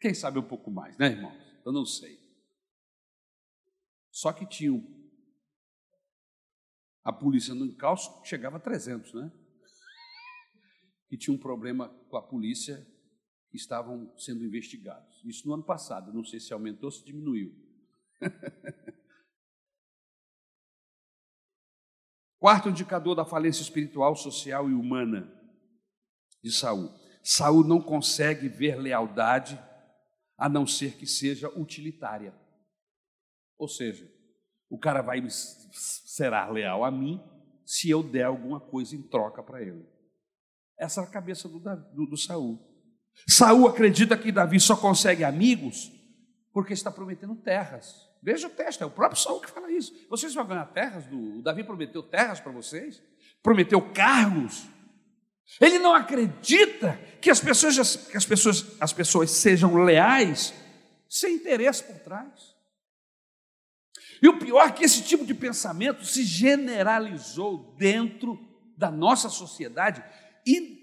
Quem 0.00 0.12
sabe 0.12 0.40
um 0.40 0.42
pouco 0.42 0.72
mais, 0.72 0.98
né, 0.98 1.12
irmãos? 1.12 1.40
Eu 1.64 1.70
não 1.70 1.86
sei. 1.86 2.18
Só 4.10 4.32
que 4.32 4.44
tinham. 4.44 4.84
A 7.04 7.12
polícia 7.12 7.54
no 7.54 7.64
encalço 7.64 8.20
chegava 8.24 8.56
a 8.56 8.60
300, 8.60 9.14
né? 9.14 9.30
E 11.12 11.16
tinha 11.16 11.32
um 11.32 11.38
problema 11.38 11.88
com 12.08 12.16
a 12.16 12.22
polícia 12.22 12.84
que 13.50 13.56
estavam 13.56 14.12
sendo 14.16 14.44
investigados. 14.44 15.20
Isso 15.24 15.46
no 15.48 15.54
ano 15.54 15.64
passado, 15.64 16.12
não 16.12 16.24
sei 16.24 16.38
se 16.38 16.52
aumentou 16.52 16.86
ou 16.86 16.92
se 16.92 17.04
diminuiu. 17.04 17.52
Quarto 22.38 22.68
indicador 22.70 23.14
da 23.14 23.24
falência 23.24 23.62
espiritual, 23.62 24.14
social 24.16 24.70
e 24.70 24.72
humana 24.72 25.30
de 26.42 26.50
Saul. 26.50 26.90
Saul 27.22 27.62
não 27.64 27.82
consegue 27.82 28.48
ver 28.48 28.76
lealdade 28.76 29.60
a 30.38 30.48
não 30.48 30.66
ser 30.66 30.96
que 30.96 31.06
seja 31.06 31.50
utilitária. 31.50 32.34
Ou 33.58 33.68
seja, 33.68 34.10
o 34.70 34.78
cara 34.78 35.02
vai 35.02 35.22
será 35.28 36.48
leal 36.48 36.82
a 36.82 36.90
mim 36.90 37.20
se 37.66 37.90
eu 37.90 38.02
der 38.02 38.24
alguma 38.24 38.58
coisa 38.58 38.96
em 38.96 39.02
troca 39.02 39.42
para 39.42 39.60
ele. 39.60 39.86
Essa 40.78 41.02
é 41.02 41.04
a 41.04 41.10
cabeça 41.10 41.46
do, 41.46 41.58
do, 41.58 42.06
do 42.06 42.16
Saul. 42.16 42.69
Saul 43.28 43.68
acredita 43.68 44.16
que 44.16 44.32
Davi 44.32 44.58
só 44.58 44.76
consegue 44.76 45.24
amigos 45.24 45.90
porque 46.52 46.72
está 46.72 46.90
prometendo 46.90 47.34
terras. 47.36 48.08
Veja 48.22 48.48
o 48.48 48.50
texto, 48.50 48.82
é 48.82 48.86
o 48.86 48.90
próprio 48.90 49.20
Saul 49.20 49.40
que 49.40 49.50
fala 49.50 49.70
isso. 49.70 49.94
Vocês 50.08 50.34
vão 50.34 50.46
ganhar 50.46 50.66
terras? 50.66 51.04
O 51.10 51.40
Davi 51.42 51.64
prometeu 51.64 52.02
terras 52.02 52.40
para 52.40 52.52
vocês? 52.52 53.02
Prometeu 53.42 53.80
cargos? 53.92 54.66
Ele 55.60 55.78
não 55.78 55.94
acredita 55.94 57.00
que 57.20 57.30
as 57.30 57.40
pessoas, 57.40 57.96
que 57.96 58.16
as 58.16 58.26
pessoas, 58.26 58.66
as 58.80 58.92
pessoas 58.92 59.30
sejam 59.30 59.82
leais 59.82 60.52
sem 61.08 61.36
interesse 61.36 61.82
por 61.82 61.98
trás. 61.98 62.54
E 64.22 64.28
o 64.28 64.38
pior 64.38 64.68
é 64.68 64.72
que 64.72 64.84
esse 64.84 65.02
tipo 65.02 65.24
de 65.24 65.34
pensamento 65.34 66.04
se 66.04 66.22
generalizou 66.22 67.74
dentro 67.78 68.38
da 68.76 68.90
nossa 68.90 69.28
sociedade 69.28 70.04
e 70.46 70.78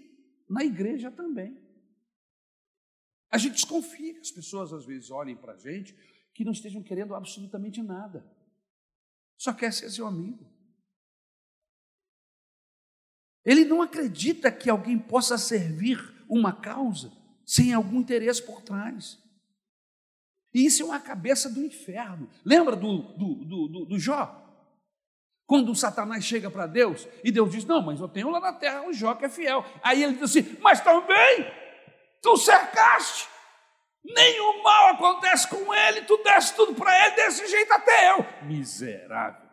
na 0.50 0.64
igreja 0.64 1.12
também. 1.12 1.58
A 3.30 3.38
gente 3.38 3.54
desconfia 3.54 4.14
que 4.14 4.22
as 4.22 4.32
pessoas 4.32 4.72
às 4.72 4.86
vezes 4.86 5.12
olhem 5.12 5.36
para 5.36 5.54
a 5.54 5.58
gente 5.58 5.96
que 6.34 6.46
não 6.46 6.52
estejam 6.52 6.84
querendo 6.84 7.16
absolutamente 7.16 7.82
nada, 7.82 8.24
só 9.38 9.52
quer 9.52 9.74
ser 9.74 9.90
seu 9.90 10.06
amigo. 10.06 10.46
Ele 13.44 13.66
não 13.66 13.82
acredita 13.82 14.52
que 14.52 14.70
alguém 14.70 15.00
possa 15.00 15.38
servir 15.38 15.98
uma 16.30 16.54
causa 16.54 17.12
sem 17.46 17.74
algum 17.74 18.00
interesse 18.00 18.46
por 18.46 18.62
trás. 18.62 19.18
E 20.54 20.66
isso 20.66 20.84
é 20.84 20.86
uma 20.86 21.00
cabeça 21.00 21.50
do 21.50 21.64
inferno. 21.64 22.30
Lembra 22.44 22.76
do, 22.76 23.04
do, 23.14 23.36
do, 23.46 23.68
do, 23.68 23.86
do 23.86 24.00
Jó? 24.00 24.44
Quando 25.46 25.72
o 25.72 25.76
Satanás 25.76 26.26
chega 26.26 26.52
para 26.52 26.68
Deus 26.68 27.08
e 27.24 27.32
Deus 27.32 27.52
diz: 27.52 27.64
Não, 27.64 27.82
mas 27.82 28.02
eu 28.02 28.10
tenho 28.10 28.30
lá 28.30 28.40
na 28.40 28.52
terra 28.52 28.86
o 28.86 28.94
Jó 28.94 29.16
que 29.16 29.26
é 29.26 29.30
fiel. 29.30 29.64
Aí 29.82 30.04
ele 30.04 30.14
diz 30.14 30.24
assim: 30.24 30.58
Mas 30.62 30.82
também 30.82 31.67
tu 32.28 32.36
cercaste, 32.36 33.30
nenhum 34.04 34.62
mal 34.62 34.90
acontece 34.90 35.48
com 35.48 35.74
ele, 35.74 36.02
tu 36.02 36.22
deste 36.22 36.58
tudo 36.58 36.76
para 36.76 37.06
ele, 37.06 37.16
desse 37.16 37.48
jeito 37.48 37.72
até 37.72 38.12
eu. 38.12 38.46
Miserável. 38.46 39.48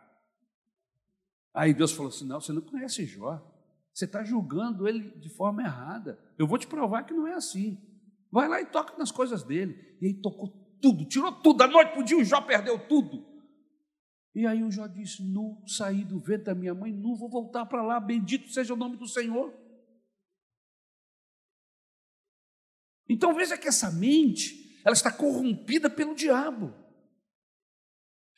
Aí 1.53 1.73
Deus 1.73 1.93
falou 1.93 2.09
assim: 2.09 2.27
Não, 2.27 2.41
você 2.41 2.51
não 2.51 2.61
conhece 2.61 3.05
Jó, 3.05 3.41
você 3.93 4.03
está 4.03 4.25
julgando 4.25 4.85
ele 4.89 5.09
de 5.17 5.29
forma 5.29 5.63
errada. 5.63 6.19
Eu 6.37 6.45
vou 6.45 6.57
te 6.57 6.67
provar 6.67 7.03
que 7.03 7.13
não 7.13 7.25
é 7.25 7.35
assim. 7.35 7.81
Vai 8.29 8.49
lá 8.49 8.59
e 8.59 8.65
toca 8.65 8.97
nas 8.97 9.09
coisas 9.09 9.41
dele. 9.41 9.97
E 10.01 10.07
aí 10.07 10.13
tocou 10.13 10.49
tudo, 10.81 11.05
tirou 11.05 11.31
tudo, 11.31 11.59
da 11.59 11.67
noite 11.67 11.93
para 11.93 12.01
o 12.01 12.03
dia 12.03 12.17
o 12.17 12.25
Jó 12.25 12.41
perdeu 12.41 12.77
tudo. 12.77 13.25
E 14.35 14.45
aí 14.45 14.61
o 14.61 14.69
Jó 14.69 14.85
disse: 14.85 15.23
Nu, 15.23 15.63
saí 15.65 16.03
do 16.03 16.19
vento 16.19 16.43
da 16.43 16.53
minha 16.53 16.73
mãe, 16.73 16.91
nu, 16.91 17.15
vou 17.15 17.29
voltar 17.29 17.65
para 17.67 17.81
lá, 17.81 18.01
bendito 18.01 18.49
seja 18.49 18.73
o 18.73 18.77
nome 18.77 18.97
do 18.97 19.07
Senhor. 19.07 19.53
Então 23.07 23.33
veja 23.33 23.57
que 23.57 23.67
essa 23.67 23.91
mente, 23.91 24.79
ela 24.83 24.93
está 24.93 25.11
corrompida 25.11 25.89
pelo 25.89 26.15
diabo. 26.15 26.73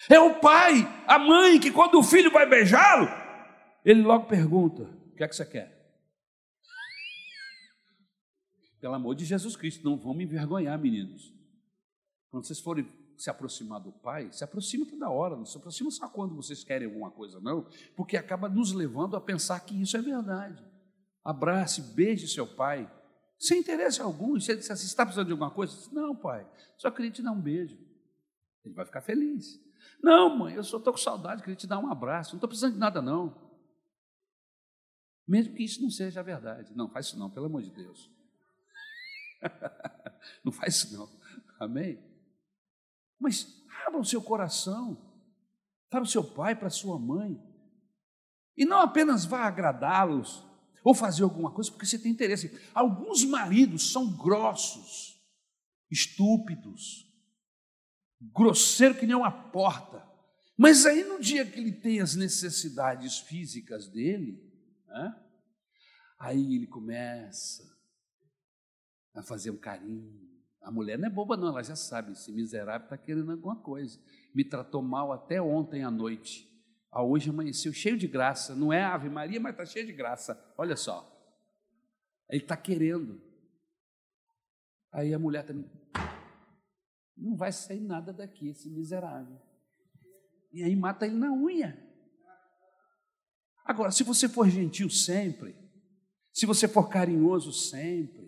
É 0.10 0.20
o 0.20 0.40
pai, 0.40 0.88
a 1.08 1.18
mãe, 1.18 1.60
que 1.60 1.72
quando 1.72 1.98
o 1.98 2.04
filho 2.04 2.32
vai 2.32 2.48
beijá-lo, 2.48 3.08
ele 3.84 4.02
logo 4.02 4.28
pergunta: 4.28 4.84
O 4.84 5.16
que 5.16 5.24
é 5.24 5.28
que 5.28 5.36
você 5.36 5.46
quer? 5.46 5.76
Pelo 8.80 8.94
amor 8.94 9.16
de 9.16 9.26
Jesus 9.26 9.56
Cristo, 9.56 9.84
não 9.84 9.98
vão 9.98 10.14
me 10.14 10.24
envergonhar, 10.24 10.78
meninos. 10.78 11.34
Quando 12.30 12.46
vocês 12.46 12.60
forem 12.60 12.88
se 13.18 13.30
aproximar 13.30 13.80
do 13.80 13.92
Pai, 13.92 14.32
se 14.32 14.44
aproxima 14.44 14.86
toda 14.86 15.10
hora, 15.10 15.36
não 15.36 15.46
se 15.46 15.58
aproxima 15.58 15.90
só 15.90 16.08
quando 16.08 16.36
vocês 16.36 16.64
querem 16.64 16.88
alguma 16.88 17.10
coisa, 17.10 17.40
não, 17.40 17.68
porque 17.96 18.16
acaba 18.16 18.48
nos 18.48 18.72
levando 18.74 19.16
a 19.16 19.22
pensar 19.22 19.60
que 19.62 19.82
isso 19.82 19.98
é 19.98 20.02
verdade. 20.02 20.64
Abrace, 21.24 21.82
beije 21.82 22.28
seu 22.28 22.46
Pai, 22.46 22.90
sem 23.40 23.60
interesse 23.60 24.02
algum. 24.02 24.40
Se 24.40 24.52
ele 24.52 24.60
disser 24.60 24.74
assim, 24.74 24.86
está 24.86 25.06
precisando 25.06 25.28
de 25.28 25.34
alguma 25.34 25.52
coisa, 25.52 25.76
diz, 25.76 25.92
não, 25.92 26.16
Pai, 26.16 26.48
só 26.78 26.90
queria 26.92 27.12
te 27.12 27.22
dar 27.22 27.32
um 27.32 27.42
beijo. 27.42 27.78
Ele 28.64 28.74
vai 28.74 28.86
ficar 28.86 29.02
feliz. 29.02 29.60
Não, 30.02 30.36
mãe, 30.36 30.56
eu 30.56 30.64
só 30.64 30.78
estou 30.78 30.94
com 30.94 31.00
saudade, 31.00 31.42
queria 31.42 31.56
te 31.56 31.68
dar 31.68 31.80
um 31.80 31.92
abraço, 31.92 32.32
não 32.32 32.38
estou 32.38 32.48
precisando 32.48 32.74
de 32.74 32.80
nada, 32.80 33.02
não. 33.02 33.48
Mesmo 35.28 35.54
que 35.56 35.64
isso 35.64 35.82
não 35.82 35.90
seja 35.90 36.20
a 36.20 36.24
verdade. 36.24 36.74
Não, 36.76 36.90
faz 36.90 37.08
isso 37.08 37.20
não, 37.20 37.30
pelo 37.30 37.48
amor 37.48 37.62
de 37.62 37.72
Deus. 37.72 38.10
não 40.44 40.52
faz 40.52 40.76
isso 40.76 40.98
não. 40.98 41.10
Amém? 41.60 42.02
Mas 43.20 43.66
abra 43.86 44.00
o 44.00 44.06
seu 44.06 44.22
coração 44.22 45.06
para 45.90 46.04
o 46.04 46.08
seu 46.08 46.24
pai, 46.24 46.56
para 46.56 46.68
a 46.68 46.72
sua 46.72 46.98
mãe. 47.00 47.42
E 48.56 48.66
não 48.66 48.80
apenas 48.80 49.26
vá 49.26 49.46
agradá-los 49.46 50.47
ou 50.88 50.94
fazer 50.94 51.24
alguma 51.24 51.52
coisa 51.52 51.70
porque 51.70 51.86
você 51.86 52.00
tem 52.00 52.14
interesse. 52.14 52.58
Alguns 52.74 53.26
maridos 53.26 53.92
são 53.92 54.16
grossos, 54.16 55.22
estúpidos, 55.92 57.14
grosseiro 58.34 58.96
que 58.96 59.06
nem 59.06 59.14
uma 59.14 59.30
porta. 59.30 60.02
Mas 60.58 60.86
aí 60.86 61.04
no 61.04 61.20
dia 61.20 61.46
que 61.46 61.60
ele 61.60 61.74
tem 61.74 62.00
as 62.00 62.16
necessidades 62.16 63.20
físicas 63.20 63.90
dele, 63.90 64.42
né, 64.88 65.14
aí 66.18 66.56
ele 66.56 66.68
começa 66.68 67.70
a 69.14 69.22
fazer 69.22 69.52
um 69.52 69.58
carinho, 69.58 70.26
a 70.62 70.72
mulher 70.72 70.98
não 70.98 71.08
é 71.08 71.12
boba, 71.12 71.36
não, 71.36 71.50
ela 71.50 71.64
já 71.64 71.76
sabe, 71.76 72.14
esse 72.14 72.32
miserável 72.32 72.86
está 72.86 72.98
querendo 72.98 73.34
alguma 73.34 73.58
coisa. 73.58 74.00
Me 74.34 74.46
tratou 74.46 74.82
mal 74.82 75.12
até 75.12 75.42
ontem 75.42 75.84
à 75.84 75.92
noite. 75.92 76.47
Ah, 76.92 77.04
hoje 77.04 77.30
amanheceu 77.30 77.74
cheio 77.74 77.98
de 77.98 78.08
graça. 78.08 78.56
Não 78.56 78.72
é 78.72 78.84
Ave 78.84 79.10
Maria, 79.10 79.40
mas 79.40 79.54
está 79.54 79.66
cheio 79.66 79.86
de 79.86 79.94
graça. 79.94 80.54
Olha 80.58 80.76
só. 80.76 81.06
Ele 82.30 82.42
está 82.42 82.58
querendo. 82.58 83.22
Aí 84.92 85.14
a 85.14 85.20
mulher 85.20 85.46
também. 85.46 85.70
Não 87.16 87.36
vai 87.36 87.52
sair 87.52 87.82
nada 87.82 88.14
daqui, 88.14 88.50
esse 88.50 88.70
miserável. 88.70 89.40
E 90.52 90.64
aí 90.64 90.76
mata 90.76 91.06
ele 91.06 91.16
na 91.16 91.32
unha. 91.32 91.78
Agora, 93.66 93.92
se 93.92 94.04
você 94.04 94.30
for 94.30 94.50
gentil 94.50 94.90
sempre, 94.90 95.56
se 96.32 96.46
você 96.46 96.68
for 96.68 96.90
carinhoso 96.90 97.52
sempre, 97.52 98.28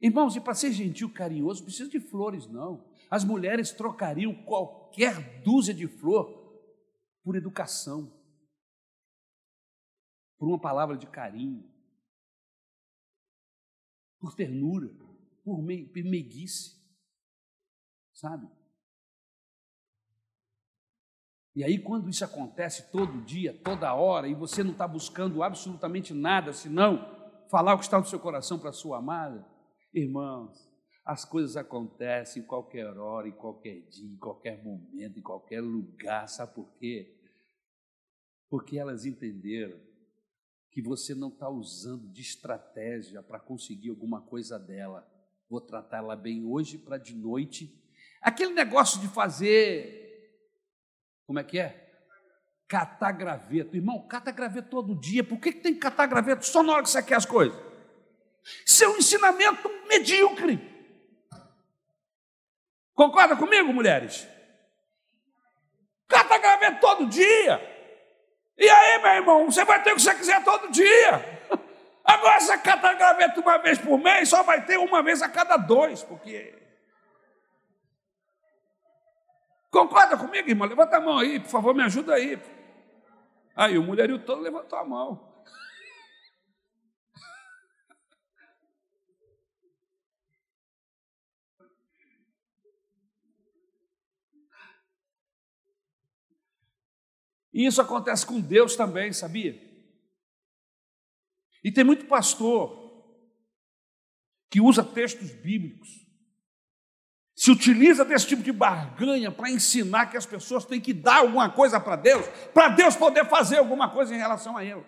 Irmãos, 0.00 0.36
e 0.36 0.40
para 0.40 0.54
ser 0.54 0.72
gentil, 0.72 1.10
carinhoso, 1.10 1.64
precisa 1.64 1.88
de 1.88 1.98
flores, 1.98 2.46
não. 2.46 2.84
As 3.10 3.24
mulheres 3.24 3.70
trocariam 3.70 4.34
qualquer 4.44 5.42
dúzia 5.42 5.72
de 5.72 5.86
flor 5.86 6.35
por 7.26 7.34
educação, 7.34 8.16
por 10.38 10.46
uma 10.46 10.60
palavra 10.60 10.96
de 10.96 11.08
carinho, 11.08 11.68
por 14.20 14.32
ternura, 14.36 14.88
por 15.42 15.60
meiguice, 15.60 16.80
sabe? 18.14 18.48
E 21.56 21.64
aí, 21.64 21.82
quando 21.82 22.08
isso 22.08 22.24
acontece 22.24 22.92
todo 22.92 23.24
dia, 23.24 23.60
toda 23.60 23.92
hora, 23.92 24.28
e 24.28 24.34
você 24.34 24.62
não 24.62 24.70
está 24.70 24.86
buscando 24.86 25.42
absolutamente 25.42 26.14
nada, 26.14 26.52
senão 26.52 27.44
falar 27.50 27.74
o 27.74 27.78
que 27.78 27.86
está 27.86 27.98
no 27.98 28.06
seu 28.06 28.20
coração 28.20 28.56
para 28.56 28.70
a 28.70 28.72
sua 28.72 28.98
amada, 28.98 29.44
Irmãos, 29.92 30.54
as 31.06 31.24
coisas 31.24 31.56
acontecem 31.56 32.42
em 32.42 32.44
qualquer 32.44 32.98
hora, 32.98 33.28
em 33.28 33.32
qualquer 33.32 33.80
dia, 33.82 34.12
em 34.12 34.16
qualquer 34.16 34.60
momento, 34.64 35.20
em 35.20 35.22
qualquer 35.22 35.60
lugar. 35.60 36.28
Sabe 36.28 36.52
por 36.52 36.68
quê? 36.80 37.16
Porque 38.50 38.76
elas 38.76 39.06
entenderam 39.06 39.78
que 40.72 40.82
você 40.82 41.14
não 41.14 41.28
está 41.28 41.48
usando 41.48 42.08
de 42.08 42.22
estratégia 42.22 43.22
para 43.22 43.38
conseguir 43.38 43.90
alguma 43.90 44.20
coisa 44.20 44.58
dela. 44.58 45.08
Vou 45.48 45.60
tratar 45.60 45.98
ela 45.98 46.16
bem 46.16 46.44
hoje 46.44 46.76
para 46.76 46.98
de 46.98 47.14
noite. 47.14 47.72
Aquele 48.20 48.52
negócio 48.52 49.00
de 49.00 49.06
fazer. 49.06 50.42
Como 51.24 51.38
é 51.38 51.44
que 51.44 51.60
é? 51.60 51.88
Catar 52.66 53.12
graveto. 53.12 53.76
Irmão, 53.76 54.08
cata 54.08 54.32
graveto 54.32 54.70
todo 54.70 54.98
dia. 54.98 55.22
Por 55.22 55.38
que, 55.38 55.52
tem 55.52 55.72
que 55.72 55.78
catar 55.78 56.06
graveto 56.06 56.44
só 56.44 56.64
na 56.64 56.72
hora 56.72 56.82
que 56.82 56.90
você 56.90 57.00
quer 57.00 57.14
as 57.14 57.24
coisas? 57.24 57.56
Seu 58.64 58.96
ensinamento 58.96 59.68
medíocre. 59.88 60.75
Concorda 62.96 63.36
comigo, 63.36 63.74
mulheres? 63.74 64.26
Cata 66.08 66.38
graveto 66.38 66.80
todo 66.80 67.06
dia. 67.06 67.60
E 68.56 68.66
aí, 68.66 69.02
meu 69.02 69.12
irmão, 69.12 69.50
você 69.50 69.66
vai 69.66 69.82
ter 69.82 69.92
o 69.92 69.96
que 69.96 70.00
você 70.00 70.14
quiser 70.14 70.42
todo 70.42 70.72
dia. 70.72 71.22
Agora, 72.02 72.40
você 72.40 72.56
cata 72.56 72.94
graveto 72.94 73.42
uma 73.42 73.58
vez 73.58 73.78
por 73.78 73.98
mês, 73.98 74.30
só 74.30 74.42
vai 74.42 74.64
ter 74.64 74.78
uma 74.78 75.02
vez 75.02 75.20
a 75.20 75.28
cada 75.28 75.58
dois, 75.58 76.02
porque. 76.02 76.54
Concorda 79.70 80.16
comigo, 80.16 80.48
irmão? 80.48 80.66
Levanta 80.66 80.96
a 80.96 81.00
mão 81.00 81.18
aí, 81.18 81.38
por 81.38 81.50
favor, 81.50 81.74
me 81.74 81.82
ajuda 81.82 82.14
aí. 82.14 82.40
Aí, 83.54 83.76
o 83.76 83.82
mulherio 83.82 84.18
todo 84.20 84.40
levantou 84.40 84.78
a 84.78 84.84
mão. 84.84 85.25
E 97.56 97.64
isso 97.64 97.80
acontece 97.80 98.26
com 98.26 98.38
Deus 98.38 98.76
também, 98.76 99.14
sabia? 99.14 99.58
E 101.64 101.72
tem 101.72 101.82
muito 101.82 102.04
pastor 102.04 102.84
que 104.50 104.60
usa 104.60 104.84
textos 104.84 105.30
bíblicos, 105.30 105.88
se 107.34 107.50
utiliza 107.50 108.04
desse 108.04 108.26
tipo 108.26 108.42
de 108.42 108.52
barganha 108.52 109.32
para 109.32 109.50
ensinar 109.50 110.10
que 110.10 110.18
as 110.18 110.26
pessoas 110.26 110.66
têm 110.66 110.82
que 110.82 110.92
dar 110.92 111.20
alguma 111.20 111.48
coisa 111.48 111.80
para 111.80 111.96
Deus, 111.96 112.26
para 112.52 112.68
Deus 112.68 112.94
poder 112.94 113.26
fazer 113.26 113.56
alguma 113.56 113.88
coisa 113.88 114.14
em 114.14 114.18
relação 114.18 114.54
a 114.54 114.62
eles. 114.62 114.84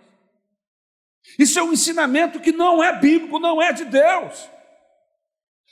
Isso 1.38 1.58
é 1.58 1.62
um 1.62 1.72
ensinamento 1.72 2.38
que 2.38 2.52
não 2.52 2.84
é 2.84 2.94
bíblico, 3.00 3.38
não 3.38 3.62
é 3.62 3.72
de 3.72 3.86
Deus. 3.86 4.46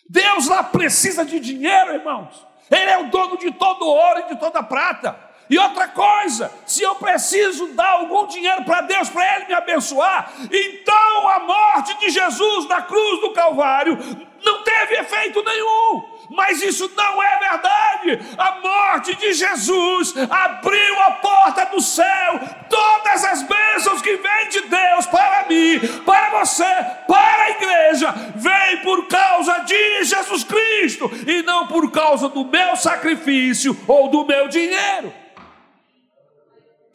Deus 0.08 0.48
lá 0.48 0.64
precisa 0.64 1.26
de 1.26 1.40
dinheiro, 1.40 1.92
irmãos. 1.92 2.46
Ele 2.70 2.90
é 2.90 2.98
o 2.98 3.10
dono 3.10 3.36
de 3.36 3.52
todo 3.52 3.84
ouro 3.84 4.20
e 4.20 4.28
de 4.28 4.40
toda 4.40 4.62
prata. 4.62 5.25
E 5.48 5.58
outra 5.58 5.88
coisa, 5.88 6.52
se 6.66 6.82
eu 6.82 6.94
preciso 6.96 7.68
dar 7.68 7.90
algum 7.90 8.26
dinheiro 8.26 8.64
para 8.64 8.80
Deus, 8.82 9.08
para 9.08 9.36
Ele 9.36 9.46
me 9.46 9.54
abençoar, 9.54 10.32
então 10.50 11.28
a 11.28 11.40
morte 11.40 11.98
de 11.98 12.10
Jesus 12.10 12.68
na 12.68 12.82
cruz 12.82 13.20
do 13.20 13.32
Calvário 13.32 13.96
não 14.44 14.62
teve 14.62 14.94
efeito 14.94 15.42
nenhum 15.42 16.16
mas 16.30 16.62
isso 16.62 16.90
não 16.96 17.22
é 17.22 17.38
verdade. 17.38 18.20
A 18.36 18.60
morte 18.60 19.14
de 19.16 19.32
Jesus 19.32 20.14
abriu 20.30 21.00
a 21.02 21.10
porta 21.12 21.66
do 21.66 21.80
céu, 21.80 22.40
todas 22.68 23.24
as 23.24 23.42
bênçãos 23.42 24.02
que 24.02 24.16
vêm 24.16 24.48
de 24.48 24.60
Deus 24.62 25.06
para 25.06 25.46
mim, 25.48 25.78
para 26.04 26.38
você, 26.40 26.64
para 27.06 27.42
a 27.42 27.50
igreja, 27.50 28.14
vem 28.34 28.78
por 28.82 29.06
causa 29.08 29.58
de 29.60 30.04
Jesus 30.04 30.44
Cristo 30.44 31.10
e 31.26 31.42
não 31.42 31.66
por 31.66 31.90
causa 31.90 32.28
do 32.28 32.44
meu 32.44 32.76
sacrifício 32.76 33.76
ou 33.86 34.08
do 34.08 34.24
meu 34.24 34.48
dinheiro. 34.48 35.25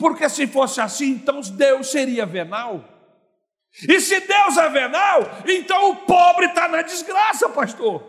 Porque 0.01 0.27
se 0.27 0.47
fosse 0.47 0.81
assim, 0.81 1.11
então 1.11 1.39
Deus 1.41 1.91
seria 1.91 2.25
venal. 2.25 2.83
E 3.87 4.01
se 4.01 4.19
Deus 4.19 4.57
é 4.57 4.67
venal, 4.67 5.21
então 5.47 5.91
o 5.91 5.95
pobre 5.97 6.47
está 6.47 6.67
na 6.67 6.81
desgraça, 6.81 7.47
pastor. 7.49 8.03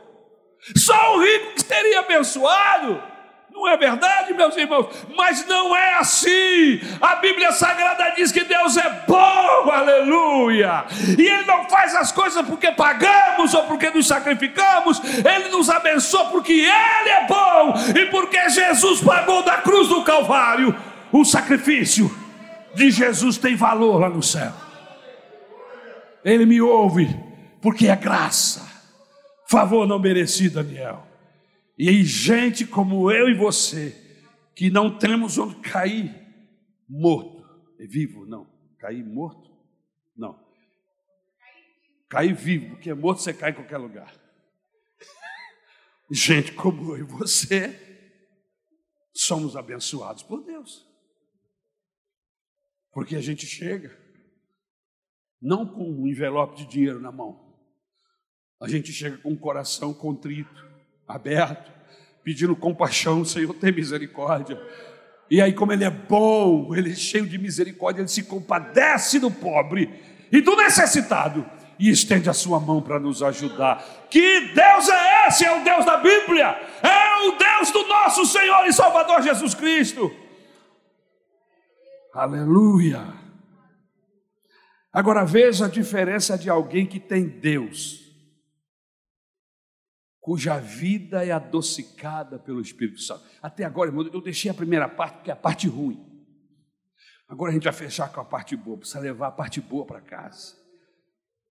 Só 0.74 1.14
o 1.14 1.22
rico 1.22 1.54
que 1.56 1.64
teria 1.64 2.00
abençoado. 2.00 3.12
Não 3.50 3.68
é 3.68 3.76
verdade, 3.76 4.32
meus 4.32 4.56
irmãos? 4.56 4.88
Mas 5.14 5.46
não 5.46 5.76
é 5.76 5.98
assim. 5.98 6.80
A 6.98 7.16
Bíblia 7.16 7.52
Sagrada 7.52 8.14
diz 8.16 8.32
que 8.32 8.42
Deus 8.42 8.78
é 8.78 8.88
bom, 9.06 9.70
aleluia. 9.70 10.86
E 11.18 11.26
Ele 11.26 11.44
não 11.44 11.68
faz 11.68 11.94
as 11.94 12.10
coisas 12.10 12.46
porque 12.46 12.72
pagamos 12.72 13.52
ou 13.52 13.64
porque 13.64 13.90
nos 13.90 14.06
sacrificamos. 14.06 14.98
Ele 15.18 15.50
nos 15.50 15.68
abençoa 15.68 16.30
porque 16.30 16.52
Ele 16.52 17.10
é 17.10 17.26
bom 17.26 17.74
e 17.94 18.06
porque 18.06 18.48
Jesus 18.48 19.02
pagou 19.02 19.42
da 19.42 19.58
cruz 19.58 19.88
do 19.88 20.02
Calvário. 20.02 20.74
O 21.12 21.24
sacrifício 21.24 22.10
de 22.74 22.90
Jesus 22.90 23.36
tem 23.36 23.54
valor 23.54 23.98
lá 23.98 24.08
no 24.08 24.22
céu. 24.22 24.52
Ele 26.24 26.46
me 26.46 26.60
ouve 26.60 27.08
porque 27.60 27.88
é 27.88 27.96
graça 27.96 28.72
favor 29.52 29.86
não 29.86 29.98
merecido, 29.98 30.62
Daniel. 30.62 31.06
E 31.76 31.90
aí, 31.90 32.02
gente 32.04 32.66
como 32.66 33.10
eu 33.10 33.28
e 33.28 33.34
você, 33.34 33.94
que 34.56 34.70
não 34.70 34.98
temos 34.98 35.36
onde 35.36 35.56
cair 35.56 36.10
morto, 36.88 37.44
é 37.78 37.86
vivo, 37.86 38.24
não, 38.24 38.46
cair 38.78 39.04
morto, 39.04 39.50
não, 40.16 40.42
cair 42.08 42.34
vivo, 42.34 42.70
porque 42.70 42.94
morto 42.94 43.20
você 43.20 43.34
cai 43.34 43.50
em 43.50 43.54
qualquer 43.54 43.76
lugar. 43.76 44.14
Gente 46.10 46.52
como 46.52 46.96
eu 46.96 47.00
e 47.00 47.02
você, 47.02 47.78
somos 49.14 49.54
abençoados 49.54 50.22
por 50.22 50.42
Deus, 50.42 50.86
porque 52.92 53.16
a 53.16 53.20
gente 53.20 53.46
chega, 53.46 53.90
não 55.40 55.66
com 55.66 55.82
um 55.82 56.06
envelope 56.06 56.56
de 56.56 56.66
dinheiro 56.66 57.00
na 57.00 57.10
mão, 57.10 57.40
a 58.60 58.68
gente 58.68 58.92
chega 58.92 59.16
com 59.16 59.32
o 59.32 59.36
coração 59.36 59.92
contrito, 59.92 60.64
aberto, 61.08 61.72
pedindo 62.22 62.54
compaixão, 62.54 63.24
Senhor, 63.24 63.52
tem 63.54 63.72
misericórdia. 63.72 64.60
E 65.28 65.40
aí, 65.40 65.52
como 65.52 65.72
Ele 65.72 65.84
é 65.84 65.90
bom, 65.90 66.74
Ele 66.74 66.92
é 66.92 66.94
cheio 66.94 67.26
de 67.26 67.38
misericórdia, 67.38 68.02
Ele 68.02 68.08
se 68.08 68.22
compadece 68.22 69.18
do 69.18 69.30
pobre 69.30 69.90
e 70.30 70.40
do 70.40 70.54
necessitado 70.54 71.44
e 71.78 71.90
estende 71.90 72.30
a 72.30 72.32
sua 72.32 72.60
mão 72.60 72.80
para 72.80 73.00
nos 73.00 73.22
ajudar. 73.22 74.06
Que 74.08 74.52
Deus 74.52 74.88
é 74.88 75.26
esse? 75.26 75.44
É 75.44 75.60
o 75.60 75.64
Deus 75.64 75.84
da 75.84 75.96
Bíblia, 75.96 76.46
é 76.82 77.26
o 77.26 77.36
Deus 77.36 77.72
do 77.72 77.88
nosso 77.88 78.24
Senhor 78.26 78.64
e 78.66 78.72
Salvador 78.72 79.22
Jesus 79.22 79.54
Cristo. 79.54 80.14
Aleluia. 82.12 83.14
Agora 84.92 85.24
veja 85.24 85.66
a 85.66 85.68
diferença 85.68 86.36
de 86.36 86.50
alguém 86.50 86.86
que 86.86 87.00
tem 87.00 87.26
Deus 87.26 88.02
cuja 90.22 90.60
vida 90.60 91.26
é 91.26 91.32
adocicada 91.32 92.38
pelo 92.38 92.60
Espírito 92.60 93.00
Santo. 93.00 93.24
Até 93.42 93.64
agora, 93.64 93.90
irmão, 93.90 94.08
eu 94.12 94.20
deixei 94.20 94.48
a 94.48 94.54
primeira 94.54 94.88
parte, 94.88 95.16
porque 95.16 95.30
é 95.30 95.32
a 95.32 95.36
parte 95.36 95.66
ruim. 95.66 96.00
Agora 97.28 97.50
a 97.50 97.54
gente 97.54 97.64
vai 97.64 97.72
fechar 97.72 98.10
com 98.12 98.20
a 98.20 98.24
parte 98.24 98.54
boa, 98.54 98.78
precisa 98.78 99.00
levar 99.00 99.26
a 99.26 99.32
parte 99.32 99.60
boa 99.60 99.84
para 99.84 100.00
casa. 100.00 100.54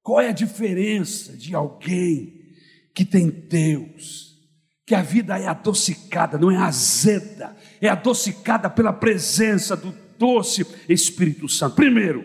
Qual 0.01 0.21
é 0.21 0.29
a 0.29 0.33
diferença 0.33 1.35
de 1.35 1.53
alguém 1.53 2.55
que 2.95 3.03
tem 3.03 3.29
Deus, 3.29 4.37
que 4.85 4.95
a 4.95 5.01
vida 5.01 5.37
é 5.37 5.47
adocicada, 5.47 6.37
não 6.37 6.49
é 6.49 6.55
azeda, 6.55 7.57
é 7.81 7.89
adocicada 7.89 8.69
pela 8.69 8.93
presença 8.93 9.75
do 9.75 9.91
doce 10.21 10.65
Espírito 10.87 11.49
Santo? 11.49 11.75
Primeiro, 11.75 12.23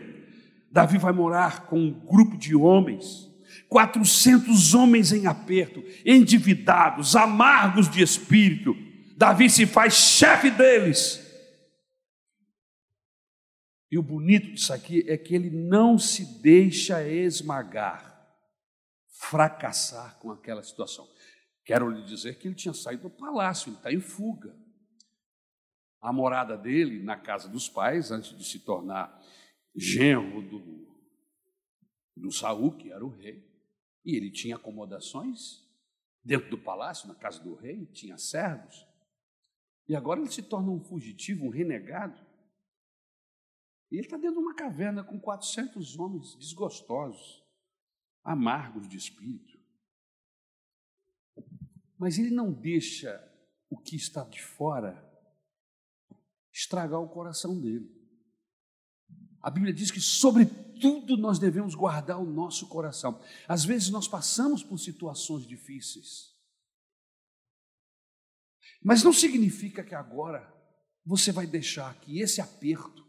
Davi 0.71 0.99
vai 0.99 1.13
morar 1.13 1.67
com 1.67 1.81
um 1.81 1.91
grupo 1.91 2.37
de 2.37 2.55
homens 2.55 3.27
400 3.69 4.75
homens 4.75 5.13
em 5.13 5.27
aperto, 5.27 5.83
endividados, 6.05 7.17
amargos 7.17 7.91
de 7.91 8.03
espírito. 8.03 8.77
Davi 9.17 9.51
se 9.51 9.67
faz 9.67 9.95
chefe 9.95 10.51
deles. 10.51 11.25
E 13.91 13.99
o 13.99 14.03
bonito 14.03 14.53
disso 14.53 14.73
aqui 14.73 15.05
é 15.09 15.17
que 15.17 15.35
ele 15.35 15.51
não 15.51 15.99
se 15.99 16.41
deixa 16.41 17.07
esmagar, 17.09 18.27
fracassar 19.09 20.17
com 20.19 20.31
aquela 20.31 20.63
situação. 20.63 21.09
Quero 21.65 21.89
lhe 21.89 22.05
dizer 22.05 22.39
que 22.39 22.49
ele 22.49 22.55
tinha 22.55 22.75
saído 22.75 23.05
do 23.05 23.11
palácio, 23.11 23.71
ele 23.71 23.77
está 23.77 23.93
em 23.93 24.01
fuga. 24.01 24.55
A 26.01 26.13
morada 26.13 26.57
dele, 26.57 27.03
na 27.03 27.17
casa 27.17 27.49
dos 27.49 27.69
pais, 27.69 28.11
antes 28.11 28.37
de 28.37 28.45
se 28.45 28.61
tornar 28.61 29.21
genro 29.75 30.43
do, 30.43 30.87
do 32.17 32.31
Saul, 32.31 32.77
que 32.77 32.91
era 32.91 33.05
o 33.05 33.11
rei, 33.11 33.45
e 34.05 34.15
ele 34.15 34.31
tinha 34.31 34.57
acomodações 34.57 35.67
dentro 36.25 36.51
do 36.51 36.59
palácio, 36.59 37.09
na 37.09 37.15
casa 37.15 37.43
do 37.43 37.55
rei, 37.55 37.87
tinha 37.87 38.17
servos. 38.19 38.87
E 39.89 39.95
agora 39.95 40.21
ele 40.21 40.31
se 40.31 40.43
torna 40.43 40.71
um 40.71 40.81
fugitivo, 40.81 41.47
um 41.47 41.51
renegado. 41.51 42.21
E 43.91 43.97
ele 43.97 44.07
está 44.07 44.17
dentro 44.17 44.41
de 44.41 44.41
uma 44.41 44.55
caverna 44.55 45.05
com 45.05 45.21
400 45.21 45.99
homens 45.99 46.35
desgostosos, 46.37 47.45
amargos 48.25 48.89
de 48.89 48.97
espírito. 48.97 49.57
Mas 51.97 52.19
ele 52.19 52.31
não 52.31 52.53
deixa 52.53 53.23
o 53.71 53.79
que 53.79 53.95
está 53.95 54.25
de 54.25 54.43
fora 54.43 55.06
estragar 56.57 57.01
o 57.01 57.09
coração 57.09 57.61
dele. 57.61 57.95
A 59.43 59.51
Bíblia 59.51 59.75
diz 59.75 59.91
que 59.91 60.01
sobre 60.01 60.47
tudo 60.81 61.17
nós 61.17 61.39
devemos 61.39 61.75
guardar 61.75 62.19
o 62.19 62.25
nosso 62.25 62.67
coração. 62.67 63.21
Às 63.47 63.65
vezes 63.65 63.91
nós 63.91 64.09
passamos 64.09 64.63
por 64.63 64.79
situações 64.79 65.47
difíceis, 65.47 66.35
mas 68.83 69.03
não 69.03 69.13
significa 69.13 69.85
que 69.85 69.95
agora 69.95 70.53
você 71.05 71.31
vai 71.31 71.47
deixar 71.47 71.95
que 72.01 72.21
esse 72.21 72.41
aperto, 72.41 73.07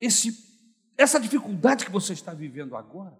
esse, 0.00 0.32
essa 0.96 1.18
dificuldade 1.18 1.84
que 1.84 1.90
você 1.90 2.12
está 2.12 2.32
vivendo 2.32 2.76
agora, 2.76 3.18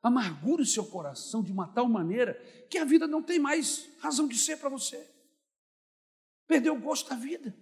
amargure 0.00 0.62
o 0.62 0.66
seu 0.66 0.86
coração 0.86 1.42
de 1.42 1.52
uma 1.52 1.66
tal 1.66 1.88
maneira 1.88 2.34
que 2.70 2.78
a 2.78 2.84
vida 2.84 3.06
não 3.06 3.22
tem 3.22 3.38
mais 3.38 3.88
razão 3.98 4.28
de 4.28 4.38
ser 4.38 4.58
para 4.58 4.68
você. 4.68 5.10
Perdeu 6.46 6.74
o 6.74 6.80
gosto 6.80 7.10
da 7.10 7.16
vida. 7.16 7.54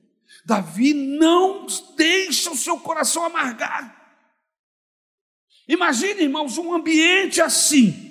Davi 0.44 0.94
não 0.94 1.66
deixa 1.96 2.50
o 2.50 2.56
seu 2.56 2.78
coração 2.78 3.24
amargar. 3.24 4.00
Imagine, 5.68 6.22
irmãos, 6.22 6.58
um 6.58 6.74
ambiente 6.74 7.40
assim. 7.40 8.08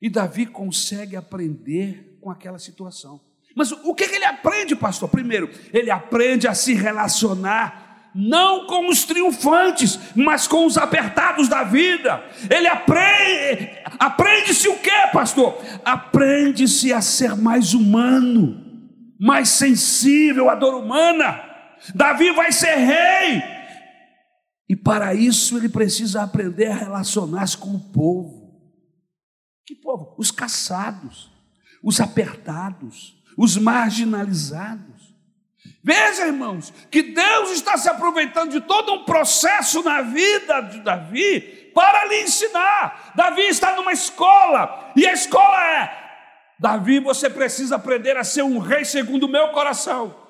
E 0.00 0.10
Davi 0.10 0.44
consegue 0.44 1.16
aprender 1.16 2.18
com 2.20 2.30
aquela 2.30 2.58
situação. 2.58 3.20
Mas 3.54 3.72
o 3.72 3.94
que, 3.94 4.04
ele 4.04 4.24
aprende, 4.24 4.74
pastor? 4.74 5.08
Primeiro, 5.08 5.50
ele 5.72 5.90
aprende 5.90 6.48
a 6.48 6.54
se 6.54 6.74
relacionar 6.74 8.10
não 8.14 8.66
com 8.66 8.88
os 8.88 9.04
triunfantes, 9.04 9.98
mas 10.14 10.46
com 10.46 10.66
os 10.66 10.76
apertados 10.76 11.48
da 11.48 11.64
vida. 11.64 12.22
Ele 12.48 12.68
aprende, 12.68 13.70
aprende-se 13.98 14.68
o 14.68 14.78
que, 14.78 15.06
pastor? 15.12 15.60
Aprende-se 15.84 16.92
a 16.92 17.00
ser 17.00 17.34
mais 17.34 17.74
humano, 17.74 18.63
mais 19.18 19.48
sensível 19.50 20.50
à 20.50 20.54
dor 20.54 20.74
humana. 20.74 21.42
Davi 21.94 22.30
vai 22.32 22.52
ser 22.52 22.76
rei, 22.76 23.42
e 24.68 24.74
para 24.74 25.14
isso 25.14 25.58
ele 25.58 25.68
precisa 25.68 26.22
aprender 26.22 26.68
a 26.68 26.76
relacionar-se 26.76 27.56
com 27.56 27.74
o 27.74 27.80
povo. 27.80 28.44
Que 29.66 29.74
povo? 29.74 30.14
Os 30.18 30.30
caçados, 30.30 31.30
os 31.82 32.00
apertados, 32.00 33.14
os 33.36 33.56
marginalizados. 33.56 35.14
Veja, 35.82 36.26
irmãos, 36.26 36.72
que 36.90 37.02
Deus 37.02 37.50
está 37.52 37.76
se 37.76 37.88
aproveitando 37.88 38.52
de 38.52 38.60
todo 38.60 38.92
um 38.92 39.04
processo 39.04 39.82
na 39.82 40.02
vida 40.02 40.60
de 40.62 40.80
Davi 40.80 41.40
para 41.74 42.06
lhe 42.06 42.22
ensinar. 42.22 43.12
Davi 43.14 43.42
está 43.42 43.76
numa 43.76 43.92
escola, 43.92 44.92
e 44.96 45.06
a 45.06 45.12
escola 45.12 45.62
é: 45.66 46.03
Davi, 46.58 47.00
você 47.00 47.28
precisa 47.28 47.76
aprender 47.76 48.16
a 48.16 48.24
ser 48.24 48.42
um 48.42 48.58
rei 48.58 48.84
segundo 48.84 49.24
o 49.24 49.28
meu 49.28 49.48
coração. 49.48 50.24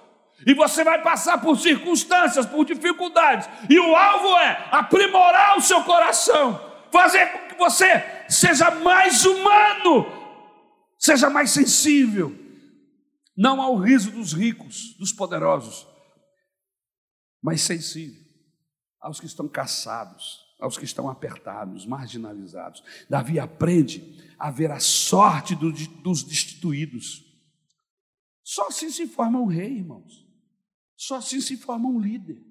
E 0.46 0.52
você 0.52 0.82
vai 0.82 1.02
passar 1.02 1.40
por 1.40 1.58
circunstâncias, 1.58 2.44
por 2.44 2.64
dificuldades, 2.64 3.48
e 3.70 3.78
o 3.78 3.94
alvo 3.94 4.36
é 4.38 4.68
aprimorar 4.72 5.56
o 5.56 5.62
seu 5.62 5.82
coração, 5.84 6.60
fazer 6.90 7.26
com 7.26 7.48
que 7.48 7.54
você 7.56 8.04
seja 8.28 8.70
mais 8.70 9.24
humano, 9.24 10.06
seja 10.98 11.30
mais 11.30 11.50
sensível, 11.50 12.36
não 13.36 13.60
ao 13.60 13.76
riso 13.76 14.10
dos 14.10 14.32
ricos, 14.32 14.94
dos 14.98 15.12
poderosos, 15.12 15.86
mas 17.42 17.60
sensível 17.60 18.24
aos 19.00 19.20
que 19.20 19.26
estão 19.26 19.46
caçados, 19.46 20.40
aos 20.58 20.78
que 20.78 20.84
estão 20.84 21.10
apertados, 21.10 21.84
marginalizados. 21.84 22.82
Davi 23.08 23.38
aprende 23.38 24.23
a 24.38 24.50
ver 24.50 24.70
a 24.70 24.80
sorte 24.80 25.54
dos 25.54 26.22
destituídos. 26.22 27.24
Só 28.42 28.68
assim 28.68 28.90
se 28.90 29.06
forma 29.06 29.40
um 29.40 29.46
rei, 29.46 29.78
irmãos. 29.78 30.26
Só 30.96 31.16
assim 31.16 31.40
se 31.40 31.56
forma 31.56 31.88
um 31.88 31.98
líder. 31.98 32.42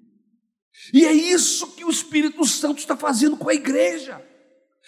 E 0.92 1.04
é 1.04 1.12
isso 1.12 1.74
que 1.76 1.84
o 1.84 1.90
Espírito 1.90 2.44
Santo 2.44 2.78
está 2.78 2.96
fazendo 2.96 3.36
com 3.36 3.48
a 3.48 3.54
igreja. 3.54 4.20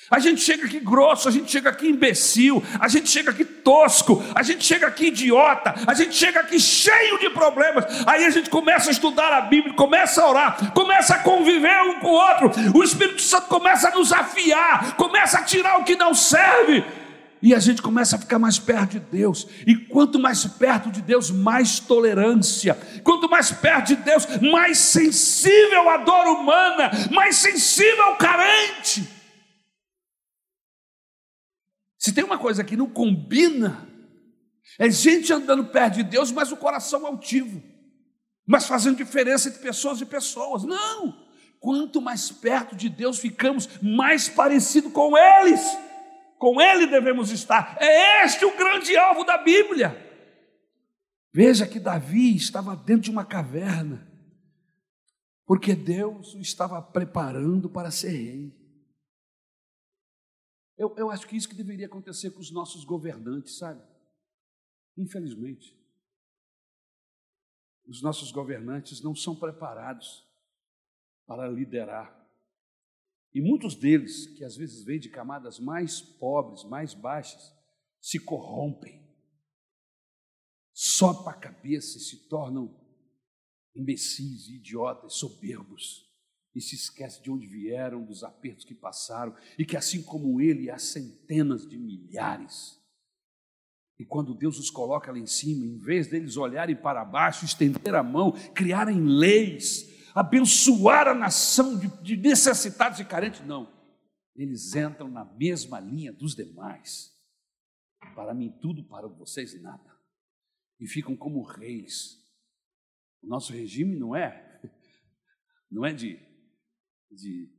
A 0.09 0.21
gente 0.21 0.41
chega 0.41 0.67
aqui 0.67 0.79
grosso, 0.79 1.29
a 1.29 1.33
gente 1.33 1.51
chega 1.51 1.69
aqui 1.69 1.89
imbecil, 1.89 2.63
a 2.79 2.87
gente 2.87 3.11
chega 3.11 3.33
aqui 3.33 3.45
tosco, 3.45 4.23
a 4.37 4.43
gente 4.43 4.65
chega 4.65 4.87
aqui 4.87 5.07
idiota, 5.07 5.75
a 5.85 5.95
gente 5.95 6.15
chega 6.15 6.41
aqui 6.41 6.61
cheio 6.61 7.19
de 7.19 7.29
problemas. 7.31 7.85
Aí 8.07 8.25
a 8.25 8.31
gente 8.31 8.49
começa 8.49 8.89
a 8.89 8.93
estudar 8.93 9.33
a 9.33 9.41
Bíblia, 9.41 9.75
começa 9.75 10.23
a 10.23 10.31
orar, 10.31 10.73
começa 10.73 11.15
a 11.15 11.19
conviver 11.19 11.83
um 11.83 11.99
com 11.99 12.07
o 12.07 12.13
outro. 12.13 12.53
O 12.73 12.85
Espírito 12.85 13.21
Santo 13.21 13.49
começa 13.49 13.89
a 13.89 13.95
nos 13.97 14.13
afiar, 14.13 14.95
começa 14.95 15.39
a 15.39 15.43
tirar 15.43 15.81
o 15.81 15.85
que 15.85 15.97
não 15.97 16.15
serve. 16.15 16.85
E 17.43 17.53
a 17.53 17.59
gente 17.59 17.83
começa 17.83 18.15
a 18.15 18.19
ficar 18.19 18.39
mais 18.39 18.61
perto 18.61 18.93
de 18.93 19.01
Deus. 19.01 19.47
E 19.67 19.75
quanto 19.75 20.21
mais 20.21 20.45
perto 20.45 20.89
de 20.89 21.03
Deus, 21.03 21.33
mais 21.33 21.81
tolerância. 21.81 22.79
Quanto 23.03 23.29
mais 23.29 23.51
perto 23.51 23.89
de 23.89 23.97
Deus, 23.97 24.27
mais 24.41 24.79
sensível 24.79 25.91
à 25.91 25.97
dor 25.97 26.27
humana, 26.27 26.91
mais 27.11 27.37
sensível 27.37 28.05
ao 28.05 28.17
carente. 28.17 29.16
Se 32.07 32.13
tem 32.13 32.23
uma 32.23 32.39
coisa 32.39 32.63
que 32.63 32.77
não 32.77 32.89
combina, 32.89 33.85
é 34.79 34.89
gente 34.89 35.33
andando 35.33 35.65
perto 35.65 35.95
de 35.95 36.05
Deus, 36.05 36.31
mas 36.31 36.53
o 36.53 36.57
coração 36.57 37.05
altivo, 37.05 37.61
mas 38.47 38.65
fazendo 38.65 38.99
diferença 38.99 39.49
entre 39.49 39.61
pessoas 39.61 40.01
e 40.01 40.07
pessoas. 40.07 40.63
Não! 40.63 41.27
Quanto 41.59 42.01
mais 42.01 42.31
perto 42.31 42.77
de 42.77 42.89
Deus 42.89 43.19
ficamos, 43.19 43.69
mais 43.83 44.29
parecido 44.29 44.89
com 44.91 45.19
eles. 45.19 45.61
Com 46.39 46.61
Ele 46.61 46.87
devemos 46.87 47.33
estar. 47.33 47.77
É 47.81 48.25
este 48.25 48.45
o 48.45 48.57
grande 48.57 48.97
alvo 48.97 49.25
da 49.25 49.39
Bíblia. 49.39 50.01
Veja 51.33 51.67
que 51.67 51.81
Davi 51.81 52.37
estava 52.37 52.77
dentro 52.77 53.03
de 53.03 53.11
uma 53.11 53.25
caverna, 53.25 54.07
porque 55.45 55.75
Deus 55.75 56.35
o 56.37 56.41
estava 56.41 56.81
preparando 56.81 57.69
para 57.69 57.91
ser 57.91 58.11
rei. 58.11 58.66
Eu, 60.77 60.95
eu 60.97 61.11
acho 61.11 61.27
que 61.27 61.37
isso 61.37 61.49
que 61.49 61.55
deveria 61.55 61.87
acontecer 61.87 62.31
com 62.31 62.41
os 62.41 62.51
nossos 62.51 62.85
governantes, 62.85 63.57
sabe? 63.57 63.83
Infelizmente. 64.97 65.75
Os 67.87 68.03
nossos 68.03 68.31
governantes 68.31 69.01
não 69.01 69.15
são 69.15 69.35
preparados 69.35 70.27
para 71.27 71.49
liderar. 71.49 72.15
E 73.33 73.41
muitos 73.41 73.75
deles, 73.75 74.27
que 74.27 74.45
às 74.45 74.57
vezes 74.57 74.83
vêm 74.83 74.99
de 74.99 75.09
camadas 75.09 75.59
mais 75.59 76.01
pobres, 76.01 76.65
mais 76.65 76.95
baixas, 76.95 77.55
se 78.01 78.19
corrompem, 78.19 79.07
sopa 80.73 81.31
a 81.31 81.39
cabeça 81.39 81.99
e 81.99 82.01
se 82.01 82.29
tornam 82.29 82.75
imbecis, 83.75 84.49
idiotas, 84.49 85.15
soberbos 85.15 86.06
e 86.57 86.61
se 86.63 86.75
esquece 86.75 87.23
de 87.23 87.31
onde 87.31 87.47
vieram, 87.47 88.03
dos 88.03 88.25
apertos 88.25 88.65
que 88.65 88.75
passaram, 88.75 89.37
e 89.59 89.65
que 89.65 89.77
assim 89.77 90.03
como 90.03 90.41
ele, 90.41 90.71
há 90.71 90.79
centenas 90.79 91.69
de 91.69 91.77
milhares. 91.77 92.81
E 93.99 94.07
quando 94.07 94.35
Deus 94.35 94.59
os 94.59 94.71
coloca 94.71 95.13
lá 95.13 95.19
em 95.19 95.27
cima, 95.27 95.67
em 95.67 95.77
vez 95.77 96.07
deles 96.07 96.39
olharem 96.39 96.75
para 96.75 97.05
baixo, 97.05 97.45
estender 97.45 97.95
a 97.95 98.03
mão, 98.03 98.33
criarem 98.55 98.99
leis, 99.03 99.87
abençoar 100.15 101.09
a 101.09 101.15
nação 101.15 101.79
de, 101.79 101.89
de 102.03 102.17
necessitados 102.17 103.01
e 103.01 103.05
carentes, 103.05 103.45
não. 103.45 103.71
Eles 104.35 104.75
entram 104.75 105.09
na 105.11 105.27
mesma 105.27 105.79
linha 105.79 106.11
dos 106.11 106.35
demais. 106.35 107.15
Para 108.15 108.33
mim, 108.33 108.51
tudo, 108.63 108.83
para 108.83 109.07
vocês, 109.07 109.61
nada. 109.61 109.95
E 110.81 110.87
ficam 110.87 111.15
como 111.15 111.43
reis. 111.43 112.17
O 113.23 113.27
nosso 113.27 113.53
regime 113.53 113.95
não 113.95 114.17
é, 114.17 114.59
não 115.71 115.85
é 115.85 115.93
de 115.93 116.26
de 117.17 117.51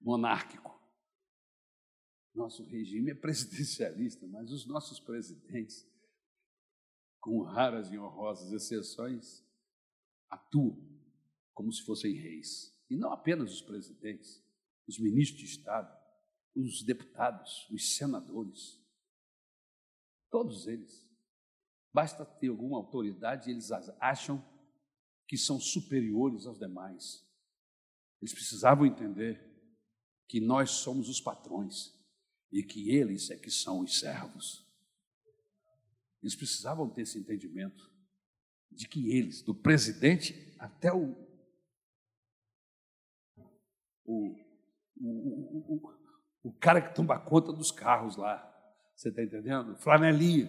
monárquico. 0.00 0.80
Nosso 2.34 2.64
regime 2.64 3.10
é 3.10 3.14
presidencialista, 3.14 4.26
mas 4.26 4.50
os 4.50 4.66
nossos 4.66 4.98
presidentes, 5.00 5.86
com 7.20 7.42
raras 7.42 7.90
e 7.92 7.98
honrosas 7.98 8.52
exceções, 8.52 9.44
atuam 10.30 10.92
como 11.52 11.72
se 11.72 11.84
fossem 11.84 12.14
reis. 12.14 12.74
E 12.88 12.96
não 12.96 13.12
apenas 13.12 13.52
os 13.52 13.62
presidentes, 13.62 14.42
os 14.86 14.98
ministros 14.98 15.40
de 15.40 15.46
Estado, 15.46 15.94
os 16.54 16.82
deputados, 16.82 17.68
os 17.70 17.96
senadores, 17.96 18.80
todos 20.30 20.66
eles. 20.66 21.08
Basta 21.92 22.24
ter 22.24 22.48
alguma 22.48 22.78
autoridade 22.78 23.48
e 23.48 23.52
eles 23.52 23.70
acham 24.00 24.42
que 25.28 25.36
são 25.36 25.60
superiores 25.60 26.46
aos 26.46 26.58
demais. 26.58 27.26
Eles 28.22 28.32
precisavam 28.32 28.86
entender 28.86 29.52
que 30.28 30.40
nós 30.40 30.70
somos 30.70 31.08
os 31.08 31.20
patrões 31.20 31.92
e 32.52 32.62
que 32.62 32.90
eles 32.90 33.28
é 33.30 33.36
que 33.36 33.50
são 33.50 33.80
os 33.80 33.98
servos. 33.98 34.64
Eles 36.22 36.36
precisavam 36.36 36.88
ter 36.88 37.02
esse 37.02 37.18
entendimento 37.18 37.90
de 38.70 38.86
que 38.86 39.10
eles, 39.10 39.42
do 39.42 39.52
presidente 39.52 40.54
até 40.60 40.92
o, 40.92 41.16
o, 44.04 44.36
o, 44.96 45.74
o, 45.74 45.92
o 46.44 46.52
cara 46.54 46.80
que 46.80 46.94
toma 46.94 47.18
conta 47.18 47.52
dos 47.52 47.72
carros 47.72 48.16
lá, 48.16 48.48
você 48.94 49.08
está 49.08 49.20
entendendo? 49.20 49.76
Flanelinha, 49.78 50.48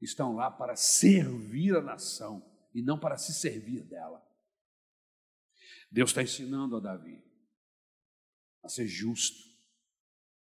estão 0.00 0.36
lá 0.36 0.52
para 0.52 0.76
servir 0.76 1.74
a 1.74 1.82
nação 1.82 2.48
e 2.72 2.80
não 2.80 2.96
para 2.96 3.16
se 3.16 3.34
servir 3.34 3.82
dela. 3.82 4.25
Deus 5.90 6.10
está 6.10 6.22
ensinando 6.22 6.76
a 6.76 6.80
Davi 6.80 7.22
a 8.62 8.68
ser 8.68 8.86
justo. 8.86 9.38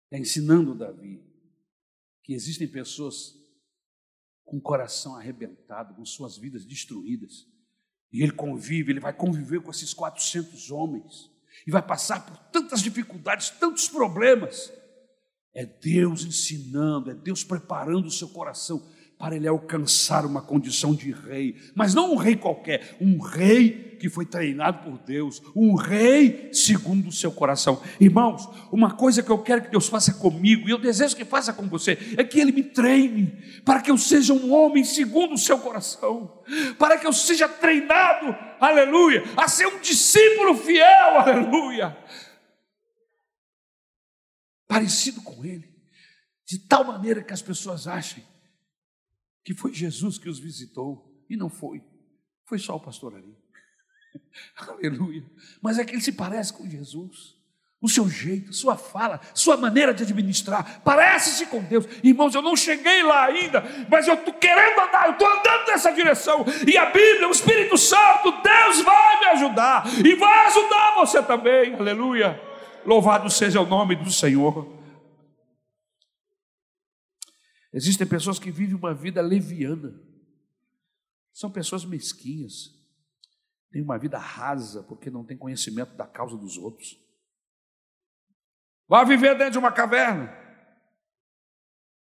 Está 0.05 0.19
ensinando 0.19 0.75
Davi 0.75 1.23
que 2.23 2.33
existem 2.33 2.67
pessoas 2.67 3.35
com 4.45 4.57
o 4.57 4.63
coração 4.63 5.17
arrebentado, 5.17 5.95
com 5.95 6.05
suas 6.05 6.37
vidas 6.37 6.65
destruídas. 6.65 7.47
E 8.13 8.23
ele 8.23 8.33
convive, 8.33 8.93
ele 8.93 9.01
vai 9.01 9.13
conviver 9.13 9.61
com 9.61 9.71
esses 9.71 9.93
400 9.93 10.71
homens. 10.71 11.31
E 11.67 11.71
vai 11.71 11.83
passar 11.83 12.25
por 12.25 12.37
tantas 12.51 12.81
dificuldades, 12.81 13.51
tantos 13.51 13.89
problemas. 13.89 14.73
É 15.53 15.67
Deus 15.67 16.25
ensinando, 16.25 17.11
é 17.11 17.15
Deus 17.15 17.45
preparando 17.45 18.07
o 18.07 18.11
seu 18.11 18.29
coração 18.29 18.89
para 19.19 19.37
ele 19.37 19.47
alcançar 19.47 20.27
uma 20.27 20.43
condição 20.43 20.95
de 20.95 21.13
rei, 21.13 21.57
mas 21.75 21.95
não 21.95 22.13
um 22.13 22.17
rei 22.17 22.37
qualquer, 22.37 22.97
um 23.01 23.19
rei 23.19 23.94
que 24.05 24.11
foi 24.11 24.27
treinado 24.27 24.85
por 24.85 24.99
Deus, 24.99 25.41
um 25.57 25.75
rei 25.75 26.53
segundo 26.53 27.09
o 27.09 27.13
seu 27.13 27.33
coração. 27.33 27.83
Irmãos, 27.99 28.47
uma 28.71 28.95
coisa 28.95 29.23
que 29.23 29.31
eu 29.31 29.43
quero 29.43 29.63
que 29.63 29.71
Deus 29.71 29.89
faça 29.89 30.13
comigo, 30.13 30.69
e 30.69 30.73
eu 30.73 30.79
desejo 30.79 31.17
que 31.17 31.25
faça 31.25 31.55
com 31.55 31.67
você, 31.67 31.97
é 32.19 32.23
que 32.23 32.39
Ele 32.39 32.53
me 32.53 32.63
treine, 32.63 33.29
para 33.65 33.81
que 33.81 33.91
eu 33.91 33.97
seja 33.97 34.35
um 34.35 34.53
homem 34.53 34.85
segundo 34.85 35.33
o 35.33 35.39
seu 35.39 35.59
coração, 35.59 36.45
para 36.79 36.99
que 36.99 37.07
eu 37.07 37.15
seja 37.15 37.49
treinado, 37.49 38.37
aleluia, 38.61 39.25
a 39.39 39.49
ser 39.49 39.69
um 39.69 39.81
discípulo 39.81 40.55
fiel, 40.55 41.19
aleluia, 41.21 41.97
parecido 44.69 45.23
com 45.23 45.43
Ele, 45.43 45.75
de 46.47 46.59
tal 46.59 46.85
maneira 46.85 47.23
que 47.23 47.33
as 47.33 47.41
pessoas 47.41 47.87
achem 47.87 48.23
que 49.43 49.55
foi 49.55 49.73
Jesus 49.73 50.19
que 50.19 50.29
os 50.29 50.39
visitou, 50.39 51.25
e 51.31 51.39
não 51.39 51.49
foi, 51.49 51.83
foi 52.45 52.59
só 52.59 52.77
o 52.77 52.81
pastor 52.81 53.15
ali. 53.15 53.44
Aleluia. 54.57 55.25
Mas 55.61 55.79
é 55.79 55.85
que 55.85 55.93
ele 55.93 56.01
se 56.01 56.13
parece 56.13 56.53
com 56.53 56.69
Jesus. 56.69 57.35
o 57.81 57.89
seu 57.89 58.09
jeito, 58.09 58.51
sua 58.51 58.79
fala, 58.79 59.21
sua 59.35 59.59
maneira 59.59 59.93
de 59.93 60.05
administrar. 60.05 60.81
Parece-se 60.83 61.45
com 61.47 61.63
Deus. 61.63 61.85
Irmãos, 62.03 62.35
eu 62.35 62.41
não 62.41 62.57
cheguei 62.57 63.03
lá 63.03 63.27
ainda, 63.27 63.63
mas 63.91 64.09
eu 64.09 64.15
estou 64.15 64.33
querendo 64.33 64.81
andar, 64.81 65.07
eu 65.07 65.13
estou 65.13 65.29
andando 65.29 65.67
nessa 65.67 65.93
direção. 65.93 66.47
E 66.67 66.79
a 66.79 66.87
Bíblia, 66.87 67.29
o 67.29 67.33
Espírito 67.33 67.77
Santo, 67.77 68.33
Deus 68.43 68.81
vai 68.81 69.21
me 69.21 69.27
ajudar 69.27 69.85
e 70.03 70.15
vai 70.15 70.47
ajudar 70.47 70.95
você 70.95 71.23
também. 71.23 71.75
Aleluia. 71.75 72.41
Louvado 72.87 73.29
seja 73.29 73.61
o 73.61 73.67
nome 73.67 73.97
do 73.97 74.11
Senhor. 74.11 74.67
Existem 77.71 78.07
pessoas 78.07 78.39
que 78.39 78.51
vivem 78.51 78.77
uma 78.77 78.95
vida 78.95 79.21
leviana. 79.21 80.01
São 81.33 81.51
pessoas 81.51 81.85
mesquinhas. 81.85 82.73
Têm 83.75 83.83
uma 83.83 83.99
vida 83.99 84.17
rasa 84.17 84.85
porque 84.85 85.11
não 85.11 85.25
têm 85.25 85.37
conhecimento 85.37 85.97
da 85.97 86.07
causa 86.07 86.37
dos 86.37 86.57
outros. 86.57 86.97
Vá 88.87 89.03
viver 89.03 89.37
dentro 89.37 89.55
de 89.55 89.59
uma 89.59 89.73
caverna. 89.73 90.33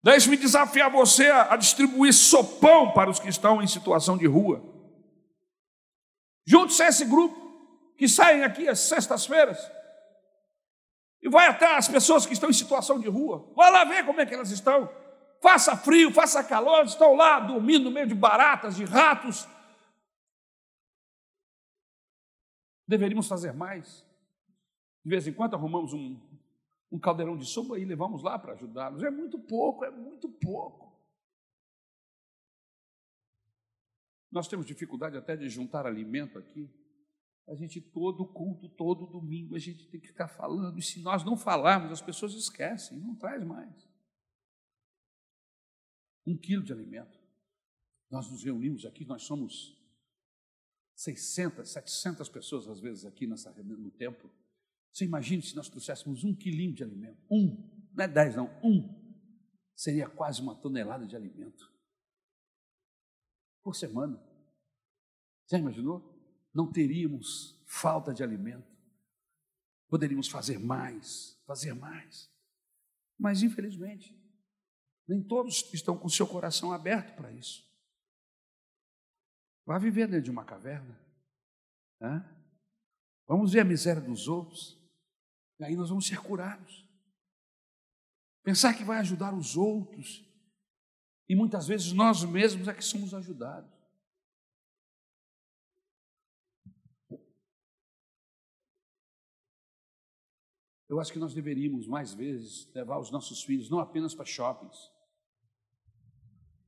Deixe-me 0.03 0.35
desafiar 0.35 0.91
você 0.91 1.29
a 1.29 1.55
distribuir 1.55 2.13
sopão 2.13 2.91
para 2.91 3.09
os 3.09 3.21
que 3.21 3.29
estão 3.29 3.61
em 3.61 3.67
situação 3.67 4.17
de 4.17 4.27
rua. 4.27 4.61
Junte-se 6.45 6.83
a 6.83 6.89
esse 6.89 7.05
grupo 7.05 7.93
que 7.97 8.09
saem 8.09 8.43
aqui 8.43 8.67
às 8.67 8.79
sextas-feiras 8.79 9.57
e 11.23 11.29
vai 11.29 11.47
até 11.47 11.77
as 11.77 11.87
pessoas 11.87 12.25
que 12.25 12.33
estão 12.33 12.49
em 12.49 12.53
situação 12.53 12.99
de 12.99 13.07
rua. 13.07 13.49
Vai 13.55 13.71
lá 13.71 13.85
ver 13.85 14.05
como 14.05 14.19
é 14.19 14.25
que 14.25 14.33
elas 14.33 14.51
estão. 14.51 14.89
Faça 15.41 15.77
frio, 15.77 16.11
faça 16.11 16.43
calor, 16.43 16.83
estão 16.83 17.15
lá 17.15 17.39
dormindo 17.39 17.85
no 17.85 17.91
meio 17.91 18.07
de 18.07 18.13
baratas, 18.13 18.75
de 18.75 18.83
ratos. 18.83 19.47
Deveríamos 22.87 23.27
fazer 23.27 23.53
mais. 23.53 24.05
De 25.03 25.09
vez 25.09 25.27
em 25.27 25.33
quando 25.33 25.55
arrumamos 25.55 25.93
um, 25.93 26.19
um 26.91 26.99
caldeirão 26.99 27.37
de 27.37 27.45
sopa 27.45 27.77
e 27.79 27.85
levamos 27.85 28.23
lá 28.23 28.37
para 28.37 28.53
ajudá-los. 28.53 29.03
É 29.03 29.09
muito 29.09 29.39
pouco, 29.39 29.85
é 29.85 29.91
muito 29.91 30.29
pouco. 30.29 30.95
Nós 34.31 34.47
temos 34.47 34.65
dificuldade 34.65 35.15
até 35.17 35.35
de 35.35 35.47
juntar 35.47 35.85
alimento 35.85 36.37
aqui. 36.37 36.69
A 37.47 37.55
gente, 37.55 37.79
todo 37.79 38.25
culto, 38.25 38.67
todo 38.67 39.05
domingo, 39.05 39.55
a 39.55 39.59
gente 39.59 39.87
tem 39.87 39.99
que 39.99 40.07
ficar 40.07 40.27
falando. 40.27 40.77
E 40.79 40.81
se 40.81 40.99
nós 41.01 41.23
não 41.23 41.37
falarmos, 41.37 41.91
as 41.91 42.01
pessoas 42.01 42.33
esquecem, 42.33 42.97
não 42.97 43.15
traz 43.15 43.43
mais. 43.43 43.87
Um 46.25 46.35
quilo 46.35 46.63
de 46.63 46.73
alimento. 46.73 47.19
Nós 48.09 48.29
nos 48.29 48.43
reunimos 48.43 48.85
aqui, 48.85 49.05
nós 49.05 49.23
somos 49.23 49.77
600, 50.95 51.69
700 51.69 52.29
pessoas 52.29 52.67
às 52.67 52.79
vezes 52.79 53.05
aqui 53.05 53.27
nessa, 53.27 53.51
no 53.51 53.91
templo. 53.91 54.31
Você 54.91 55.03
imagina 55.03 55.41
se 55.41 55.55
nós 55.55 55.67
trouxéssemos 55.67 56.23
um 56.23 56.33
quilinho 56.33 56.73
de 56.73 56.83
alimento? 56.83 57.21
Um, 57.29 57.89
não 57.93 58.03
é 58.03 58.07
dez, 58.07 58.35
não, 58.35 58.49
um. 58.63 59.03
Seria 59.75 60.09
quase 60.09 60.41
uma 60.41 60.55
tonelada 60.55 61.05
de 61.05 61.15
alimento. 61.15 61.69
Por 63.61 63.75
semana. 63.75 64.21
Já 65.49 65.57
imaginou? 65.57 66.13
Não 66.53 66.71
teríamos 66.71 67.61
falta 67.65 68.13
de 68.13 68.23
alimento. 68.23 68.73
Poderíamos 69.89 70.29
fazer 70.29 70.57
mais, 70.57 71.37
fazer 71.45 71.73
mais. 71.73 72.31
Mas, 73.17 73.43
infelizmente, 73.43 74.17
nem 75.07 75.21
todos 75.21 75.69
estão 75.73 75.97
com 75.97 76.07
o 76.07 76.11
seu 76.11 76.25
coração 76.25 76.71
aberto 76.71 77.15
para 77.15 77.31
isso. 77.31 77.64
Vá 79.65 79.77
viver 79.79 80.07
dentro 80.07 80.25
de 80.25 80.31
uma 80.31 80.45
caverna. 80.45 80.99
Né? 81.99 82.23
Vamos 83.27 83.53
ver 83.53 83.61
a 83.61 83.65
miséria 83.65 84.01
dos 84.01 84.27
outros. 84.27 84.79
E 85.59 85.63
aí 85.63 85.75
nós 85.75 85.89
vamos 85.89 86.05
ser 86.05 86.21
curados. 86.21 86.85
Pensar 88.43 88.75
que 88.75 88.83
vai 88.83 88.99
ajudar 88.99 89.33
os 89.33 89.57
outros. 89.57 90.23
E 91.27 91.35
muitas 91.35 91.67
vezes 91.67 91.91
nós 91.91 92.23
mesmos 92.23 92.67
é 92.67 92.73
que 92.73 92.83
somos 92.83 93.13
ajudados. 93.13 93.73
Eu 100.87 100.99
acho 100.99 101.11
que 101.11 101.19
nós 101.19 101.33
deveríamos 101.33 101.87
mais 101.87 102.13
vezes 102.13 102.71
levar 102.73 102.99
os 102.99 103.09
nossos 103.09 103.43
filhos 103.43 103.69
não 103.69 103.79
apenas 103.79 104.13
para 104.13 104.23
shoppings, 104.23 104.91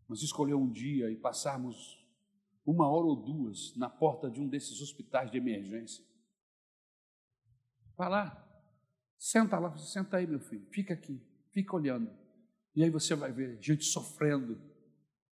mas 0.07 0.23
escolher 0.23 0.55
um 0.55 0.69
dia 0.71 1.11
e 1.11 1.15
passarmos 1.15 1.96
uma 2.67 2.87
hora 2.87 3.05
ou 3.05 3.15
duas 3.15 3.75
na 3.75 3.89
porta 3.89 4.29
de 4.29 4.39
um 4.39 4.47
desses 4.47 4.81
hospitais 4.81 5.31
de 5.31 5.37
emergência. 5.37 6.03
Vai 7.95 8.09
lá, 8.09 8.47
Senta 9.17 9.57
lá, 9.57 9.75
senta 9.77 10.17
aí, 10.17 10.27
meu 10.27 10.39
filho, 10.39 10.67
fica 10.71 10.93
aqui, 10.93 11.19
fica 11.51 11.75
olhando. 11.75 12.09
E 12.75 12.83
aí 12.83 12.89
você 12.89 13.15
vai 13.15 13.31
ver 13.31 13.57
gente 13.61 13.83
sofrendo, 13.83 14.61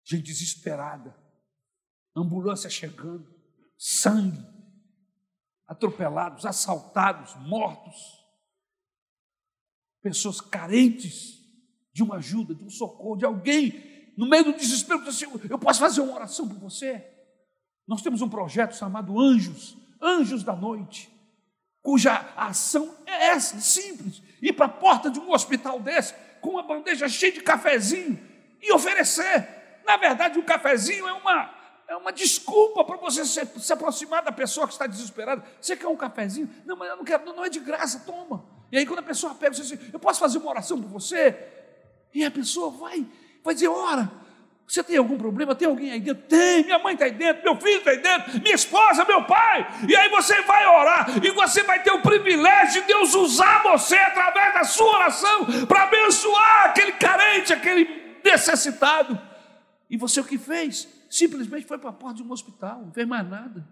gente 0.04 0.24
desesperada, 0.24 1.16
ambulância 2.16 2.70
chegando, 2.70 3.32
sangue, 3.78 4.44
atropelados, 5.68 6.46
assaltados, 6.46 7.36
mortos, 7.48 8.26
pessoas 10.02 10.42
carentes 10.42 11.44
de 11.94 12.02
uma 12.02 12.16
ajuda, 12.16 12.56
de 12.56 12.64
um 12.64 12.70
socorro, 12.70 13.18
de 13.18 13.26
alguém 13.26 14.14
no 14.18 14.28
meio 14.28 14.46
do 14.46 14.54
desespero, 14.54 15.08
assim, 15.08 15.26
eu 15.50 15.60
posso 15.60 15.80
fazer 15.80 16.02
uma 16.02 16.16
oração 16.16 16.48
por 16.48 16.58
você? 16.58 17.15
Nós 17.88 18.02
temos 18.02 18.22
um 18.22 18.30
projeto 18.30 18.76
chamado 18.76 19.20
Anjos, 19.20 19.78
Anjos 20.02 20.44
da 20.44 20.56
Noite 20.56 21.16
cuja 21.86 22.26
ação 22.36 22.96
é 23.06 23.28
essa, 23.28 23.60
simples, 23.60 24.20
ir 24.42 24.54
para 24.54 24.66
a 24.66 24.70
porta 24.70 25.08
de 25.08 25.20
um 25.20 25.32
hospital 25.32 25.80
desse, 25.80 26.16
com 26.42 26.50
uma 26.50 26.64
bandeja 26.64 27.08
cheia 27.08 27.32
de 27.32 27.42
cafezinho 27.42 28.20
e 28.60 28.74
oferecer. 28.74 29.48
Na 29.86 29.96
verdade, 29.96 30.40
o 30.40 30.44
cafezinho 30.44 31.08
é 31.08 31.14
uma, 31.14 31.54
é 31.88 31.96
uma 31.96 32.12
desculpa 32.12 32.84
para 32.84 32.98
você 32.98 33.24
se, 33.24 33.46
se, 33.60 33.72
aproximar 33.72 34.24
da 34.24 34.32
pessoa 34.32 34.66
que 34.66 34.74
está 34.74 34.88
desesperada. 34.88 35.44
Você 35.62 35.78
quer 35.78 35.88
um 35.88 35.96
cafezinho? 35.96 36.50
Não, 36.66 36.76
mas 36.76 36.90
eu 36.90 36.98
não 36.98 37.06
quero, 37.06 37.24
não, 37.24 37.36
não 37.36 37.46
é 37.46 37.50
de 37.50 37.60
graça, 37.60 38.00
toma. 38.00 38.44
E 38.72 38.80
aí, 38.80 38.86
quando 38.88 39.00
a 39.00 39.04
pessoa 39.04 39.36
pega, 39.36 39.54
você 39.54 39.62
diz, 39.62 39.74
assim, 39.74 39.92
eu 39.94 40.00
posso 40.00 40.20
fazer 40.20 40.40
uma 40.40 40.50
oração 40.50 40.82
por 40.82 40.90
você? 40.90 41.38
E 42.12 42.26
a 42.26 42.32
pessoa 42.32 42.72
vai, 42.72 43.06
vai 43.44 43.54
dizer, 43.54 43.68
ora, 43.68 44.12
você 44.68 44.84
tem 44.84 44.98
algum 44.98 45.18
problema? 45.18 45.54
Tem 45.54 45.68
alguém 45.68 45.92
aí 45.92 46.00
dentro? 46.00 46.24
Tem, 46.28 46.64
minha 46.64 46.80
mãe 46.80 46.94
está 46.94 47.06
aí 47.06 47.12
dentro, 47.12 47.44
meu 47.44 47.56
filho 47.56 47.78
está 47.78 47.92
aí 47.92 48.02
dentro, 48.02 48.42
minha 48.42 48.56
esposa, 48.56 49.06
meu 49.06 49.24
pai. 49.26 49.68
E 49.88 49.96
aí 49.96 50.10
você 50.10 50.42
vai 50.42 50.66
orar 50.66 51.24
e 51.24 51.30
você 51.32 51.62
vai 51.64 51.84
ter 51.84 51.92
o 51.92 52.02
privilégio 52.02 52.82
de 52.82 52.88
Deus 52.88 53.14
usar 53.14 53.62
você 53.62 53.96
através 53.96 54.54
da 54.56 54.64
sua 54.64 54.88
oração 54.88 55.46
para 55.68 55.84
abençoar 55.84 56.66
aquele 56.66 56.94
carente, 56.94 57.54
aquele 57.54 58.20
necessitado. 58.24 59.20
E 59.88 59.98
você 59.98 60.20
o 60.20 60.26
que 60.26 60.38
fez? 60.38 60.88
Simplesmente 61.12 61.68
foi 61.68 61.78
para 61.78 61.92
a 61.92 61.94
porta 61.94 62.16
de 62.16 62.24
um 62.24 62.32
hospital, 62.32 62.82
não 62.82 62.92
fez 62.92 63.08
mais 63.08 63.28
nada. 63.30 63.68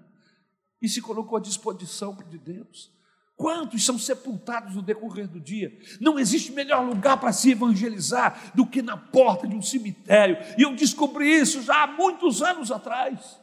E 0.80 0.88
se 0.88 1.02
colocou 1.02 1.39
à 1.39 1.41
disposição 1.41 2.16
de 2.30 2.38
Deus. 2.38 2.93
Quantos 3.36 3.84
são 3.84 3.98
sepultados 3.98 4.76
no 4.76 4.82
decorrer 4.82 5.28
do 5.28 5.40
dia? 5.40 5.76
Não 6.00 6.20
existe 6.20 6.52
melhor 6.52 6.86
lugar 6.86 7.20
para 7.20 7.34
se 7.34 7.52
evangelizar 7.52 8.52
do 8.54 8.66
que 8.66 8.82
na 8.82 8.96
porta 8.96 9.48
de 9.48 9.56
um 9.56 9.62
cemitério. 9.62 10.38
E 10.58 10.62
eu 10.62 10.76
descobri 10.76 11.30
isso 11.30 11.62
já 11.62 11.84
há 11.84 11.88
muitos 11.88 12.42
anos 12.42 12.72
atrás. 12.72 13.40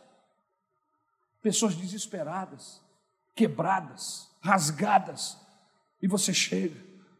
Pessoas 1.43 1.75
desesperadas, 1.75 2.81
quebradas, 3.35 4.29
rasgadas. 4.41 5.37
E 6.01 6.07
você 6.07 6.33
chega 6.33 6.77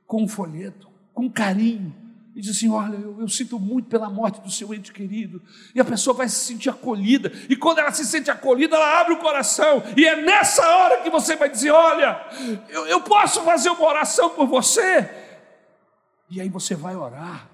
com 0.07 0.23
um 0.23 0.29
folheto, 0.29 0.89
com 1.13 1.31
carinho, 1.31 2.10
e 2.41 2.43
diz 2.43 2.57
assim: 2.57 2.71
Olha, 2.71 2.97
eu, 2.97 3.21
eu, 3.21 3.29
sinto 3.29 3.59
muito 3.59 3.89
pela 3.89 4.09
morte 4.09 4.41
do 4.41 4.51
seu 4.51 4.73
ente 4.73 4.93
querido. 4.93 5.43
E 5.75 5.81
a 5.81 5.85
pessoa 5.85 6.17
vai 6.17 6.29
se 6.29 6.37
sentir 6.37 6.71
acolhida. 6.71 7.31
E 7.49 7.55
quando 7.55 7.79
ela 7.79 7.93
se 7.93 8.05
sente 8.05 8.31
acolhida, 8.31 8.77
ela 8.77 9.01
abre 9.01 9.13
o 9.13 9.19
coração. 9.19 9.83
E 9.97 10.07
é 10.07 10.17
nessa 10.23 10.67
hora 10.67 11.03
que 11.03 11.11
você 11.11 11.37
vai 11.37 11.51
dizer: 11.51 11.71
Olha, 11.71 12.27
eu, 12.71 12.87
eu 12.87 13.01
posso 13.03 13.43
fazer 13.43 13.69
uma 13.69 13.87
oração 13.87 14.31
por 14.31 14.47
você. 14.47 15.09
E 16.31 16.41
aí 16.41 16.49
você 16.49 16.75
vai 16.75 16.97
orar. 16.97 17.47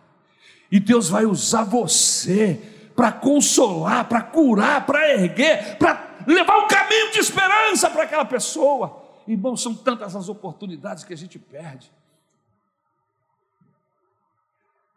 E 0.70 0.78
Deus 0.78 1.09
vai 1.09 1.24
usar 1.24 1.64
você 1.64 2.61
para 2.95 3.11
consolar, 3.11 4.09
para 4.09 4.22
curar, 4.22 4.87
para 4.87 5.12
erguer, 5.14 5.76
para 5.78 6.16
levar 6.26 6.59
um 6.59 6.68
caminho 6.68 7.11
de 7.12 7.18
esperança 7.18 7.91
para 7.91 8.05
aquela 8.05 8.24
pessoa. 8.24 9.03
Irmãos, 9.26 9.61
são 9.61 9.74
tantas 9.74 10.14
as 10.14 10.28
oportunidades 10.28 11.03
que 11.03 11.12
a 11.12 11.16
gente 11.16 11.39
perde. 11.39 11.91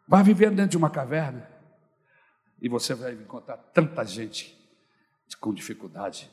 Vai 0.10 0.24
viver 0.24 0.49
dentro 0.49 0.72
de 0.72 0.78
uma 0.78 0.89
caverna 0.89 1.47
e 2.60 2.68
você 2.68 2.95
vai 2.95 3.14
encontrar 3.14 3.57
tanta 3.57 4.03
gente 4.03 4.57
com 5.39 5.53
dificuldade. 5.53 6.28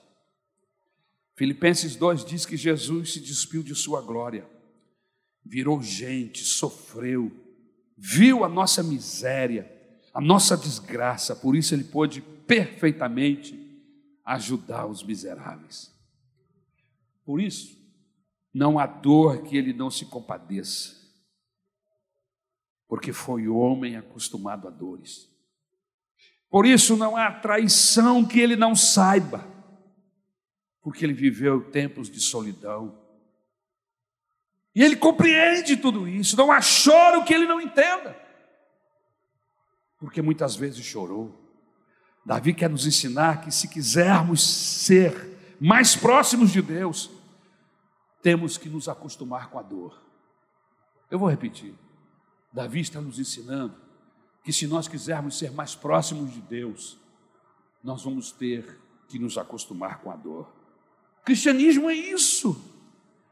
Filipenses 1.35 1.95
2 1.95 2.25
diz 2.25 2.47
que 2.47 2.57
Jesus 2.57 3.13
se 3.13 3.21
despiu 3.21 3.63
de 3.63 3.75
sua 3.75 4.01
glória, 4.01 4.49
virou 5.45 5.83
gente, 5.83 6.43
sofreu, 6.43 7.31
viu 7.99 8.45
a 8.45 8.49
nossa 8.49 8.83
miséria, 8.83 9.71
a 10.15 10.23
nossa 10.23 10.57
desgraça, 10.57 11.37
por 11.37 11.55
isso 11.55 11.75
ele 11.75 11.85
pôde 11.85 12.23
perfeitamente 12.23 13.63
ajudar 14.25 14.87
os 14.87 15.03
miseráveis. 15.03 15.95
Por 17.27 17.43
isso, 17.43 17.77
Não 18.55 18.79
há 18.79 18.87
dor 18.87 19.43
que 19.43 19.55
ele 19.55 19.75
não 19.75 19.91
se 19.91 20.07
compadeça, 20.07 21.06
porque 22.89 23.13
foi 23.13 23.49
homem 23.49 23.97
acostumado 23.97 24.69
a 24.69 24.71
dores. 24.71 25.29
Por 26.49 26.65
isso 26.65 26.97
não 26.97 27.17
há 27.17 27.31
traição 27.33 28.25
que 28.25 28.41
ele 28.41 28.57
não 28.57 28.75
saiba, 28.75 29.47
porque 30.81 31.05
ele 31.05 31.13
viveu 31.13 31.71
tempos 31.71 32.09
de 32.09 32.21
solidão. 32.21 32.99
E 34.75 34.83
ele 34.83 34.97
compreende 34.97 35.77
tudo 35.77 36.07
isso, 36.07 36.37
não 36.37 36.53
há 36.53 36.61
choro 36.61 37.25
que 37.25 37.35
ele 37.35 37.47
não 37.47 37.61
entenda, 37.61 38.17
porque 39.99 40.23
muitas 40.23 40.55
vezes 40.55 40.85
chorou. 40.85 41.43
Davi 42.25 42.53
quer 42.53 42.69
nos 42.69 42.87
ensinar 42.87 43.41
que 43.41 43.51
se 43.51 43.69
quisermos 43.69 44.43
ser 44.43 45.57
mais 45.61 45.97
próximos 45.97 46.51
de 46.51 46.61
Deus, 46.61 47.11
temos 48.21 48.59
que 48.59 48.69
nos 48.69 48.89
acostumar 48.89 49.49
com 49.49 49.59
a 49.59 49.63
dor. 49.63 50.05
Eu 51.11 51.19
vou 51.19 51.29
repetir. 51.29 51.75
Davi 52.53 52.81
está 52.81 53.01
nos 53.01 53.19
ensinando 53.19 53.75
que 54.43 54.53
se 54.53 54.67
nós 54.67 54.87
quisermos 54.87 55.39
ser 55.39 55.51
mais 55.51 55.75
próximos 55.75 56.33
de 56.33 56.41
Deus, 56.41 56.99
nós 57.83 58.03
vamos 58.03 58.31
ter 58.33 58.79
que 59.09 59.19
nos 59.19 59.37
acostumar 59.37 60.01
com 60.01 60.11
a 60.11 60.17
dor. 60.17 60.53
Cristianismo 61.25 61.91
é 61.91 61.95
isso. 61.95 62.75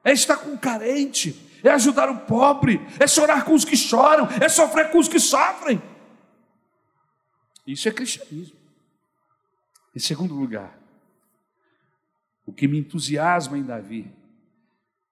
É 0.02 0.12
estar 0.12 0.36
com 0.36 0.52
o 0.52 0.58
carente, 0.58 1.34
é 1.62 1.70
ajudar 1.70 2.10
o 2.10 2.26
pobre, 2.26 2.78
é 3.00 3.06
chorar 3.06 3.44
com 3.44 3.54
os 3.54 3.64
que 3.64 3.76
choram, 3.76 4.26
é 4.42 4.48
sofrer 4.48 4.90
com 4.90 4.98
os 4.98 5.08
que 5.08 5.18
sofrem. 5.18 5.80
Isso 7.66 7.88
é 7.88 7.92
cristianismo. 7.92 8.58
Em 9.96 9.98
segundo 9.98 10.34
lugar, 10.34 10.78
o 12.44 12.52
que 12.52 12.68
me 12.68 12.78
entusiasma 12.78 13.56
em 13.56 13.62
Davi 13.62 14.12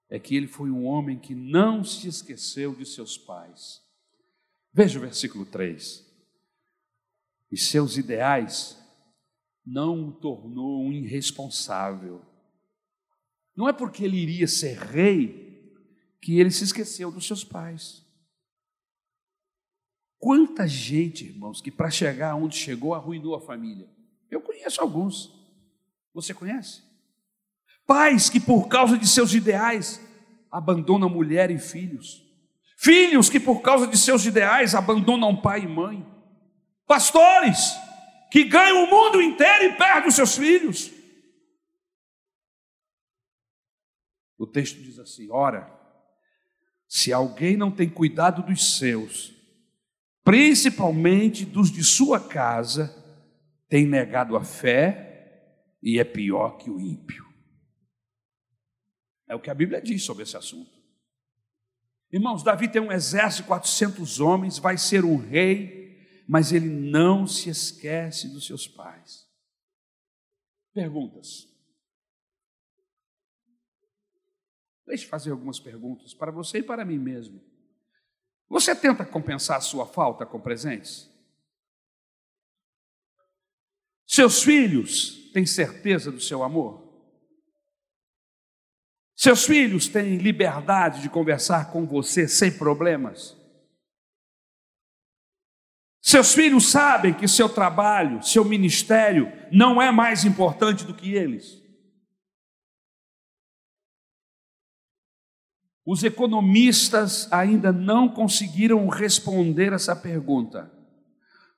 é 0.09 0.19
que 0.19 0.35
ele 0.35 0.47
foi 0.47 0.69
um 0.69 0.85
homem 0.85 1.17
que 1.17 1.33
não 1.33 1.83
se 1.83 2.07
esqueceu 2.07 2.75
de 2.75 2.85
seus 2.85 3.17
pais. 3.17 3.82
Veja 4.73 4.97
o 4.97 5.01
versículo 5.01 5.45
3. 5.45 6.03
E 7.51 7.57
seus 7.57 7.97
ideais 7.97 8.77
não 9.65 10.09
o 10.09 10.11
tornou 10.11 10.83
um 10.83 10.91
irresponsável. 10.91 12.21
Não 13.55 13.69
é 13.69 13.73
porque 13.73 14.03
ele 14.03 14.17
iria 14.17 14.47
ser 14.47 14.77
rei 14.77 15.71
que 16.19 16.39
ele 16.39 16.49
se 16.49 16.63
esqueceu 16.63 17.11
dos 17.11 17.27
seus 17.27 17.43
pais. 17.43 18.03
Quanta 20.17 20.67
gente, 20.67 21.25
irmãos, 21.25 21.61
que 21.61 21.69
para 21.69 21.91
chegar 21.91 22.35
onde 22.35 22.55
chegou 22.55 22.95
arruinou 22.95 23.35
a 23.35 23.41
família. 23.41 23.87
Eu 24.31 24.41
conheço 24.41 24.81
alguns. 24.81 25.31
Você 26.13 26.33
conhece? 26.33 26.81
Pais 27.85 28.29
que, 28.29 28.39
por 28.39 28.67
causa 28.67 28.97
de 28.97 29.07
seus 29.07 29.33
ideais, 29.33 30.01
abandonam 30.49 31.09
mulher 31.09 31.51
e 31.51 31.59
filhos. 31.59 32.23
Filhos 32.83 33.29
que, 33.29 33.39
por 33.39 33.61
causa 33.61 33.87
de 33.87 33.97
seus 33.97 34.25
ideais, 34.25 34.75
abandonam 34.75 35.39
pai 35.39 35.61
e 35.61 35.67
mãe. 35.67 36.05
Pastores 36.85 37.57
que 38.29 38.43
ganham 38.43 38.83
o 38.83 38.89
mundo 38.89 39.21
inteiro 39.21 39.63
e 39.63 39.77
perdem 39.77 40.09
os 40.09 40.15
seus 40.15 40.35
filhos. 40.35 40.91
O 44.37 44.45
texto 44.45 44.81
diz 44.81 44.99
assim: 44.99 45.31
ora, 45.31 45.71
se 46.85 47.13
alguém 47.13 47.55
não 47.55 47.71
tem 47.71 47.87
cuidado 47.87 48.43
dos 48.43 48.77
seus, 48.77 49.33
principalmente 50.21 51.45
dos 51.45 51.71
de 51.71 51.85
sua 51.85 52.19
casa, 52.19 52.93
tem 53.69 53.87
negado 53.87 54.35
a 54.35 54.43
fé 54.43 55.71
e 55.81 55.99
é 55.99 56.03
pior 56.03 56.57
que 56.57 56.69
o 56.69 56.81
ímpio. 56.81 57.25
É 59.25 59.33
o 59.33 59.39
que 59.39 59.49
a 59.49 59.55
Bíblia 59.55 59.81
diz 59.81 60.03
sobre 60.03 60.23
esse 60.23 60.35
assunto. 60.35 60.82
Irmãos, 62.13 62.43
Davi 62.43 62.71
tem 62.71 62.79
um 62.79 62.91
exército 62.91 63.41
de 63.41 63.47
400 63.47 64.19
homens, 64.19 64.59
vai 64.59 64.77
ser 64.77 65.03
um 65.03 65.17
rei, 65.17 65.97
mas 66.27 66.51
ele 66.51 66.69
não 66.69 67.25
se 67.25 67.49
esquece 67.49 68.31
dos 68.31 68.45
seus 68.45 68.67
pais. 68.67 69.27
Perguntas. 70.71 71.47
Deixe 74.85 75.07
fazer 75.07 75.31
algumas 75.31 75.59
perguntas 75.59 76.13
para 76.13 76.31
você 76.31 76.59
e 76.59 76.63
para 76.63 76.85
mim 76.85 76.99
mesmo. 76.99 77.43
Você 78.47 78.75
tenta 78.75 79.03
compensar 79.03 79.57
a 79.57 79.61
sua 79.61 79.87
falta 79.87 80.23
com 80.23 80.39
presentes? 80.39 81.11
Seus 84.05 84.43
filhos 84.43 85.31
têm 85.31 85.47
certeza 85.47 86.11
do 86.11 86.21
seu 86.21 86.43
amor? 86.43 86.82
Seus 89.23 89.45
filhos 89.45 89.87
têm 89.87 90.17
liberdade 90.17 91.01
de 91.01 91.09
conversar 91.09 91.71
com 91.71 91.85
você 91.85 92.27
sem 92.27 92.51
problemas? 92.51 93.37
Seus 96.01 96.33
filhos 96.33 96.69
sabem 96.69 97.13
que 97.13 97.25
seu 97.25 97.47
trabalho, 97.47 98.21
seu 98.21 98.43
ministério 98.43 99.31
não 99.49 99.81
é 99.81 99.93
mais 99.93 100.25
importante 100.25 100.83
do 100.83 100.93
que 100.93 101.13
eles? 101.13 101.63
Os 105.85 106.03
economistas 106.03 107.31
ainda 107.31 107.71
não 107.71 108.09
conseguiram 108.09 108.89
responder 108.89 109.71
essa 109.71 109.95
pergunta. 109.95 110.69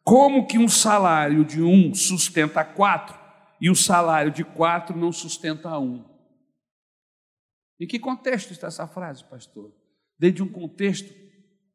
Como 0.04 0.46
que 0.46 0.60
um 0.60 0.68
salário 0.68 1.44
de 1.44 1.64
um 1.64 1.96
sustenta 1.96 2.64
quatro 2.64 3.20
e 3.60 3.72
o 3.72 3.76
salário 3.76 4.32
de 4.32 4.44
quatro 4.44 4.96
não 4.96 5.12
sustenta 5.12 5.80
um? 5.80 6.14
Em 7.80 7.88
que 7.88 8.00
contexto 8.00 8.52
está 8.52 8.68
essa 8.68 8.88
frase, 8.88 9.24
pastor? 9.26 9.74
Desde 10.18 10.42
um 10.42 10.52
contexto 10.52 11.14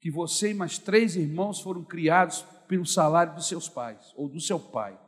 que 0.01 0.11
você 0.11 0.51
e 0.51 0.55
mais 0.55 0.79
três 0.79 1.15
irmãos 1.15 1.61
foram 1.61 1.85
criados 1.85 2.43
pelo 2.67 2.87
salário 2.87 3.35
dos 3.35 3.49
seus 3.49 3.69
pais, 3.69 4.13
ou 4.17 4.29
do 4.29 4.41
seu 4.41 4.59
pai, 4.59 4.99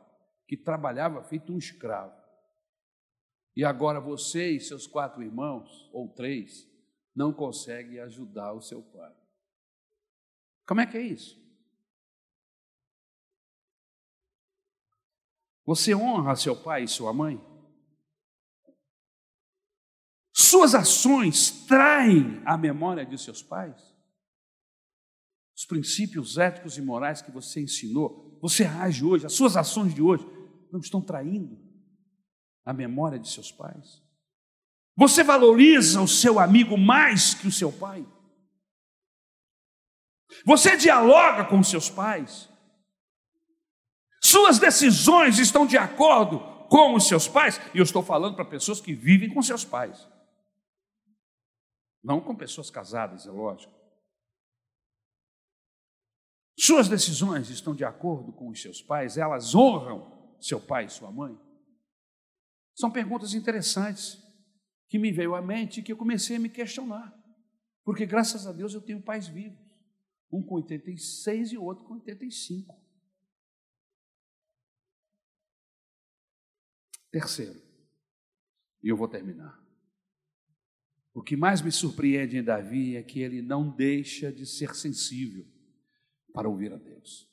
que 0.47 0.55
trabalhava 0.55 1.23
feito 1.23 1.51
um 1.51 1.57
escravo. 1.57 2.13
E 3.55 3.63
agora 3.63 3.99
você 3.99 4.51
e 4.51 4.59
seus 4.59 4.85
quatro 4.85 5.23
irmãos, 5.23 5.89
ou 5.91 6.09
três, 6.09 6.67
não 7.15 7.33
consegue 7.33 7.99
ajudar 7.99 8.53
o 8.53 8.61
seu 8.61 8.81
pai. 8.81 9.13
Como 10.67 10.81
é 10.81 10.85
que 10.85 10.97
é 10.97 11.01
isso? 11.01 11.41
Você 15.65 15.95
honra 15.95 16.35
seu 16.35 16.55
pai 16.55 16.83
e 16.83 16.87
sua 16.87 17.13
mãe? 17.13 17.41
Suas 20.33 20.73
ações 20.73 21.51
traem 21.67 22.41
a 22.43 22.57
memória 22.57 23.05
de 23.05 23.17
seus 23.19 23.43
pais? 23.43 23.93
Os 25.55 25.65
princípios 25.65 26.39
éticos 26.39 26.75
e 26.77 26.81
morais 26.81 27.21
que 27.21 27.29
você 27.29 27.61
ensinou, 27.61 28.39
você 28.41 28.65
age 28.65 29.05
hoje, 29.05 29.27
as 29.27 29.33
suas 29.33 29.55
ações 29.55 29.93
de 29.93 30.01
hoje 30.01 30.25
não 30.71 30.79
estão 30.79 30.99
traindo 30.99 31.55
a 32.65 32.73
memória 32.73 33.19
de 33.19 33.29
seus 33.29 33.51
pais? 33.51 34.01
Você 34.95 35.23
valoriza 35.23 36.01
o 36.01 36.07
seu 36.07 36.39
amigo 36.39 36.75
mais 36.77 37.35
que 37.35 37.47
o 37.47 37.51
seu 37.51 37.71
pai? 37.71 38.05
Você 40.45 40.75
dialoga 40.75 41.45
com 41.45 41.61
seus 41.63 41.91
pais? 41.91 42.49
Suas 44.19 44.57
decisões 44.57 45.37
estão 45.37 45.67
de 45.67 45.77
acordo 45.77 46.39
com 46.69 46.95
os 46.95 47.07
seus 47.07 47.27
pais? 47.27 47.61
E 47.71 47.77
eu 47.77 47.83
estou 47.83 48.01
falando 48.01 48.35
para 48.35 48.45
pessoas 48.45 48.81
que 48.81 48.93
vivem 48.93 49.31
com 49.31 49.41
seus 49.43 49.63
pais. 49.63 50.11
Não 52.03 52.19
com 52.19 52.35
pessoas 52.35 52.69
casadas, 52.69 53.25
é 53.25 53.31
lógico. 53.31 53.73
Suas 56.59 56.87
decisões 56.87 57.49
estão 57.49 57.73
de 57.73 57.83
acordo 57.83 58.31
com 58.33 58.49
os 58.49 58.61
seus 58.61 58.81
pais? 58.81 59.17
Elas 59.17 59.55
honram 59.55 60.35
seu 60.39 60.59
pai 60.59 60.85
e 60.85 60.89
sua 60.89 61.11
mãe? 61.11 61.39
São 62.75 62.91
perguntas 62.91 63.33
interessantes 63.33 64.21
que 64.87 64.99
me 64.99 65.11
veio 65.11 65.33
à 65.33 65.41
mente 65.41 65.79
e 65.79 65.83
que 65.83 65.91
eu 65.91 65.97
comecei 65.97 66.35
a 66.35 66.39
me 66.39 66.49
questionar. 66.49 67.13
Porque 67.83 68.05
graças 68.05 68.45
a 68.45 68.51
Deus 68.51 68.73
eu 68.73 68.81
tenho 68.81 69.01
pais 69.01 69.27
vivos. 69.27 69.59
Um 70.31 70.43
com 70.43 70.55
86 70.55 71.53
e 71.53 71.57
outro 71.57 71.85
com 71.85 71.93
85. 71.95 72.81
Terceiro, 77.11 77.61
e 78.81 78.89
eu 78.89 78.97
vou 78.97 79.07
terminar. 79.07 79.62
O 81.13 81.21
que 81.21 81.37
mais 81.37 81.61
me 81.61 81.71
surpreende 81.71 82.37
em 82.37 82.43
Davi 82.43 82.97
é 82.97 83.03
que 83.03 83.19
ele 83.19 83.41
não 83.41 83.69
deixa 83.69 84.31
de 84.31 84.45
ser 84.45 84.75
sensível 84.75 85.45
para 86.33 86.49
ouvir 86.49 86.73
a 86.73 86.77
Deus. 86.77 87.29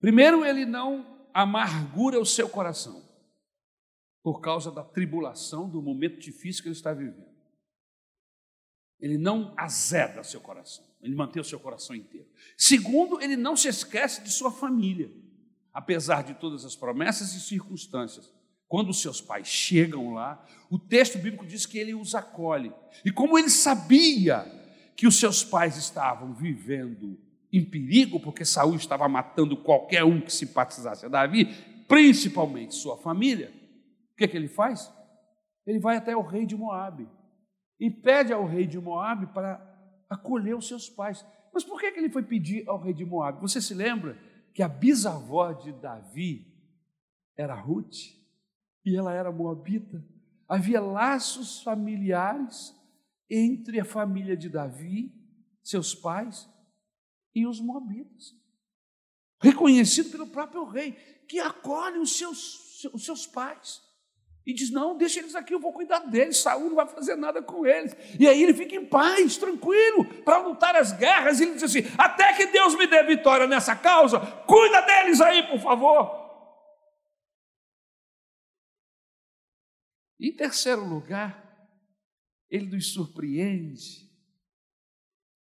Primeiro, 0.00 0.44
ele 0.44 0.66
não 0.66 1.28
amargura 1.32 2.18
o 2.18 2.26
seu 2.26 2.48
coração 2.48 3.08
por 4.22 4.40
causa 4.40 4.70
da 4.72 4.82
tribulação, 4.82 5.68
do 5.68 5.80
momento 5.80 6.18
difícil 6.18 6.62
que 6.62 6.68
ele 6.68 6.76
está 6.76 6.92
vivendo. 6.92 7.32
Ele 8.98 9.18
não 9.18 9.54
azeda 9.56 10.24
seu 10.24 10.40
coração, 10.40 10.84
ele 11.02 11.14
mantém 11.14 11.40
o 11.40 11.44
seu 11.44 11.60
coração 11.60 11.94
inteiro. 11.94 12.26
Segundo, 12.56 13.20
ele 13.20 13.36
não 13.36 13.56
se 13.56 13.68
esquece 13.68 14.22
de 14.22 14.30
sua 14.30 14.50
família, 14.50 15.12
apesar 15.72 16.22
de 16.22 16.34
todas 16.34 16.64
as 16.64 16.74
promessas 16.74 17.34
e 17.34 17.40
circunstâncias. 17.40 18.32
Quando 18.74 18.90
os 18.90 19.00
seus 19.00 19.20
pais 19.20 19.46
chegam 19.46 20.14
lá, 20.14 20.44
o 20.68 20.76
texto 20.76 21.16
bíblico 21.16 21.46
diz 21.46 21.64
que 21.64 21.78
ele 21.78 21.94
os 21.94 22.12
acolhe. 22.12 22.72
E 23.04 23.12
como 23.12 23.38
ele 23.38 23.48
sabia 23.48 24.44
que 24.96 25.06
os 25.06 25.16
seus 25.16 25.44
pais 25.44 25.76
estavam 25.76 26.34
vivendo 26.34 27.16
em 27.52 27.64
perigo, 27.64 28.18
porque 28.18 28.44
Saul 28.44 28.74
estava 28.74 29.08
matando 29.08 29.56
qualquer 29.56 30.02
um 30.02 30.20
que 30.20 30.32
simpatizasse 30.32 31.06
a 31.06 31.08
Davi, 31.08 31.54
principalmente 31.86 32.74
sua 32.74 32.96
família, 32.96 33.54
o 34.12 34.16
que, 34.16 34.26
que 34.26 34.36
ele 34.36 34.48
faz? 34.48 34.92
Ele 35.64 35.78
vai 35.78 35.96
até 35.96 36.16
o 36.16 36.22
rei 36.22 36.44
de 36.44 36.56
Moabe 36.56 37.08
e 37.78 37.88
pede 37.88 38.32
ao 38.32 38.44
rei 38.44 38.66
de 38.66 38.80
Moabe 38.80 39.26
para 39.26 39.64
acolher 40.10 40.56
os 40.56 40.66
seus 40.66 40.90
pais. 40.90 41.24
Mas 41.52 41.62
por 41.62 41.80
que, 41.80 41.92
que 41.92 42.00
ele 42.00 42.10
foi 42.10 42.24
pedir 42.24 42.68
ao 42.68 42.82
rei 42.82 42.92
de 42.92 43.04
Moabe? 43.04 43.40
Você 43.40 43.60
se 43.60 43.72
lembra 43.72 44.18
que 44.52 44.64
a 44.64 44.68
bisavó 44.68 45.52
de 45.52 45.70
Davi 45.70 46.44
era 47.36 47.54
Ruth 47.54 48.23
e 48.84 48.96
ela 48.96 49.12
era 49.12 49.32
moabita? 49.32 50.04
Havia 50.48 50.80
laços 50.80 51.62
familiares 51.62 52.74
entre 53.30 53.80
a 53.80 53.84
família 53.84 54.36
de 54.36 54.48
Davi, 54.48 55.12
seus 55.62 55.94
pais, 55.94 56.48
e 57.34 57.46
os 57.46 57.60
moabitas. 57.60 58.32
Reconhecido 59.40 60.10
pelo 60.10 60.26
próprio 60.26 60.64
rei, 60.64 60.92
que 61.28 61.40
acolhe 61.40 61.98
os 61.98 62.16
seus, 62.16 62.84
os 62.92 63.04
seus 63.04 63.26
pais. 63.26 63.82
E 64.46 64.52
diz: 64.52 64.70
Não, 64.70 64.96
deixa 64.96 65.20
eles 65.20 65.34
aqui, 65.34 65.54
eu 65.54 65.60
vou 65.60 65.72
cuidar 65.72 66.00
deles. 66.00 66.38
Saúl 66.38 66.68
não 66.68 66.76
vai 66.76 66.86
fazer 66.86 67.16
nada 67.16 67.42
com 67.42 67.66
eles. 67.66 67.96
E 68.18 68.28
aí 68.28 68.42
ele 68.42 68.52
fica 68.52 68.76
em 68.76 68.84
paz, 68.84 69.36
tranquilo, 69.38 70.04
para 70.22 70.38
lutar 70.38 70.76
as 70.76 70.92
guerras. 70.92 71.40
E 71.40 71.44
ele 71.44 71.54
diz 71.54 71.62
assim: 71.62 71.80
Até 71.96 72.32
que 72.34 72.46
Deus 72.46 72.74
me 72.74 72.86
dê 72.86 73.02
vitória 73.02 73.46
nessa 73.46 73.74
causa, 73.74 74.20
cuida 74.20 74.82
deles 74.82 75.20
aí, 75.20 75.42
por 75.44 75.58
favor. 75.58 76.23
Em 80.24 80.32
terceiro 80.32 80.82
lugar, 80.82 81.68
ele 82.48 82.74
nos 82.74 82.94
surpreende, 82.94 84.10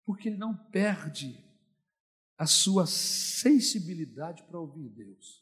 porque 0.05 0.27
ele 0.27 0.35
não 0.35 0.53
perde 0.53 1.41
a 2.37 2.45
sua 2.45 2.85
sensibilidade 2.85 4.43
para 4.43 4.59
ouvir 4.59 4.89
Deus, 4.89 5.41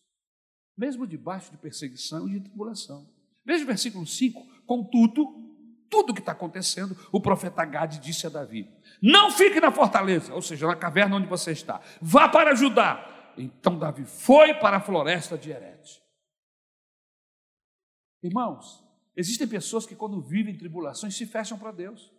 mesmo 0.77 1.07
debaixo 1.07 1.49
de 1.49 1.57
perseguição 1.57 2.30
e 2.30 2.34
de 2.34 2.41
tribulação. 2.41 3.11
Veja 3.43 3.64
o 3.64 3.68
versículo 3.68 4.05
5: 4.05 4.39
Contudo, 4.68 5.26
tudo 5.89 6.14
que 6.14 6.19
está 6.19 6.34
acontecendo, 6.34 6.95
o 7.11 7.19
profeta 7.19 7.65
Gade 7.65 7.99
disse 7.99 8.27
a 8.27 8.30
Davi: 8.30 8.69
Não 9.01 9.31
fique 9.31 9.60
na 9.60 9.72
fortaleza, 9.72 10.31
ou 10.35 10.43
seja, 10.43 10.68
na 10.68 10.76
caverna 10.76 11.15
onde 11.15 11.26
você 11.26 11.53
está, 11.53 11.81
vá 11.99 12.30
para 12.30 12.53
Judá. 12.53 13.34
Então 13.35 13.80
Davi 13.80 14.05
foi 14.05 14.53
para 14.53 14.77
a 14.77 14.81
floresta 14.81 15.35
de 15.35 15.49
Herete. 15.49 16.03
Irmãos, 18.22 18.84
existem 19.15 19.48
pessoas 19.48 19.85
que, 19.85 19.95
quando 19.95 20.22
vivem 20.22 20.57
tribulações, 20.57 21.15
se 21.15 21.26
fecham 21.26 21.57
para 21.57 21.72
Deus. 21.72 22.11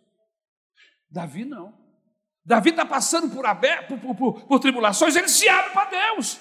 Davi 1.09 1.45
não. 1.45 1.85
Davi 2.45 2.69
está 2.69 2.85
passando 2.85 3.29
por, 3.29 3.43
por, 3.87 4.15
por, 4.15 4.45
por, 4.45 4.59
tribulações, 4.59 5.15
ele 5.15 5.27
se 5.27 5.49
abre 5.49 5.73
para 5.73 5.89
Deus. 5.89 6.39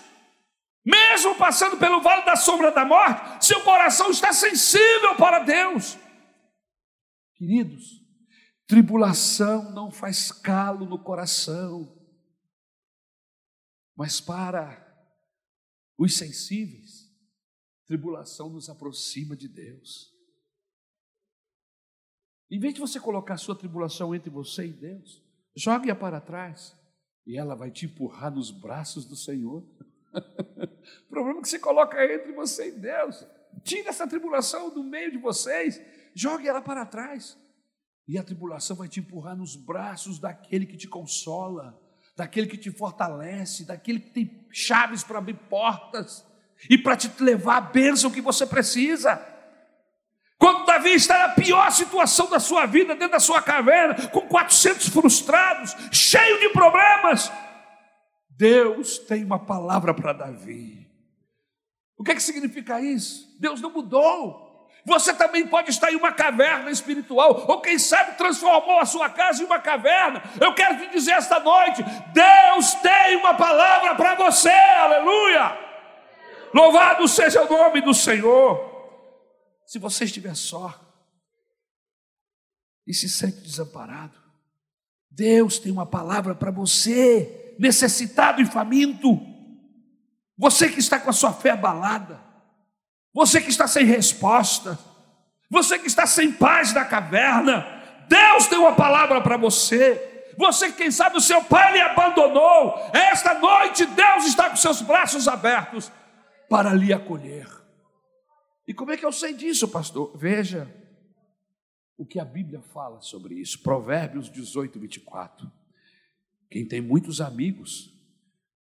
Mesmo 0.85 1.35
passando 1.37 1.79
pelo 1.79 2.03
vale 2.03 2.27
da 2.27 2.37
sombra 2.37 2.71
da 2.71 2.85
morte, 2.85 3.47
seu 3.47 3.63
coração 3.63 4.11
está 4.11 4.33
sensível 4.33 5.17
para 5.17 5.39
Deus. 5.39 5.97
Queridos, 7.37 8.03
tribulação 8.67 9.73
não 9.73 9.91
faz 9.91 10.31
calo 10.31 10.85
no 10.85 11.03
coração, 11.03 11.99
mas 13.97 14.21
para 14.21 14.85
os 15.97 16.17
sensíveis, 16.17 17.11
tribulação 17.87 18.51
nos 18.51 18.69
aproxima 18.69 19.35
de 19.35 19.49
Deus. 19.49 20.14
Em 22.51 22.59
vez 22.59 22.75
de 22.75 22.81
você 22.81 23.01
colocar 23.01 23.35
a 23.35 23.39
sua 23.39 23.57
tribulação 23.57 24.15
entre 24.15 24.31
você 24.31 24.67
e 24.67 24.73
Deus, 24.73 25.23
jogue-a 25.57 25.95
para 25.95 26.21
trás 26.21 26.77
e 27.27 27.39
ela 27.39 27.55
vai 27.55 27.71
te 27.71 27.87
empurrar 27.87 28.31
nos 28.31 28.51
braços 28.51 29.05
do 29.05 29.17
Senhor. 29.17 29.65
o 30.13 31.09
problema 31.09 31.39
é 31.39 31.43
que 31.43 31.49
você 31.49 31.59
coloca 31.59 32.05
entre 32.05 32.33
você 32.33 32.69
e 32.69 32.73
Deus. 32.73 33.27
Tira 33.63 33.89
essa 33.89 34.07
tribulação 34.07 34.71
do 34.71 34.85
meio 34.85 35.11
de 35.11 35.19
vocês, 35.19 35.81
jogue 36.15 36.47
ela 36.47 36.61
para 36.61 36.85
trás. 36.85 37.39
E 38.07 38.19
a 38.19 38.23
tribulação 38.23 38.77
vai 38.77 38.89
te 38.89 39.01
empurrar 39.01 39.35
nos 39.35 39.57
braços 39.57 40.19
daquele 40.19 40.67
que 40.67 40.77
te 40.77 40.87
consola, 40.87 41.81
daquele 42.15 42.47
que 42.47 42.59
te 42.59 42.71
fortalece, 42.71 43.65
daquele 43.65 43.99
que 43.99 44.11
tem 44.11 44.47
chaves 44.51 45.03
para 45.03 45.19
abrir 45.19 45.39
portas 45.49 46.25
e 46.69 46.77
para 46.77 46.97
te 46.97 47.11
levar 47.23 47.57
a 47.57 47.61
bênção 47.63 48.11
que 48.11 48.21
você 48.21 48.47
precisa. 48.47 49.17
Davi 50.85 50.97
está 50.97 51.19
na 51.19 51.29
pior 51.31 51.73
situação 51.73 52.29
da 52.29 52.39
sua 52.39 52.67
vida, 52.67 52.95
dentro 52.95 53.13
da 53.13 53.21
sua 53.21 53.41
caverna, 53.41 53.95
com 54.09 54.21
400 54.21 54.91
frustrados, 54.91 55.75
cheio 55.91 56.39
de 56.41 56.51
problemas, 56.51 57.33
Deus 58.29 58.99
tem 58.99 59.25
uma 59.25 59.39
palavra 59.39 59.95
para 59.95 60.13
Davi. 60.13 60.87
O 61.97 62.05
que, 62.05 62.13
é 62.13 62.15
que 62.15 62.23
significa 62.23 62.81
isso? 62.81 63.35
Deus 63.41 63.63
não 63.63 63.71
mudou. 63.71 64.69
Você 64.85 65.15
também 65.15 65.47
pode 65.47 65.71
estar 65.71 65.91
em 65.91 65.97
uma 65.97 66.13
caverna 66.13 66.71
espiritual, 66.71 67.47
ou 67.49 67.63
quem 67.63 67.79
sabe 67.79 68.19
transformou 68.19 68.79
a 68.79 68.85
sua 68.85 69.09
casa 69.09 69.43
em 69.43 69.47
uma 69.47 69.59
caverna. 69.59 70.23
Eu 70.39 70.53
quero 70.53 70.77
te 70.77 70.91
dizer 70.91 71.13
esta 71.13 71.41
noite: 71.41 71.83
Deus 72.13 72.75
tem 72.75 73.17
uma 73.17 73.33
palavra 73.33 73.95
para 73.95 74.15
você, 74.17 74.51
aleluia! 74.51 75.57
Louvado 76.53 77.09
seja 77.09 77.43
o 77.43 77.49
nome 77.49 77.81
do 77.81 77.95
Senhor. 77.95 78.74
Se 79.67 79.79
você 79.79 80.05
estiver 80.05 80.35
só 80.35 80.79
e 82.87 82.93
se 82.93 83.09
sente 83.09 83.41
desamparado, 83.41 84.19
Deus 85.11 85.59
tem 85.59 85.73
uma 85.73 85.87
palavra 85.87 86.35
para 86.35 86.51
você 86.51 87.55
necessitado 87.59 88.43
e 88.43 88.47
faminto, 88.47 89.21
você 90.37 90.69
que 90.69 90.81
está 90.81 90.99
com 90.99 91.11
a 91.11 91.13
sua 91.13 91.33
fé 91.33 91.51
abalada, 91.51 92.21
você 93.13 93.41
que 93.41 93.49
está 93.49 93.69
sem 93.69 93.85
resposta, 93.85 94.79
você 95.49 95.79
que 95.79 95.87
está 95.87 96.07
sem 96.07 96.33
paz 96.33 96.73
na 96.73 96.85
caverna, 96.85 97.65
Deus 98.09 98.47
tem 98.49 98.59
uma 98.59 98.75
palavra 98.75 99.21
para 99.21 99.37
você. 99.37 100.11
Você 100.37 100.73
que, 100.73 100.79
quem 100.79 100.91
sabe, 100.91 101.17
o 101.17 101.21
seu 101.21 101.45
pai 101.45 101.75
lhe 101.75 101.81
abandonou, 101.81 102.91
esta 102.93 103.35
noite 103.35 103.87
Deus 103.87 104.27
está 104.27 104.51
com 104.51 104.57
seus 104.57 104.83
braços 104.83 105.29
abertos 105.29 105.93
para 106.49 106.73
lhe 106.73 106.93
acolher. 106.93 107.47
E 108.67 108.73
como 108.73 108.93
é 108.93 108.97
que 108.97 109.05
eu 109.05 109.13
sei 109.13 109.35
disso, 109.35 109.69
pastor? 109.69 110.17
Veja 110.17 110.73
o 111.97 112.07
que 112.07 112.19
a 112.19 112.25
Bíblia 112.25 112.61
fala 112.61 113.01
sobre 113.01 113.35
isso, 113.35 113.63
Provérbios 113.63 114.31
18, 114.31 114.81
24. 114.81 115.51
Quem 116.51 116.67
tem 116.67 116.81
muitos 116.81 117.21
amigos 117.21 117.93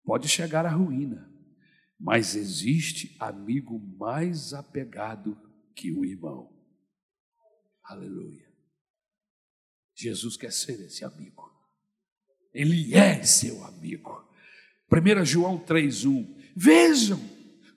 pode 0.03 0.27
chegar 0.27 0.65
à 0.65 0.69
ruína, 0.69 1.31
mas 1.99 2.35
existe 2.35 3.15
amigo 3.19 3.79
mais 3.97 4.53
apegado 4.53 5.37
que 5.75 5.91
o 5.91 6.03
irmão. 6.03 6.51
Aleluia. 7.83 8.49
Jesus 9.95 10.35
quer 10.35 10.51
ser 10.51 10.79
esse 10.81 11.05
amigo. 11.05 11.51
Ele 12.53 12.95
é 12.95 13.23
seu 13.23 13.63
amigo. 13.63 14.27
1 14.91 15.25
João 15.25 15.59
3,1. 15.59 16.53
Vejam 16.55 17.19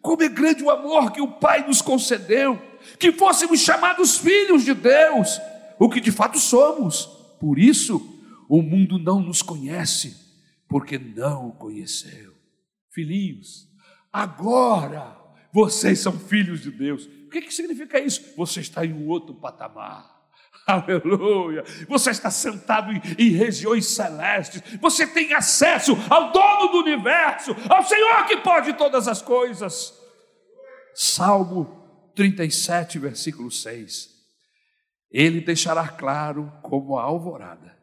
como 0.05 0.23
é 0.23 0.29
grande 0.29 0.63
o 0.63 0.69
amor 0.69 1.13
que 1.13 1.21
o 1.23 1.33
Pai 1.33 1.67
nos 1.67 1.81
concedeu, 1.81 2.61
que 2.99 3.11
fôssemos 3.11 3.61
chamados 3.61 4.19
filhos 4.19 4.63
de 4.63 4.75
Deus, 4.75 5.41
o 5.79 5.89
que 5.89 5.99
de 5.99 6.13
fato 6.13 6.39
somos. 6.39 7.07
Por 7.41 7.59
isso, 7.59 8.21
o 8.47 8.61
mundo 8.61 8.99
não 8.99 9.19
nos 9.19 9.41
conhece, 9.41 10.15
porque 10.69 10.99
não 10.99 11.49
o 11.49 11.53
conheceu. 11.53 12.35
Filhinhos, 12.91 13.67
agora 14.13 15.17
vocês 15.51 16.01
são 16.01 16.13
filhos 16.13 16.61
de 16.61 16.71
Deus. 16.71 17.07
O 17.07 17.31
que, 17.31 17.41
que 17.41 17.55
significa 17.55 17.99
isso? 17.99 18.35
Você 18.37 18.61
está 18.61 18.85
em 18.85 18.93
um 18.93 19.09
outro 19.09 19.35
patamar. 19.35 20.14
Aleluia! 20.67 21.63
Você 21.89 22.11
está 22.11 22.31
sentado 22.31 22.91
em, 22.91 23.01
em, 23.19 23.31
regiões 23.31 23.87
celestes, 23.87 24.63
você 24.81 25.07
tem 25.07 25.35
acesso 25.35 25.93
ao 26.09 26.33
dono 26.33 26.69
do 26.69 26.79
universo, 26.79 27.55
ao 27.69 27.85
Senhor 27.85 28.25
que 28.27 28.39
pode 28.39 28.73
todas 28.75 29.07
as 29.07 29.21
coisas. 29.21 29.93
Salmo 30.95 32.13
37, 32.15 32.99
versículo 32.99 33.51
6. 33.51 34.09
Ele 35.11 35.41
deixará 35.41 35.87
claro 35.89 36.53
como 36.63 36.99
a 36.99 37.03
alvorada 37.03 37.75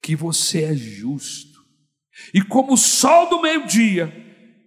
que 0.00 0.14
você 0.14 0.64
é 0.64 0.74
justo, 0.74 1.64
e 2.32 2.42
como 2.42 2.74
o 2.74 2.76
sol 2.76 3.28
do 3.28 3.40
meio-dia, 3.40 4.12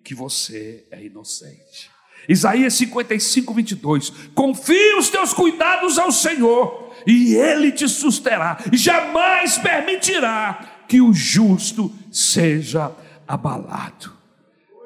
que 0.04 0.16
você 0.16 0.88
é 0.90 1.06
inocente. 1.06 1.92
Isaías 2.28 2.74
55, 2.74 3.54
22. 3.54 4.10
Confie 4.34 4.96
os 4.96 5.10
teus 5.10 5.34
cuidados 5.34 5.98
ao 5.98 6.12
Senhor, 6.12 6.94
e 7.06 7.36
Ele 7.36 7.72
te 7.72 7.88
susterá, 7.88 8.58
e 8.72 8.78
jamais 8.78 9.58
permitirá 9.58 10.84
que 10.88 11.02
o 11.02 11.14
justo 11.14 11.94
seja 12.12 12.92
abalado. 13.28 14.12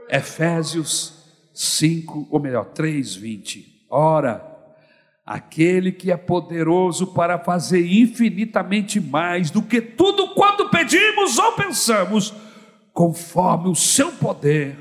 Efésios 0.09 1.13
5, 1.53 2.27
ou 2.30 2.39
melhor, 2.39 2.65
3, 2.65 3.15
20. 3.15 3.85
Ora, 3.89 4.45
aquele 5.26 5.91
que 5.91 6.11
é 6.11 6.18
poderoso 6.18 7.07
para 7.07 7.39
fazer 7.39 7.85
infinitamente 7.85 8.99
mais 8.99 9.49
do 9.49 9.61
que 9.61 9.81
tudo 9.81 10.34
quanto 10.34 10.69
pedimos 10.69 11.38
ou 11.38 11.53
pensamos, 11.53 12.34
conforme 12.93 13.69
o 13.69 13.76
seu 13.76 14.11
poder 14.11 14.77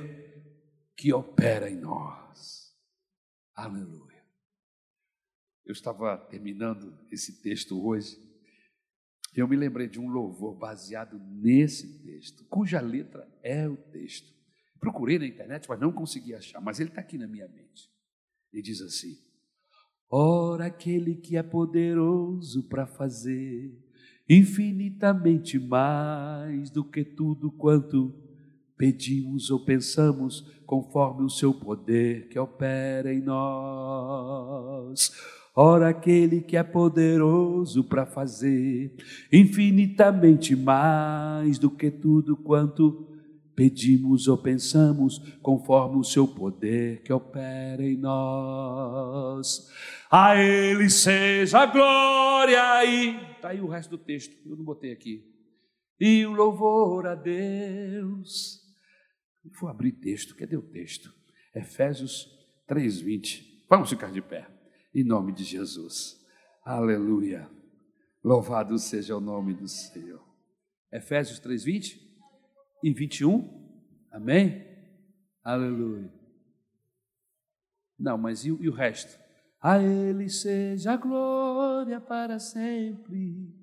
que 0.97 1.12
opera 1.12 1.70
em 1.70 1.77
nós. 1.77 2.20
Aleluia. 3.61 4.24
Eu 5.66 5.73
estava 5.73 6.16
terminando 6.16 6.99
esse 7.11 7.43
texto 7.43 7.87
hoje, 7.87 8.16
eu 9.37 9.47
me 9.47 9.55
lembrei 9.55 9.87
de 9.87 10.01
um 10.01 10.09
louvor 10.09 10.57
baseado 10.57 11.19
nesse 11.19 12.03
texto, 12.03 12.43
cuja 12.47 12.81
letra 12.81 13.28
é 13.43 13.69
o 13.69 13.77
texto. 13.77 14.32
Procurei 14.81 15.19
na 15.19 15.27
internet, 15.27 15.69
mas 15.69 15.78
não 15.78 15.93
consegui 15.93 16.35
achar, 16.35 16.59
mas 16.62 16.81
ele 16.81 16.89
está 16.89 17.03
aqui 17.03 17.19
na 17.19 17.27
minha 17.27 17.47
mente. 17.49 17.91
E 18.51 18.62
diz 18.62 18.81
assim: 18.81 19.15
Ora, 20.11 20.66
aquele 20.66 21.16
que 21.16 21.37
é 21.37 21.43
poderoso 21.43 22.66
para 22.66 22.87
fazer 22.87 23.78
infinitamente 24.27 25.59
mais 25.59 26.70
do 26.70 26.82
que 26.82 27.05
tudo 27.05 27.53
quanto 27.53 28.30
pedimos 28.81 29.51
ou 29.51 29.62
pensamos, 29.62 30.40
conforme 30.65 31.27
o 31.27 31.28
seu 31.28 31.52
poder 31.52 32.28
que 32.28 32.39
opera 32.39 33.12
em 33.12 33.20
nós. 33.20 35.12
Ora, 35.55 35.90
aquele 35.90 36.40
que 36.40 36.57
é 36.57 36.62
poderoso 36.62 37.85
para 37.85 38.07
fazer 38.07 38.97
infinitamente 39.31 40.57
mais 40.57 41.59
do 41.59 41.69
que 41.70 41.90
tudo 41.90 42.35
quanto 42.39 43.07
pedimos 43.55 44.27
ou 44.27 44.39
pensamos, 44.39 45.19
conforme 45.43 45.98
o 45.98 46.05
seu 46.05 46.27
poder 46.27 47.02
que 47.02 47.12
opera 47.12 47.85
em 47.85 47.98
nós. 47.98 49.69
A 50.11 50.36
Ele 50.36 50.89
seja 50.89 51.59
a 51.59 51.66
glória 51.66 52.82
e. 52.86 53.31
Está 53.36 53.51
aí 53.51 53.61
o 53.61 53.69
resto 53.69 53.90
do 53.90 53.98
texto, 53.98 54.35
eu 54.48 54.57
não 54.57 54.65
botei 54.65 54.90
aqui. 54.90 55.23
E 56.01 56.24
o 56.24 56.32
louvor 56.32 57.07
a 57.07 57.15
Deus. 57.15 58.60
Vou 59.45 59.69
abrir 59.69 59.93
texto, 59.93 60.37
cadê 60.37 60.57
o 60.57 60.62
texto? 60.62 61.15
Efésios 61.55 62.29
3,20. 62.69 63.65
Vamos 63.69 63.89
ficar 63.89 64.11
de 64.11 64.21
pé, 64.21 64.49
em 64.95 65.05
nome 65.05 65.33
de 65.33 65.45
Jesus. 65.45 66.21
Aleluia. 66.65 67.49
Louvado 68.23 68.79
seja 68.79 69.17
o 69.17 69.21
nome 69.21 69.55
do 69.55 69.67
Senhor. 69.67 70.23
Efésios 70.93 71.41
3,20 71.41 71.99
e 72.83 72.93
21. 72.93 73.61
Amém? 74.12 74.67
Aleluia. 75.43 76.12
Não, 77.99 78.19
mas 78.19 78.45
e, 78.45 78.49
e 78.49 78.69
o 78.69 78.73
resto? 78.73 79.19
A 79.61 79.79
Ele 79.79 80.29
seja 80.29 80.93
a 80.93 80.97
glória 80.97 82.01
para 82.01 82.39
sempre. 82.39 83.55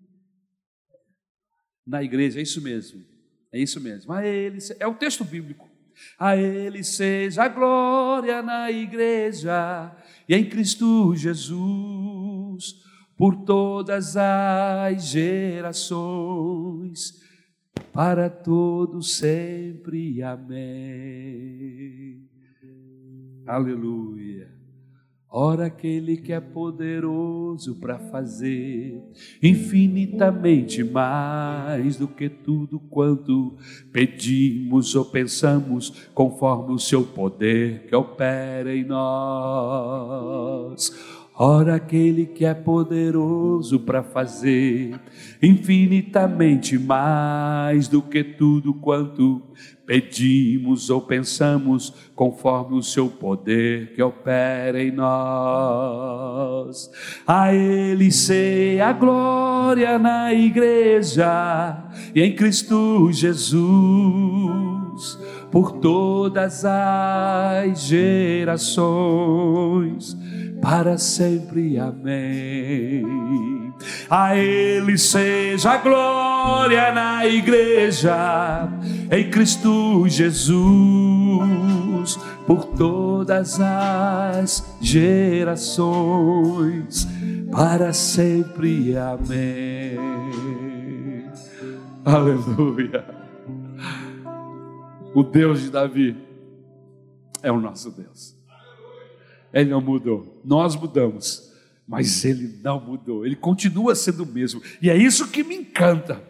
Na 1.85 2.03
igreja, 2.03 2.39
é 2.39 2.43
isso 2.43 2.61
mesmo. 2.61 3.03
É 3.51 3.59
isso 3.59 3.81
mesmo. 3.81 4.11
A 4.11 4.25
Ele 4.25 4.59
é 4.79 4.87
o 4.87 4.95
texto 4.95 5.23
bíblico. 5.23 5.66
A 6.19 6.35
Ele 6.35 6.83
seja 6.83 7.43
a 7.43 7.47
glória 7.47 8.41
na 8.41 8.71
igreja 8.71 9.95
e 10.27 10.35
em 10.35 10.49
Cristo 10.49 11.15
Jesus 11.15 12.75
por 13.15 13.35
todas 13.43 14.17
as 14.17 15.09
gerações 15.09 17.21
para 17.93 18.29
todos 18.29 19.17
sempre. 19.17 20.21
Amém. 20.21 22.27
Aleluia. 23.45 24.56
Ora, 25.29 25.65
aquele 25.65 26.15
que 26.15 26.31
é 26.31 26.39
poderoso 26.39 27.75
para 27.75 27.99
fazer 27.99 28.97
infinitamente 29.43 30.85
mais 30.85 31.97
do 31.97 32.07
que 32.07 32.29
tudo 32.29 32.79
quanto 32.79 33.57
pedimos 33.91 34.95
ou 34.95 35.03
pensamos, 35.03 36.07
conforme 36.13 36.73
o 36.73 36.79
seu 36.79 37.03
poder 37.03 37.87
que 37.87 37.95
opera 37.95 38.73
em 38.73 38.85
nós. 38.85 40.07
Ora, 41.39 41.75
aquele 41.75 42.25
que 42.25 42.45
é 42.45 42.53
poderoso 42.53 43.81
para 43.81 44.01
fazer 44.01 44.99
infinitamente 45.43 46.79
mais 46.79 47.89
do 47.89 48.01
que 48.01 48.23
tudo 48.23 48.73
quanto 48.73 49.41
pedimos 49.87 50.89
ou 50.89 51.01
pensamos, 51.01 51.93
conforme 52.13 52.77
o 52.77 52.83
seu 52.83 53.07
poder 53.07 53.93
que 53.93 54.03
opera 54.03 54.83
em 54.83 54.91
nós. 54.91 56.91
A 57.25 57.53
Ele 57.53 58.11
sei 58.11 58.81
a 58.81 58.91
glória 58.91 59.97
na 59.97 60.33
igreja 60.33 61.85
e 62.13 62.21
em 62.21 62.35
Cristo 62.35 63.09
Jesus, 63.13 63.61
por 65.49 65.79
todas 65.79 66.65
as 66.65 67.87
gerações 67.87 68.57
para 70.61 70.97
sempre. 70.97 71.79
Amém. 71.79 73.66
A 74.09 74.35
Ele 74.35 74.97
seja 74.97 75.71
a 75.71 75.77
glória 75.77 76.91
na 76.91 77.25
igreja, 77.27 78.67
em 79.11 79.29
Cristo 79.29 80.07
Jesus, 80.07 80.57
por 82.45 82.65
todas 82.65 83.59
as 83.59 84.77
gerações, 84.81 85.87
para 87.51 87.93
sempre. 87.93 88.97
Amém. 88.97 89.97
Aleluia. 92.05 93.05
O 95.13 95.23
Deus 95.23 95.61
de 95.61 95.69
Davi 95.69 96.15
é 97.41 97.51
o 97.51 97.59
nosso 97.59 97.91
Deus. 97.91 98.35
Ele 99.53 99.69
não 99.69 99.81
mudou. 99.81 100.41
Nós 100.43 100.75
mudamos, 100.75 101.46
mas 101.87 102.25
ele 102.25 102.59
não 102.61 102.79
mudou. 102.79 103.25
Ele 103.25 103.35
continua 103.35 103.95
sendo 103.95 104.23
o 104.23 104.25
mesmo. 104.25 104.61
E 104.81 104.89
é 104.89 104.97
isso 104.97 105.31
que 105.31 105.43
me 105.43 105.55
encanta, 105.55 106.21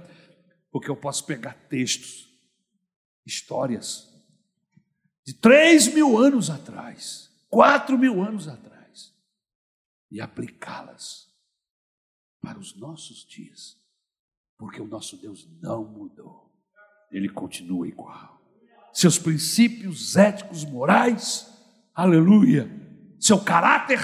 porque 0.72 0.90
eu 0.90 0.96
posso 0.96 1.26
pegar 1.26 1.54
textos, 1.68 2.28
histórias 3.26 4.08
de 5.26 5.34
três 5.34 5.94
mil 5.94 6.18
anos 6.18 6.50
atrás, 6.50 7.30
quatro 7.50 7.98
mil 7.98 8.24
anos 8.24 8.48
atrás, 8.48 9.14
e 10.10 10.22
aplicá-las 10.22 11.28
para 12.40 12.58
os 12.58 12.78
nossos 12.78 13.26
dias, 13.26 13.76
porque 14.58 14.80
o 14.80 14.88
nosso 14.88 15.18
Deus 15.18 15.46
não 15.62 15.84
mudou. 15.84 16.50
Ele 17.12 17.28
continua 17.28 17.86
igual. 17.86 18.42
Seus 18.94 19.20
princípios 19.20 20.16
éticos, 20.16 20.64
morais, 20.64 21.54
aleluia, 21.94 22.72
seu 23.20 23.44
caráter 23.44 24.00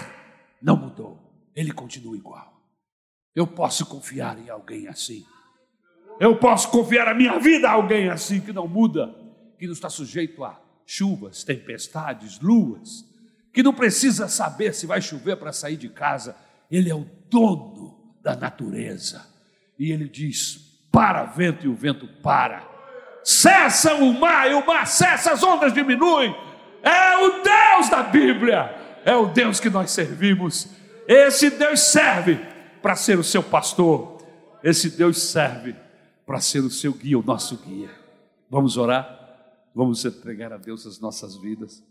não 0.62 0.76
mudou, 0.76 1.23
ele 1.56 1.72
continua 1.72 2.16
igual. 2.16 2.62
Eu 3.36 3.48
posso 3.48 3.86
confiar 3.86 4.38
em 4.40 4.50
alguém 4.50 4.88
assim. 4.88 5.26
Eu 6.20 6.38
posso 6.38 6.70
confiar 6.70 7.08
a 7.08 7.14
minha 7.14 7.40
vida 7.40 7.68
a 7.68 7.74
alguém 7.74 8.10
assim 8.10 8.40
que 8.40 8.54
não 8.54 8.68
muda, 8.68 9.14
que 9.58 9.66
não 9.66 9.74
está 9.74 9.90
sujeito 9.90 10.44
a 10.44 10.60
chuvas, 10.86 11.44
tempestades, 11.44 12.40
luas, 12.40 13.04
que 13.52 13.64
não 13.64 13.74
precisa 13.74 14.28
saber 14.28 14.74
se 14.74 14.86
vai 14.86 15.02
chover 15.02 15.38
para 15.38 15.52
sair 15.52 15.78
de 15.78 15.90
casa. 15.90 16.36
Ele 16.70 16.90
é 16.90 16.96
o 16.96 17.08
dono 17.30 18.16
da 18.22 18.36
natureza. 18.36 19.26
E 19.80 19.92
ele 19.92 20.08
diz: 20.08 20.88
para 20.92 21.26
vento 21.26 21.66
e 21.66 21.70
o 21.70 21.76
vento 21.76 22.08
para. 22.22 22.72
Cessa 23.24 23.96
o 23.96 24.14
mar 24.14 24.52
e 24.52 24.54
o 24.54 24.66
mar 24.66 24.86
cessa, 24.86 25.32
as 25.32 25.44
ondas 25.44 25.74
diminuem. 25.74 26.36
É 26.84 27.18
o 27.18 27.42
Deus 27.42 27.90
da 27.90 28.04
Bíblia 28.04 28.84
é 29.06 29.16
o 29.16 29.28
Deus 29.28 29.60
que 29.60 29.70
nós 29.70 29.92
servimos. 29.92 30.68
Esse 31.08 31.50
Deus 31.50 31.80
serve 31.80 32.36
para 32.82 32.96
ser 32.96 33.18
o 33.20 33.24
seu 33.24 33.44
pastor. 33.44 34.22
Esse 34.64 34.90
Deus 34.90 35.22
serve 35.22 35.76
para 36.26 36.40
ser 36.40 36.60
o 36.62 36.70
seu 36.70 36.94
guia, 36.94 37.20
o 37.20 37.24
nosso 37.24 37.58
guia. 37.58 37.90
Vamos 38.50 38.78
orar? 38.78 39.20
Vamos 39.76 40.06
entregar 40.06 40.54
a 40.54 40.58
Deus 40.58 40.86
as 40.86 41.00
nossas 41.00 41.36
vidas. 41.36 41.84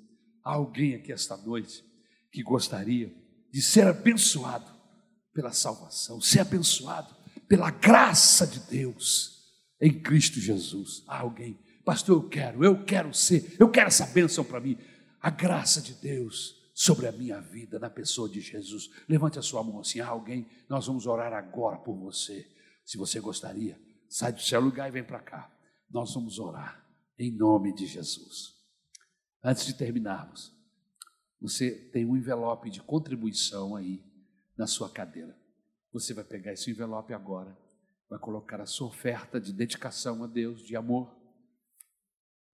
Há 0.45 0.53
alguém 0.53 0.95
aqui 0.95 1.13
esta 1.13 1.37
noite 1.37 1.85
que 2.31 2.43
gostaria 2.43 3.13
de 3.51 3.61
ser 3.61 3.87
abençoado 3.87 4.71
pela 5.35 5.53
salvação, 5.53 6.21
ser 6.21 6.41
abençoado 6.41 7.15
pela 7.49 7.71
graça 7.71 8.47
de 8.47 8.61
Deus 8.61 9.43
em 9.81 9.93
Cristo 9.93 10.41
Jesus. 10.41 11.03
Há 11.07 11.19
alguém, 11.19 11.59
pastor, 11.85 12.23
eu 12.23 12.29
quero, 12.29 12.65
eu 12.65 12.85
quero 12.85 13.13
ser, 13.13 13.57
eu 13.59 13.69
quero 13.69 13.89
essa 13.89 14.07
bênção 14.07 14.45
para 14.45 14.61
mim. 14.61 14.79
A 15.21 15.29
graça 15.29 15.81
de 15.81 15.95
Deus 15.95 16.62
sobre 16.73 17.07
a 17.07 17.13
minha 17.13 17.41
vida 17.41 17.79
na 17.79 17.91
pessoa 17.91 18.29
de 18.29 18.41
Jesus. 18.41 18.89
Levante 19.09 19.39
a 19.39 19.43
sua 19.43 19.63
mão 19.63 19.81
assim, 19.81 20.01
ah, 20.01 20.09
alguém, 20.09 20.49
nós 20.69 20.87
vamos 20.87 21.07
orar 21.07 21.33
agora 21.33 21.79
por 21.79 21.95
você. 21.97 22.49
Se 22.85 22.97
você 22.97 23.21
gostaria, 23.21 23.81
sai 24.09 24.33
do 24.33 24.41
seu 24.41 24.61
lugar 24.61 24.89
e 24.89 24.93
vem 24.93 25.05
para 25.05 25.21
cá. 25.21 25.51
Nós 25.91 26.15
vamos 26.15 26.39
orar 26.39 26.85
em 27.19 27.31
nome 27.31 27.75
de 27.75 27.87
Jesus. 27.87 28.55
Antes 29.45 29.67
de 29.67 29.75
terminarmos, 29.75 30.53
você 31.41 31.71
tem 31.93 32.07
um 32.07 32.17
envelope 32.17 32.71
de 32.71 32.81
contribuição 32.81 33.77
aí 33.77 34.03
na 34.57 34.67
sua 34.67 34.89
cadeira. 34.89 35.37
Você 35.93 36.15
vai 36.15 36.25
pegar 36.25 36.53
esse 36.53 36.71
envelope 36.71 37.13
agora, 37.13 37.57
vai 38.09 38.19
colocar 38.19 38.61
a 38.61 38.67
sua 38.67 38.87
oferta 38.87 39.41
de 39.41 39.53
dedicação 39.53 40.25
a 40.25 40.27
Deus, 40.27 40.63
de 40.63 40.77
amor. 40.77 41.15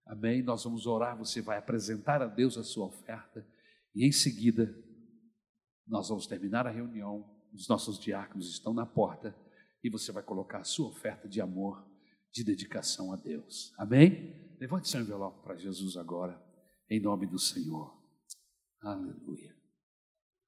Amém? 0.06 0.44
Nós 0.44 0.64
vamos 0.66 0.86
orar, 0.86 1.18
você 1.18 1.42
vai 1.42 1.58
apresentar 1.58 2.22
a 2.22 2.28
Deus 2.28 2.58
a 2.58 2.64
sua 2.64 2.86
oferta 2.86 3.46
e 3.96 4.06
em 4.06 4.12
seguida 4.12 4.74
nós 5.88 6.10
vamos 6.10 6.26
terminar 6.26 6.66
a 6.66 6.72
reunião. 6.72 7.30
Os 7.54 7.68
nossos 7.68 8.00
diáconos 8.00 8.50
estão 8.50 8.74
na 8.74 8.86
porta 8.86 9.36
e 9.84 9.90
você 9.90 10.12
vai 10.12 10.24
colocar 10.24 10.60
a 10.60 10.64
sua 10.64 10.88
oferta 10.88 11.28
de 11.28 11.40
amor, 11.40 11.86
de 12.32 12.44
dedicação 12.44 13.14
a 13.14 13.16
Deus. 13.16 13.74
Amém? 13.78 14.56
Levante 14.60 14.88
seu 14.88 15.02
envelope 15.02 15.44
para 15.44 15.56
Jesus 15.56 15.98
agora, 15.98 16.42
em 16.90 17.00
nome 17.00 17.28
do 17.28 17.38
Senhor. 17.38 17.96
Aleluia. 18.82 19.56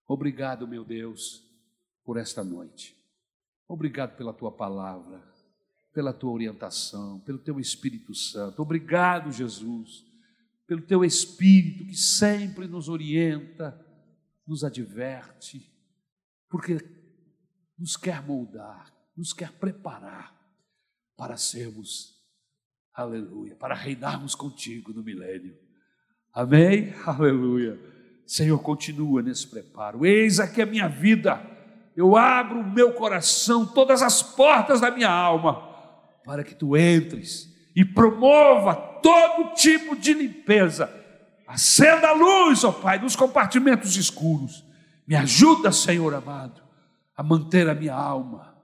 Obrigado, 0.07 0.67
meu 0.67 0.83
Deus, 0.83 1.43
por 2.03 2.17
esta 2.17 2.43
noite. 2.43 2.95
Obrigado 3.67 4.15
pela 4.15 4.33
tua 4.33 4.51
palavra, 4.51 5.21
pela 5.93 6.13
tua 6.13 6.31
orientação, 6.31 7.19
pelo 7.21 7.39
teu 7.39 7.59
Espírito 7.59 8.13
Santo. 8.13 8.61
Obrigado, 8.61 9.31
Jesus, 9.31 10.05
pelo 10.67 10.81
teu 10.81 11.03
Espírito 11.03 11.85
que 11.85 11.95
sempre 11.95 12.67
nos 12.67 12.89
orienta, 12.89 13.79
nos 14.47 14.63
adverte, 14.63 15.71
porque 16.49 16.77
nos 17.77 17.95
quer 17.97 18.21
moldar, 18.21 18.93
nos 19.15 19.33
quer 19.33 19.51
preparar 19.53 20.35
para 21.15 21.37
sermos, 21.37 22.15
aleluia, 22.93 23.55
para 23.55 23.75
reinarmos 23.75 24.35
contigo 24.35 24.91
no 24.93 25.03
milênio. 25.03 25.57
Amém? 26.33 26.93
Aleluia. 27.05 27.79
Senhor, 28.25 28.59
continua 28.59 29.21
nesse 29.21 29.47
preparo. 29.47 30.05
Eis 30.05 30.39
aqui 30.39 30.61
a 30.61 30.65
minha 30.65 30.87
vida. 30.87 31.39
Eu 31.95 32.17
abro 32.17 32.59
o 32.59 32.73
meu 32.73 32.93
coração, 32.93 33.65
todas 33.65 34.01
as 34.01 34.21
portas 34.21 34.81
da 34.81 34.91
minha 34.91 35.09
alma, 35.09 35.73
para 36.25 36.43
que 36.43 36.53
tu 36.53 36.75
entres 36.75 37.54
e 37.75 37.83
promova 37.83 38.75
todo 38.75 39.53
tipo 39.55 39.95
de 39.95 40.13
limpeza. 40.13 40.89
Acenda 41.47 42.09
a 42.09 42.13
luz, 42.13 42.63
ó 42.63 42.71
Pai, 42.71 42.99
nos 42.99 43.15
compartimentos 43.15 43.95
escuros. 43.95 44.63
Me 45.07 45.15
ajuda, 45.15 45.71
Senhor 45.71 46.13
amado, 46.13 46.61
a 47.15 47.21
manter 47.21 47.69
a 47.69 47.75
minha 47.75 47.93
alma, 47.93 48.55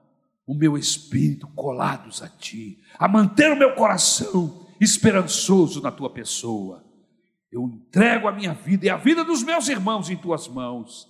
o 0.46 0.54
meu 0.54 0.76
espírito 0.76 1.46
colados 1.48 2.22
a 2.22 2.28
Ti, 2.28 2.78
a 2.98 3.06
manter 3.06 3.52
o 3.52 3.56
meu 3.56 3.74
coração 3.74 4.66
esperançoso 4.80 5.80
na 5.80 5.92
Tua 5.92 6.10
pessoa 6.10 6.82
eu 7.52 7.68
entrego 7.68 8.26
a 8.26 8.32
minha 8.32 8.54
vida 8.54 8.86
e 8.86 8.88
a 8.90 8.96
vida 8.96 9.22
dos 9.22 9.42
meus 9.42 9.68
irmãos 9.68 10.08
em 10.08 10.16
tuas 10.16 10.48
mãos, 10.48 11.06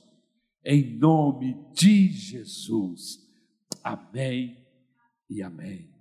em 0.65 0.99
nome 0.99 1.57
de 1.73 2.09
Jesus. 2.09 3.21
Amém 3.83 4.59
e 5.31 5.41
amém. 5.41 5.92